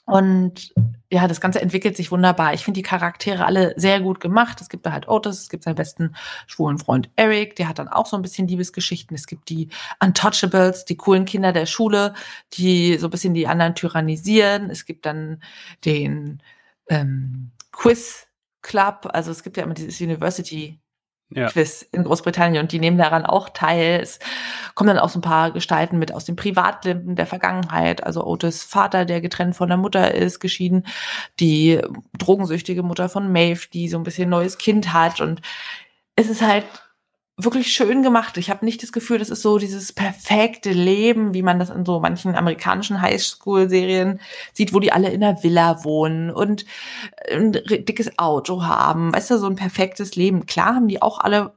Und 0.05 0.73
ja, 1.11 1.27
das 1.27 1.39
Ganze 1.39 1.61
entwickelt 1.61 1.95
sich 1.95 2.11
wunderbar. 2.11 2.55
Ich 2.55 2.65
finde 2.65 2.79
die 2.79 2.83
Charaktere 2.83 3.45
alle 3.45 3.73
sehr 3.77 4.01
gut 4.01 4.19
gemacht. 4.19 4.59
Es 4.59 4.69
gibt 4.69 4.85
da 4.87 4.91
halt 4.91 5.07
Otis, 5.07 5.39
es 5.39 5.49
gibt 5.49 5.63
seinen 5.63 5.75
besten 5.75 6.15
schwulen 6.47 6.79
Freund 6.79 7.11
Eric, 7.15 7.55
der 7.55 7.69
hat 7.69 7.77
dann 7.77 7.87
auch 7.87 8.07
so 8.07 8.17
ein 8.17 8.23
bisschen 8.23 8.47
Liebesgeschichten. 8.47 9.15
Es 9.15 9.27
gibt 9.27 9.47
die 9.49 9.69
Untouchables, 10.03 10.85
die 10.85 10.97
coolen 10.97 11.25
Kinder 11.25 11.53
der 11.53 11.67
Schule, 11.67 12.15
die 12.53 12.97
so 12.97 13.07
ein 13.07 13.11
bisschen 13.11 13.35
die 13.35 13.47
anderen 13.47 13.75
tyrannisieren. 13.75 14.71
Es 14.71 14.85
gibt 14.85 15.05
dann 15.05 15.41
den 15.85 16.41
ähm, 16.89 17.51
Quiz 17.71 18.27
Club, 18.63 19.09
also 19.13 19.29
es 19.29 19.43
gibt 19.43 19.57
ja 19.57 19.63
immer 19.63 19.73
dieses 19.73 20.01
University 20.01 20.79
ja. 21.29 21.47
Quiz 21.47 21.85
in 21.91 22.03
Großbritannien 22.03 22.61
und 22.61 22.71
die 22.71 22.79
nehmen 22.79 22.97
daran 22.97 23.25
auch 23.25 23.49
teil. 23.49 23.99
Es 24.01 24.19
kommen 24.75 24.89
dann 24.89 24.99
auch 24.99 25.09
so 25.09 25.19
ein 25.19 25.23
paar 25.23 25.51
Gestalten 25.51 25.97
mit 25.97 26.13
aus 26.13 26.25
dem 26.25 26.35
Privatleben 26.35 27.15
der 27.15 27.25
Vergangenheit. 27.25 28.03
Also 28.03 28.25
Otis 28.25 28.63
Vater, 28.63 29.05
der 29.05 29.21
getrennt 29.21 29.55
von 29.55 29.69
der 29.69 29.77
Mutter 29.77 30.13
ist, 30.13 30.39
geschieden. 30.39 30.85
Die 31.39 31.79
drogensüchtige 32.17 32.83
Mutter 32.83 33.09
von 33.09 33.31
Maeve, 33.31 33.67
die 33.71 33.89
so 33.89 33.97
ein 33.97 34.03
bisschen 34.03 34.29
neues 34.29 34.57
Kind 34.57 34.93
hat. 34.93 35.21
Und 35.21 35.41
es 36.15 36.29
ist 36.29 36.41
halt 36.41 36.65
wirklich 37.37 37.73
schön 37.73 38.03
gemacht. 38.03 38.37
Ich 38.37 38.49
habe 38.49 38.63
nicht 38.63 38.83
das 38.83 38.91
Gefühl, 38.91 39.17
das 39.17 39.29
ist 39.29 39.41
so 39.41 39.57
dieses 39.57 39.91
perfekte 39.91 40.71
Leben, 40.71 41.33
wie 41.33 41.41
man 41.41 41.57
das 41.57 41.69
in 41.69 41.85
so 41.85 41.99
manchen 41.99 42.35
amerikanischen 42.35 43.01
Highschool-Serien 43.01 44.19
sieht, 44.53 44.73
wo 44.73 44.79
die 44.79 44.91
alle 44.91 45.09
in 45.09 45.23
einer 45.23 45.41
Villa 45.41 45.83
wohnen 45.83 46.29
und 46.29 46.65
ein 47.31 47.53
dickes 47.53 48.19
Auto 48.19 48.63
haben. 48.63 49.13
Weißt 49.13 49.31
du, 49.31 49.37
so 49.39 49.47
ein 49.47 49.55
perfektes 49.55 50.15
Leben. 50.15 50.45
Klar 50.45 50.75
haben 50.75 50.87
die 50.87 51.01
auch 51.01 51.19
alle 51.19 51.53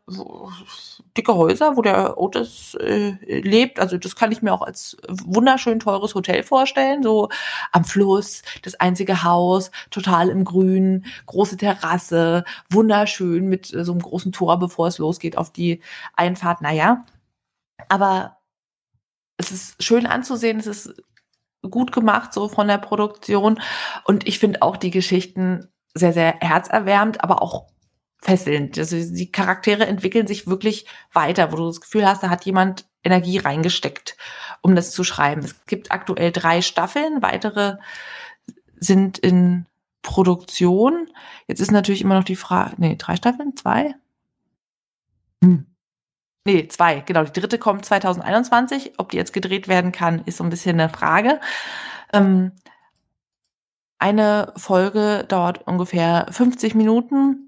dicke 1.17 1.35
Häuser, 1.35 1.77
wo 1.77 1.83
der 1.83 2.19
Otis 2.19 2.75
äh, 2.75 3.17
lebt. 3.41 3.81
Also 3.81 3.99
das 3.99 4.17
kann 4.17 4.33
ich 4.33 4.43
mir 4.43 4.53
auch 4.53 4.63
als 4.63 4.97
wunderschön 5.09 5.81
teures 5.81 6.15
Hotel 6.15 6.43
vorstellen. 6.43 7.03
So 7.03 7.29
am 7.73 7.85
Fluss, 7.85 8.43
das 8.63 8.75
einzige 8.77 9.23
Haus, 9.23 9.71
total 9.91 10.29
im 10.29 10.45
Grün, 10.45 11.07
große 11.27 11.57
Terrasse, 11.57 12.45
wunderschön 12.71 13.49
mit 13.49 13.73
äh, 13.73 13.85
so 13.85 13.93
einem 13.93 14.03
großen 14.03 14.33
Tor, 14.33 14.59
bevor 14.59 14.89
es 14.89 14.99
losgeht 14.99 15.37
auf 15.39 15.51
die 15.51 15.81
Einfahrt. 16.15 16.61
Naja, 16.61 17.05
aber 17.89 18.39
es 19.39 19.51
ist 19.51 19.83
schön 19.83 20.07
anzusehen, 20.07 20.59
es 20.59 20.67
ist 20.67 20.95
gut 21.71 21.93
gemacht, 21.93 22.33
so 22.33 22.49
von 22.49 22.69
der 22.69 22.79
Produktion. 22.79 23.61
Und 24.05 24.27
ich 24.27 24.39
finde 24.39 24.63
auch 24.63 24.77
die 24.77 24.91
Geschichten 24.91 25.69
sehr, 25.95 26.13
sehr 26.13 26.37
herzerwärmend, 26.41 27.23
aber 27.23 27.43
auch 27.43 27.67
fesselnd. 28.19 28.79
Also 28.79 28.97
die 28.97 29.31
Charaktere 29.31 29.87
entwickeln 29.87 30.27
sich 30.27 30.47
wirklich 30.47 30.87
weiter, 31.13 31.53
wo 31.53 31.57
du 31.57 31.67
das 31.67 31.81
Gefühl 31.81 32.07
hast, 32.07 32.23
da 32.23 32.31
hat 32.31 32.45
jemand 32.45 32.87
Energie 33.05 33.39
reingesteckt, 33.39 34.17
um 34.63 34.75
das 34.75 34.91
zu 34.91 35.05
schreiben. 35.05 35.43
Es 35.43 35.67
gibt 35.67 35.93
aktuell 35.93 36.33
drei 36.33 36.63
Staffeln, 36.63 37.23
weitere 37.23 37.77
sind 38.79 39.19
in 39.19 39.67
Produktion. 40.03 41.09
Jetzt 41.47 41.61
ist 41.61 41.71
natürlich 41.71 42.03
immer 42.03 42.17
noch 42.17 42.25
die 42.25 42.37
Frage, 42.37 42.75
nee, 42.79 42.97
drei 42.97 43.17
Staffeln, 43.17 43.57
zwei? 43.57 43.95
Hm. 45.43 45.67
Nee, 46.45 46.69
zwei, 46.69 47.01
genau. 47.01 47.25
Die 47.25 47.41
dritte 47.41 47.59
kommt 47.59 47.85
2021. 47.85 48.95
Ob 48.99 49.11
die 49.11 49.17
jetzt 49.17 49.33
gedreht 49.33 49.67
werden 49.67 49.91
kann, 49.91 50.23
ist 50.27 50.37
so 50.37 50.45
ein 50.45 50.51
bisschen 50.51 50.79
eine 50.81 50.89
Frage. 50.89 51.41
Ähm, 52.13 52.53
eine 53.99 54.53
Folge 54.57 55.25
dauert 55.27 55.67
ungefähr 55.67 56.27
50 56.31 56.75
Minuten 56.75 57.46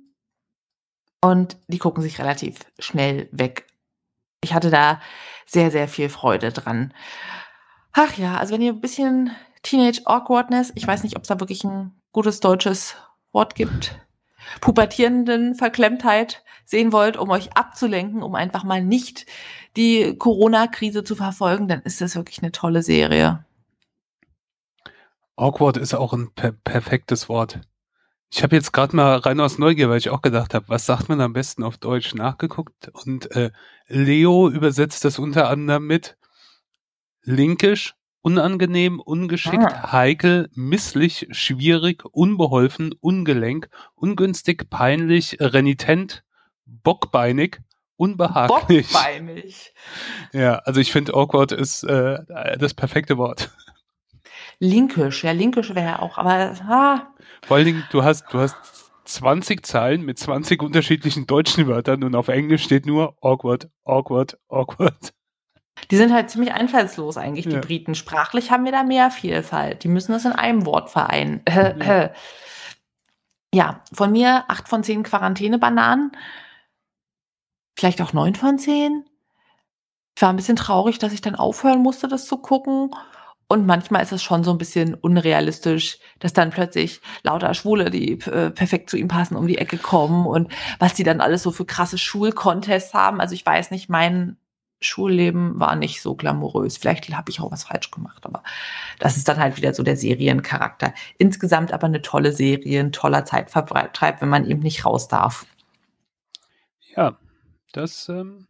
und 1.22 1.57
die 1.68 1.78
gucken 1.78 2.02
sich 2.02 2.18
relativ 2.18 2.61
schnell 2.78 3.28
weg. 3.33 3.66
Ich 4.40 4.54
hatte 4.54 4.70
da 4.70 5.00
sehr, 5.46 5.70
sehr 5.70 5.88
viel 5.88 6.09
Freude 6.09 6.52
dran. 6.52 6.94
Ach 7.92 8.16
ja, 8.16 8.37
also 8.37 8.54
wenn 8.54 8.62
ihr 8.62 8.72
ein 8.72 8.81
bisschen 8.81 9.31
Teenage 9.62 10.02
Awkwardness, 10.04 10.72
ich 10.74 10.87
weiß 10.87 11.02
nicht, 11.02 11.16
ob 11.16 11.22
es 11.22 11.28
da 11.28 11.40
wirklich 11.40 11.64
ein 11.64 11.92
gutes 12.12 12.40
deutsches 12.40 12.96
Wort 13.33 13.54
gibt, 13.54 13.98
pubertierenden 14.61 15.54
Verklemmtheit 15.54 16.44
sehen 16.64 16.92
wollt, 16.92 17.16
um 17.16 17.31
euch 17.31 17.57
abzulenken, 17.57 18.22
um 18.22 18.35
einfach 18.35 18.62
mal 18.62 18.83
nicht 18.83 19.26
die 19.76 20.16
Corona-Krise 20.16 21.02
zu 21.02 21.16
verfolgen, 21.16 21.66
dann 21.66 21.83
ist 21.83 22.00
das 22.00 22.14
wirklich 22.14 22.42
eine 22.42 22.52
tolle 22.52 22.83
Serie. 22.83 23.44
Awkward 25.37 25.76
ist 25.76 25.94
auch 25.94 26.12
ein 26.12 26.31
per 26.35 26.52
perfektes 26.52 27.28
Wort. 27.28 27.61
Ich 28.31 28.43
habe 28.43 28.57
jetzt 28.57 28.73
gerade 28.73 28.95
mal 28.95 29.17
rein 29.17 29.41
aus 29.41 29.59
Neugier, 29.59 29.88
weil 29.88 29.99
ich 29.99 30.11
auch 30.11 30.21
gedacht 30.21 30.53
habe, 30.53 30.69
was 30.69 30.85
sagt 30.85 31.09
man 31.09 31.21
am 31.21 31.33
besten 31.33 31.62
auf 31.62 31.79
Deutsch 31.79 32.14
nachgeguckt 32.14 32.88
und 32.93 33.31
äh, 33.35 33.51
Leo 33.87 34.49
übersetzt 34.49 35.05
das 35.05 35.19
unter 35.19 35.49
anderem 35.49 35.87
mit 35.87 36.19
linkisch, 37.23 37.95
unangenehm, 38.21 39.01
ungeschickt, 39.01 39.64
ah. 39.64 39.93
heikel, 39.93 40.51
misslich, 40.55 41.29
schwierig, 41.31 42.05
unbeholfen, 42.05 42.95
ungelenk, 43.01 43.71
ungünstig, 43.95 44.69
peinlich, 44.69 45.38
renitent, 45.41 46.25
bockbeinig, 46.67 47.61
unbehaglich. 47.97 48.93
Bockbeinig. 48.93 49.75
Ja, 50.33 50.57
also 50.57 50.81
ich 50.81 50.93
finde 50.93 51.14
awkward 51.14 51.53
ist 51.53 51.85
äh, 51.85 52.19
das 52.59 52.75
perfekte 52.75 53.17
Wort. 53.17 53.51
Linkisch, 54.61 55.25
ja, 55.25 55.33
Linkisch 55.33 55.75
wäre 55.75 56.03
auch, 56.03 56.18
aber 56.18 56.55
ah. 56.68 57.12
Vor 57.47 57.57
allen 57.57 57.66
Dingen, 57.66 57.85
du 57.90 58.03
hast, 58.03 58.25
du 58.33 58.40
hast 58.40 58.57
20 59.05 59.64
Zeilen 59.64 60.03
mit 60.05 60.18
20 60.18 60.62
unterschiedlichen 60.62 61.27
deutschen 61.27 61.66
Wörtern 61.66 62.05
und 62.05 62.14
auf 62.14 62.29
Englisch 62.29 62.64
steht 62.64 62.87
nur 62.87 63.16
awkward, 63.23 63.68
awkward, 63.85 64.38
awkward. 64.49 65.12
Die 65.90 65.97
sind 65.97 66.12
halt 66.12 66.29
ziemlich 66.29 66.53
einfallslos 66.53 67.16
eigentlich, 67.16 67.47
die 67.47 67.55
ja. 67.55 67.61
Briten. 67.61 67.94
Sprachlich 67.94 68.51
haben 68.51 68.64
wir 68.64 68.73
da 68.73 68.83
mehr 68.83 69.11
Vielfalt. 69.11 69.85
Die 69.85 69.88
müssen 69.88 70.12
das 70.12 70.25
in 70.25 70.33
einem 70.33 70.66
Wort 70.66 70.90
vereinen. 70.90 71.42
Ja, 71.55 72.11
ja 73.55 73.81
von 73.92 74.12
mir 74.12 74.44
acht 74.49 74.68
von 74.68 74.83
zehn 74.83 75.03
Quarantänebananen. 75.03 76.12
Vielleicht 77.79 78.03
auch 78.03 78.12
neun 78.12 78.35
von 78.35 78.59
zehn. 78.59 79.05
Ich 80.16 80.23
war 80.23 80.31
ein 80.31 80.37
bisschen 80.37 80.57
traurig, 80.57 80.99
dass 80.99 81.12
ich 81.12 81.21
dann 81.21 81.37
aufhören 81.37 81.81
musste, 81.81 82.09
das 82.09 82.27
zu 82.27 82.38
gucken. 82.38 82.90
Und 83.50 83.66
manchmal 83.66 84.02
ist 84.02 84.12
es 84.12 84.22
schon 84.22 84.44
so 84.44 84.50
ein 84.50 84.58
bisschen 84.58 84.94
unrealistisch, 84.94 85.98
dass 86.18 86.34
dann 86.34 86.50
plötzlich 86.50 87.00
lauter 87.22 87.54
Schwule, 87.54 87.90
die 87.90 88.12
äh, 88.12 88.50
perfekt 88.50 88.90
zu 88.90 88.98
ihm 88.98 89.08
passen, 89.08 89.37
um 89.37 89.46
die 89.46 89.56
Ecke 89.56 89.78
kommen 89.78 90.26
und 90.26 90.52
was 90.78 90.92
die 90.92 91.02
dann 91.02 91.22
alles 91.22 91.42
so 91.42 91.50
für 91.50 91.64
krasse 91.64 91.96
Schulcontests 91.96 92.92
haben. 92.92 93.22
Also 93.22 93.34
ich 93.34 93.46
weiß 93.46 93.70
nicht, 93.70 93.88
mein 93.88 94.37
Schulleben 94.80 95.58
war 95.58 95.76
nicht 95.76 96.02
so 96.02 96.14
glamourös. 96.14 96.76
Vielleicht 96.76 97.08
habe 97.08 97.30
ich 97.30 97.40
auch 97.40 97.50
was 97.50 97.64
falsch 97.64 97.90
gemacht, 97.90 98.26
aber 98.26 98.42
das 98.98 99.16
ist 99.16 99.28
dann 99.28 99.38
halt 99.38 99.56
wieder 99.56 99.72
so 99.72 99.82
der 99.82 99.96
Seriencharakter. 99.96 100.92
Insgesamt 101.16 101.72
aber 101.72 101.87
eine 101.87 102.02
tolle 102.02 102.32
Serie, 102.32 102.80
ein 102.80 102.92
toller 102.92 103.24
Zeitvertreib, 103.24 104.20
wenn 104.20 104.28
man 104.28 104.46
eben 104.46 104.61
nicht 104.61 104.84
raus 104.84 105.08
darf. 105.08 105.46
Ja, 106.94 107.16
das 107.72 108.08
ähm, 108.08 108.47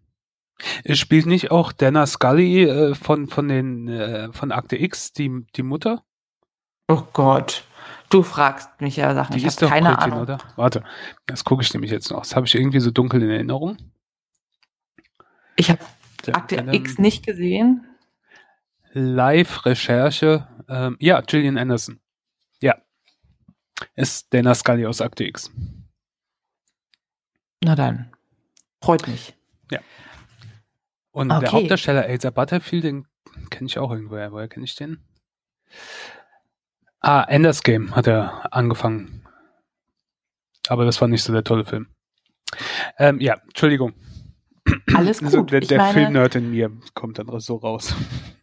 spielt 0.93 1.27
nicht 1.27 1.51
auch 1.51 1.73
Dana 1.73 2.07
Scully 2.07 2.65
äh, 2.65 2.95
von, 2.95 3.29
von 3.29 3.49
den, 3.49 3.89
äh, 3.89 4.33
von 4.33 4.53
Akte 4.53 4.77
X, 4.77 5.13
die, 5.13 5.47
die 5.57 5.63
Mutter? 5.63 6.03
Oh 6.89 7.03
Gott. 7.13 7.65
Du 8.11 8.23
fragst 8.23 8.81
mich 8.81 8.97
ja 8.97 9.15
Sachen. 9.15 9.37
Die 9.37 9.47
ich 9.47 9.47
habe 9.47 9.69
keine 9.69 9.91
Britin, 9.91 10.03
Ahnung. 10.05 10.21
Oder? 10.21 10.39
Warte, 10.57 10.83
das 11.27 11.45
gucke 11.45 11.63
ich 11.63 11.73
nämlich 11.75 11.91
jetzt 11.91 12.11
noch. 12.11 12.21
Das 12.21 12.35
habe 12.35 12.47
ich 12.47 12.55
irgendwie 12.55 12.81
so 12.81 12.91
dunkel 12.91 13.23
in 13.23 13.31
Erinnerung. 13.31 13.77
Ich 15.57 15.71
habe 15.71 15.81
Akte 16.33 16.57
dann, 16.57 16.73
X 16.73 16.99
nicht 16.99 17.27
gesehen. 17.27 17.87
Live-Recherche. 18.93 20.49
Ähm, 20.69 20.97
ja, 21.01 21.21
Gillian 21.21 21.59
Anderson. 21.59 22.01
Ja. 22.61 22.77
Ist 23.95 24.33
Dana 24.33 24.55
Scully 24.55 24.87
aus 24.87 25.01
Akte 25.01 25.25
X. 25.25 25.51
Na 27.63 27.75
dann. 27.75 28.11
Freut 28.83 29.07
mich. 29.07 29.35
Ja. 29.71 29.81
Und 31.19 31.33
okay. 31.33 31.41
der 31.41 31.53
Hauptdarsteller 31.53 32.07
Elsa 32.07 32.31
Butterfield, 32.31 32.85
den 32.85 33.07
kenne 33.51 33.67
ich 33.67 33.77
auch 33.77 33.91
irgendwoher. 33.91 34.31
Woher 34.31 34.47
kenne 34.47 34.65
ich 34.65 34.77
den? 34.77 35.03
Ah, 37.01 37.25
Enders 37.25 37.65
Game 37.65 37.97
hat 37.97 38.07
er 38.07 38.55
angefangen. 38.55 39.27
Aber 40.69 40.85
das 40.85 41.01
war 41.01 41.09
nicht 41.09 41.25
so 41.25 41.33
der 41.33 41.43
tolle 41.43 41.65
Film. 41.65 41.89
Ähm, 42.99 43.19
ja, 43.19 43.35
Entschuldigung. 43.49 43.95
Alles 44.95 45.19
gut. 45.23 45.27
Also 45.27 45.43
der, 45.43 45.61
der 45.63 45.87
Filmnerd 45.87 46.37
in 46.37 46.53
mir 46.53 46.71
kommt 46.95 47.19
dann 47.19 47.27
so 47.41 47.57
raus. 47.57 47.97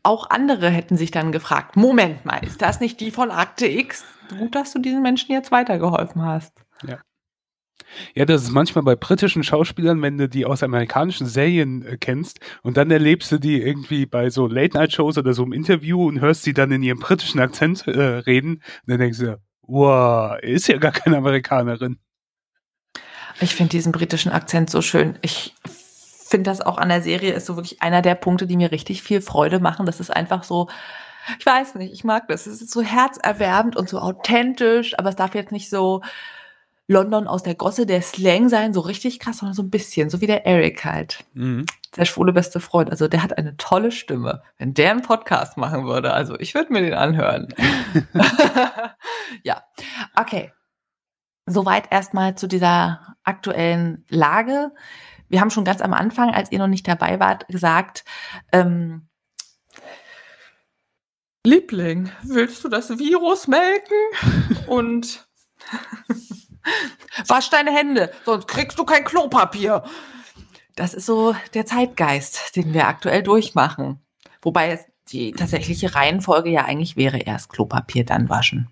Auch 0.03 0.29
andere 0.29 0.69
hätten 0.69 0.97
sich 0.97 1.11
dann 1.11 1.31
gefragt, 1.31 1.77
Moment 1.77 2.25
mal, 2.25 2.43
ist 2.45 2.61
das 2.61 2.81
nicht 2.81 2.99
die 2.99 3.11
von 3.11 3.31
Akte 3.31 3.67
X? 3.67 4.03
Gut, 4.38 4.53
dass 4.53 4.73
du 4.73 4.79
diesen 4.79 5.01
Menschen 5.01 5.31
jetzt 5.31 5.53
weitergeholfen 5.53 6.25
hast. 6.25 6.51
Ja. 6.85 6.97
Ja, 8.13 8.25
das 8.25 8.43
ist 8.43 8.51
manchmal 8.51 8.83
bei 8.83 8.95
britischen 8.95 9.43
Schauspielern, 9.43 10.01
wenn 10.01 10.17
du 10.17 10.27
die 10.27 10.45
aus 10.45 10.63
amerikanischen 10.63 11.27
Serien 11.27 11.85
äh, 11.85 11.97
kennst 11.97 12.39
und 12.63 12.77
dann 12.77 12.91
erlebst 12.91 13.31
du 13.31 13.38
die 13.38 13.61
irgendwie 13.61 14.05
bei 14.05 14.29
so 14.29 14.47
Late-Night-Shows 14.47 15.17
oder 15.17 15.33
so 15.33 15.43
im 15.43 15.53
Interview 15.53 16.07
und 16.07 16.19
hörst 16.19 16.43
sie 16.43 16.53
dann 16.53 16.71
in 16.71 16.83
ihrem 16.83 16.99
britischen 16.99 17.39
Akzent 17.39 17.88
äh, 17.88 18.00
reden 18.00 18.62
dann 18.85 19.00
denkst 19.00 19.19
du, 19.19 19.39
wow, 19.62 20.37
ist 20.41 20.67
ja 20.67 20.77
gar 20.77 20.91
keine 20.91 21.17
Amerikanerin. 21.17 22.00
Ich 23.41 23.56
finde 23.56 23.71
diesen 23.71 23.91
britischen 23.91 24.31
Akzent 24.31 24.69
so 24.69 24.81
schön. 24.81 25.17
Ich 25.21 25.54
finde 26.27 26.50
das 26.50 26.62
auch 26.62 26.77
an 26.77 26.89
der 26.89 27.02
Serie 27.02 27.33
ist 27.33 27.45
so 27.45 27.56
wirklich 27.56 27.81
einer 27.81 28.02
der 28.02 28.15
Punkte, 28.15 28.47
die 28.47 28.58
mir 28.58 28.71
richtig 28.71 29.04
viel 29.04 29.21
Freude 29.21 29.60
machen. 29.60 29.85
Das 29.85 30.00
ist 30.00 30.10
einfach 30.10 30.43
so 30.43 30.69
Ich 31.39 31.45
weiß 31.45 31.75
nicht, 31.75 31.93
ich 31.93 32.04
mag 32.04 32.27
das. 32.27 32.47
Es 32.47 32.62
ist 32.62 32.71
so 32.71 32.81
herzerwärmend 32.81 33.75
und 33.75 33.89
so 33.89 34.00
authentisch, 34.00 34.97
aber 34.97 35.10
es 35.10 35.15
darf 35.15 35.35
jetzt 35.35 35.52
nicht 35.52 35.69
so 35.69 36.02
London 36.88 37.27
aus 37.27 37.44
der 37.44 37.56
Gosse 37.56 37.86
der 37.86 38.02
Slang 38.02 38.50
sein, 38.50 38.73
so 38.73 38.81
richtig 38.81 39.19
krass, 39.19 39.40
sondern 39.40 39.56
so 39.56 39.63
ein 39.63 39.71
bisschen, 39.71 40.10
so 40.10 40.21
wie 40.21 40.27
der 40.27 40.46
Eric 40.46 40.86
halt. 40.86 41.25
Mhm. 41.33 41.65
Der 41.98 42.06
schwule 42.06 42.33
beste 42.33 42.60
Freund. 42.60 42.92
Also 42.92 43.08
der 43.08 43.23
hat 43.23 43.38
eine 43.38 43.58
tolle 43.58 43.92
Stimme. 43.92 44.44
Wenn 44.58 44.73
der 44.73 44.92
einen 44.92 45.02
Podcast 45.02 45.58
machen 45.58 45.86
würde, 45.86 46.13
also 46.13 46.38
ich 46.40 46.54
würde 46.54 46.71
mir 46.71 46.81
den 46.81 46.94
anhören. 46.94 47.48
ja, 49.44 49.63
okay. 50.15 50.52
Soweit 51.48 51.92
erstmal 51.92 52.36
zu 52.36 52.48
dieser 52.48 53.15
aktuellen 53.23 54.04
Lage. 54.10 54.71
Wir 55.29 55.42
haben 55.42 55.52
schon 55.52 55.65
ganz 55.65 55.81
am 55.81 55.94
Anfang, 55.94 56.33
als 56.33 56.52
ihr 56.52 56.60
noch 56.60 56.67
nicht 56.67 56.88
dabei 56.88 57.19
wart, 57.19 57.48
gesagt, 57.48 58.04
ähm, 58.52 59.08
Liebling, 61.46 62.12
willst 62.23 62.63
du 62.63 62.69
das 62.69 62.98
Virus 62.98 63.48
melken? 63.48 63.98
Und 64.67 65.27
wasch 67.27 67.49
deine 67.49 67.71
Hände, 67.71 68.11
sonst 68.25 68.47
kriegst 68.47 68.79
du 68.79 68.85
kein 68.85 69.03
Klopapier. 69.03 69.83
Das 70.75 70.93
ist 70.93 71.05
so 71.05 71.35
der 71.53 71.65
Zeitgeist, 71.65 72.55
den 72.55 72.73
wir 72.73 72.87
aktuell 72.87 73.23
durchmachen. 73.23 73.99
Wobei 74.41 74.85
die 75.09 75.31
tatsächliche 75.31 75.95
Reihenfolge 75.95 76.49
ja 76.49 76.65
eigentlich 76.65 76.97
wäre 76.97 77.19
erst 77.19 77.49
Klopapier, 77.49 78.05
dann 78.05 78.29
waschen. 78.29 78.69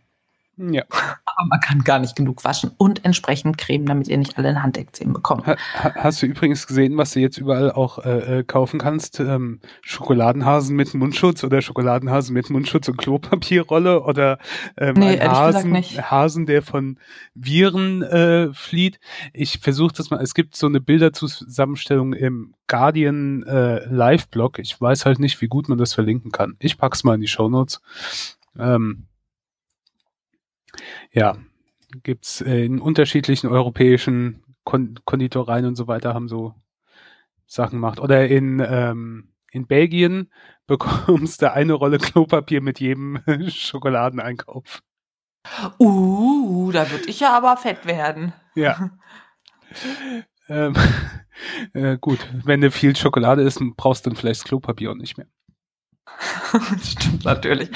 Ja. 0.58 0.84
Aber 0.90 1.48
man 1.48 1.60
kann 1.62 1.84
gar 1.84 1.98
nicht 1.98 2.16
genug 2.16 2.44
waschen 2.44 2.72
und 2.78 3.04
entsprechend 3.04 3.58
cremen, 3.58 3.88
damit 3.88 4.08
ihr 4.08 4.18
nicht 4.20 4.38
alle 4.38 4.50
ein 4.50 4.62
Handekzem 4.62 5.12
bekommt. 5.12 5.48
Ha, 5.48 5.56
hast 5.96 6.22
du 6.22 6.28
übrigens 6.28 6.68
gesehen, 6.68 6.96
was 6.96 7.12
du 7.12 7.22
jetzt 7.22 7.40
überall 7.40 7.72
auch 7.72 7.98
äh, 8.06 8.40
äh, 8.40 8.44
kaufen 8.44 8.80
kannst? 8.80 9.20
Ähm, 9.20 9.60
Schokoladenhasen 9.82 10.76
mit 10.76 10.94
Mundschutz 10.94 11.44
oder 11.44 11.62
Schokoladenhasen 11.62 12.36
mit 12.36 12.52
Mundschutz 12.52 12.88
und 12.88 12.98
Klopapierrolle 12.98 14.04
oder 14.04 14.38
ähm, 14.78 14.94
nee, 14.98 15.20
ein 15.20 15.32
Hasen, 15.32 15.76
Hasen, 15.76 16.46
der 16.46 16.62
von 16.62 17.00
Viren 17.34 18.04
äh, 18.04 18.54
flieht. 18.54 19.00
Ich 19.34 19.60
versuche 19.60 19.94
das 19.96 20.12
mal, 20.12 20.22
es 20.22 20.36
gibt 20.36 20.56
so 20.56 20.68
eine 20.68 20.82
Bilderzusammenstellung 20.82 22.14
im 22.14 22.54
Guardian 22.68 23.42
äh, 23.44 23.86
Live-Blog. 23.86 24.60
Ich 24.60 24.80
weiß 24.80 25.06
halt 25.06 25.18
nicht, 25.18 25.42
wie 25.42 25.48
gut 25.48 25.68
man 25.68 25.80
das 25.80 25.94
verlinken 25.94 26.32
kann. 26.32 26.56
Ich 26.60 26.78
pack's 26.78 27.04
mal 27.04 27.16
in 27.16 27.22
die 27.22 27.28
Show 27.28 27.50
Notes. 27.50 27.82
Ähm, 28.58 29.08
ja, 31.12 31.38
gibt's 32.02 32.42
äh, 32.42 32.66
in 32.66 32.80
unterschiedlichen 32.80 33.48
europäischen 33.48 34.44
Kon 34.64 35.00
Konditoreien 35.06 35.66
und 35.66 35.76
so 35.76 35.88
weiter 35.88 36.14
haben 36.14 36.28
so 36.28 36.56
Sachen 37.46 37.78
gemacht. 37.78 38.00
Oder 38.00 38.28
in, 38.28 38.60
ähm, 38.66 39.34
in 39.52 39.68
Belgien 39.68 40.32
bekommst 40.68 41.42
du 41.42 41.52
eine 41.52 41.74
Rolle 41.74 41.98
Klopapier 41.98 42.62
mit 42.62 42.80
jedem 42.80 43.20
Schokoladeneinkauf. 43.48 44.82
Uh, 45.78 46.72
da 46.72 46.90
würde 46.90 47.06
ich 47.08 47.20
ja 47.20 47.36
aber 47.36 47.58
fett 47.58 47.86
werden. 47.86 48.32
Ja. 48.56 48.92
ähm, 50.48 50.74
äh, 51.74 51.98
gut, 52.00 52.20
wenn 52.46 52.62
du 52.62 52.72
viel 52.72 52.96
Schokolade 52.96 53.42
isst, 53.42 53.62
brauchst 53.76 54.06
du 54.06 54.10
dann 54.10 54.18
vielleicht 54.18 54.42
das 54.42 54.48
Klopapier 54.48 54.92
auch 54.92 54.96
nicht 54.96 55.18
mehr. 55.18 55.28
Stimmt 56.84 57.26
natürlich. 57.26 57.70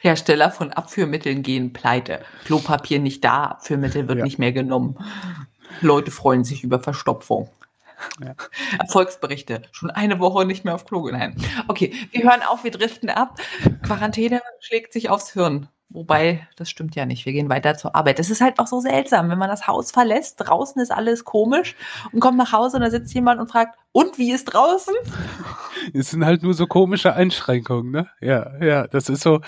Hersteller 0.00 0.50
von 0.50 0.72
Abführmitteln 0.72 1.42
gehen 1.42 1.72
pleite. 1.72 2.20
Klopapier 2.44 2.98
nicht 2.98 3.24
da, 3.24 3.44
Abführmittel 3.44 4.08
wird 4.08 4.18
ja. 4.18 4.24
nicht 4.24 4.38
mehr 4.38 4.52
genommen. 4.52 4.96
Leute 5.80 6.10
freuen 6.10 6.44
sich 6.44 6.64
über 6.64 6.80
Verstopfung. 6.80 7.48
Ja. 8.20 8.34
Erfolgsberichte. 8.80 9.62
Schon 9.72 9.90
eine 9.90 10.18
Woche 10.18 10.44
nicht 10.44 10.64
mehr 10.64 10.74
auf 10.74 10.84
Klo. 10.84 11.08
Nein. 11.08 11.36
Okay, 11.68 11.94
wir 12.10 12.24
hören 12.24 12.42
auf, 12.42 12.64
wir 12.64 12.70
driften 12.70 13.10
ab. 13.10 13.38
Quarantäne 13.82 14.42
schlägt 14.60 14.92
sich 14.92 15.08
aufs 15.08 15.32
Hirn. 15.32 15.68
Wobei, 15.94 16.48
das 16.56 16.70
stimmt 16.70 16.94
ja 16.96 17.04
nicht. 17.04 17.26
Wir 17.26 17.34
gehen 17.34 17.50
weiter 17.50 17.76
zur 17.76 17.94
Arbeit. 17.94 18.18
Das 18.18 18.30
ist 18.30 18.40
halt 18.40 18.58
auch 18.58 18.66
so 18.66 18.80
seltsam, 18.80 19.28
wenn 19.28 19.38
man 19.38 19.50
das 19.50 19.66
Haus 19.66 19.92
verlässt. 19.92 20.36
Draußen 20.38 20.80
ist 20.80 20.90
alles 20.90 21.24
komisch 21.24 21.76
und 22.12 22.20
kommt 22.20 22.38
nach 22.38 22.52
Hause 22.52 22.78
und 22.78 22.82
da 22.82 22.90
sitzt 22.90 23.12
jemand 23.12 23.40
und 23.40 23.50
fragt, 23.50 23.78
und 23.92 24.18
wie 24.18 24.32
ist 24.32 24.44
draußen? 24.46 24.94
Es 25.94 26.10
sind 26.10 26.24
halt 26.24 26.42
nur 26.42 26.54
so 26.54 26.66
komische 26.66 27.14
Einschränkungen, 27.14 27.90
ne? 27.90 28.06
Ja, 28.20 28.52
ja, 28.64 28.86
das 28.86 29.08
ist 29.08 29.22
so, 29.22 29.40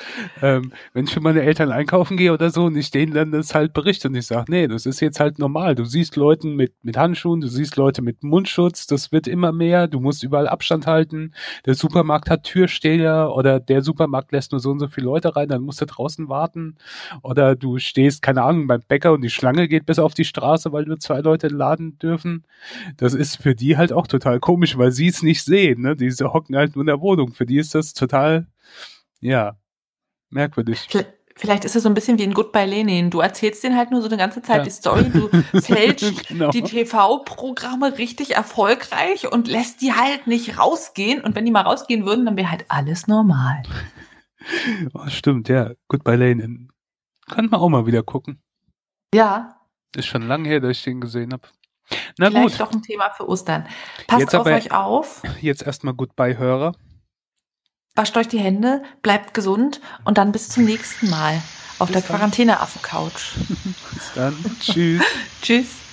ähm, 0.43 0.73
wenn 0.93 1.05
ich 1.05 1.13
für 1.15 1.21
meine 1.21 1.43
Eltern 1.43 1.71
einkaufen 1.71 2.17
gehe 2.17 2.33
oder 2.33 2.51
so 2.51 2.65
und 2.65 2.77
ich 2.77 2.91
denen 2.91 3.15
dann 3.15 3.31
das 3.31 3.55
halt 3.55 3.73
berichte 3.73 4.09
und 4.09 4.17
ich 4.17 4.27
sage, 4.27 4.51
nee, 4.51 4.67
das 4.67 4.85
ist 4.85 5.01
jetzt 5.01 5.21
halt 5.21 5.39
normal. 5.39 5.75
Du 5.75 5.85
siehst 5.85 6.17
Leute 6.17 6.47
mit, 6.49 6.73
mit 6.83 6.97
Handschuhen, 6.97 7.41
du 7.41 7.49
siehst 7.49 7.77
Leute 7.77 8.03
mit 8.03 8.23
Mundschutz, 8.23 8.87
das 8.87 9.13
wird 9.13 9.29
immer 9.29 9.53
mehr, 9.53 9.87
du 9.87 10.01
musst 10.01 10.23
überall 10.23 10.49
Abstand 10.49 10.87
halten. 10.87 11.33
Der 11.67 11.75
Supermarkt 11.75 12.29
hat 12.29 12.43
Türsteher 12.43 13.33
oder 13.35 13.61
der 13.61 13.83
Supermarkt 13.83 14.33
lässt 14.33 14.53
nur 14.53 14.61
so 14.61 14.71
und 14.71 14.81
so 14.81 14.89
viele 14.89 15.07
Leute 15.07 15.37
rein, 15.37 15.49
dann 15.49 15.63
musst 15.63 15.81
du 15.81 15.87
draußen 15.87 16.29
warten. 16.29 16.77
Oder 17.23 17.55
du 17.57 17.79
stehst, 17.79 18.23
keine 18.23 18.43
Ahnung, 18.43 18.67
beim 18.67 18.83
Bäcker 18.87 19.13
und 19.13 19.23
die 19.23 19.31
Schlange 19.31 19.69
geht 19.69 19.87
bis 19.87 19.99
auf 19.99 20.15
die 20.15 20.25
Straße, 20.25 20.73
weil 20.73 20.85
nur 20.85 20.99
zwei 20.99 21.21
Leute 21.21 21.49
laden 21.49 21.99
dürfen. 21.99 22.45
Das 22.97 23.15
ist 23.15 23.37
für 23.41 23.55
die 23.55 23.77
halt 23.77 23.93
auch 23.93 24.07
total 24.07 24.34
komisch, 24.41 24.77
weil 24.79 24.93
sie 24.93 25.09
es 25.09 25.23
nicht 25.23 25.45
sehen. 25.45 25.83
Ne? 25.83 25.97
Diese 25.97 26.33
hocken 26.33 26.57
halt 26.57 26.75
nur 26.75 26.83
in 26.83 26.87
der 26.87 27.01
Wohnung. 27.01 27.33
Für 27.33 27.47
die 27.47 27.59
ist 27.59 27.75
das 27.75 27.95
total, 27.95 28.47
ja, 29.21 29.57
merkwürdig. 30.31 30.89
Vielleicht 31.37 31.65
ist 31.65 31.75
es 31.75 31.83
so 31.83 31.89
ein 31.89 31.95
bisschen 31.95 32.19
wie 32.19 32.23
in 32.23 32.33
Goodbye 32.33 32.67
Lenin. 32.67 33.11
Du 33.11 33.21
erzählst 33.21 33.65
denen 33.65 33.77
halt 33.77 33.91
nur 33.91 34.01
so 34.01 34.07
eine 34.07 34.17
ganze 34.17 34.41
Zeit 34.41 34.59
ja. 34.59 34.63
die 34.63 34.71
Story, 34.71 35.11
du 35.11 35.29
fälschst 35.61 36.29
genau. 36.29 36.51
die 36.51 36.63
TV-Programme 36.63 37.99
richtig 37.99 38.37
erfolgreich 38.37 39.31
und 39.33 39.49
lässt 39.49 39.83
die 39.83 39.93
halt 39.93 40.29
nicht 40.29 40.59
rausgehen. 40.59 41.23
Und 41.23 41.35
wenn 41.35 41.45
die 41.45 41.51
mal 41.51 41.63
rausgehen 41.63 42.07
würden, 42.07 42.25
dann 42.25 42.37
wäre 42.37 42.51
halt 42.51 42.67
alles 42.69 43.07
normal. 43.07 43.63
Oh, 44.93 45.09
stimmt, 45.09 45.49
ja. 45.49 45.71
Goodbye 45.89 46.17
Lenin. 46.17 46.71
Kann 47.31 47.47
man 47.47 47.61
auch 47.61 47.71
mal 47.71 47.87
wieder 47.87 48.03
gucken. 48.03 48.43
Ja. 49.15 49.59
Ist 49.97 50.05
schon 50.05 50.29
lange 50.29 50.51
her, 50.51 50.61
dass 50.61 50.73
ich 50.73 50.83
den 50.83 51.01
gesehen 51.01 51.33
habe. 51.33 51.49
Na 52.19 52.31
Vielleicht 52.31 52.59
gut. 52.59 52.61
doch 52.61 52.73
ein 52.73 52.83
Thema 52.83 53.11
für 53.11 53.29
Ostern. 53.29 53.67
Passt 54.07 54.21
jetzt 54.21 54.35
auf 54.35 54.47
euch 54.47 54.73
auf. 54.73 55.23
Jetzt 55.41 55.63
erstmal 55.63 55.95
Goodbye, 55.95 56.39
Hörer. 56.39 56.75
Wascht 57.95 58.17
euch 58.17 58.29
die 58.29 58.39
Hände, 58.39 58.83
bleibt 59.03 59.35
gesund 59.35 59.81
und 60.05 60.19
dann 60.19 60.33
bis 60.33 60.49
zum 60.49 60.65
nächsten 60.65 61.11
Mal 61.11 61.41
auf 61.79 61.89
bis 61.89 61.95
der 61.95 62.03
Quarantäne-Affen-Couch. 62.03 63.35
bis 63.95 64.13
dann. 64.15 64.37
Tschüss. 64.61 65.03
Tschüss. 65.43 65.84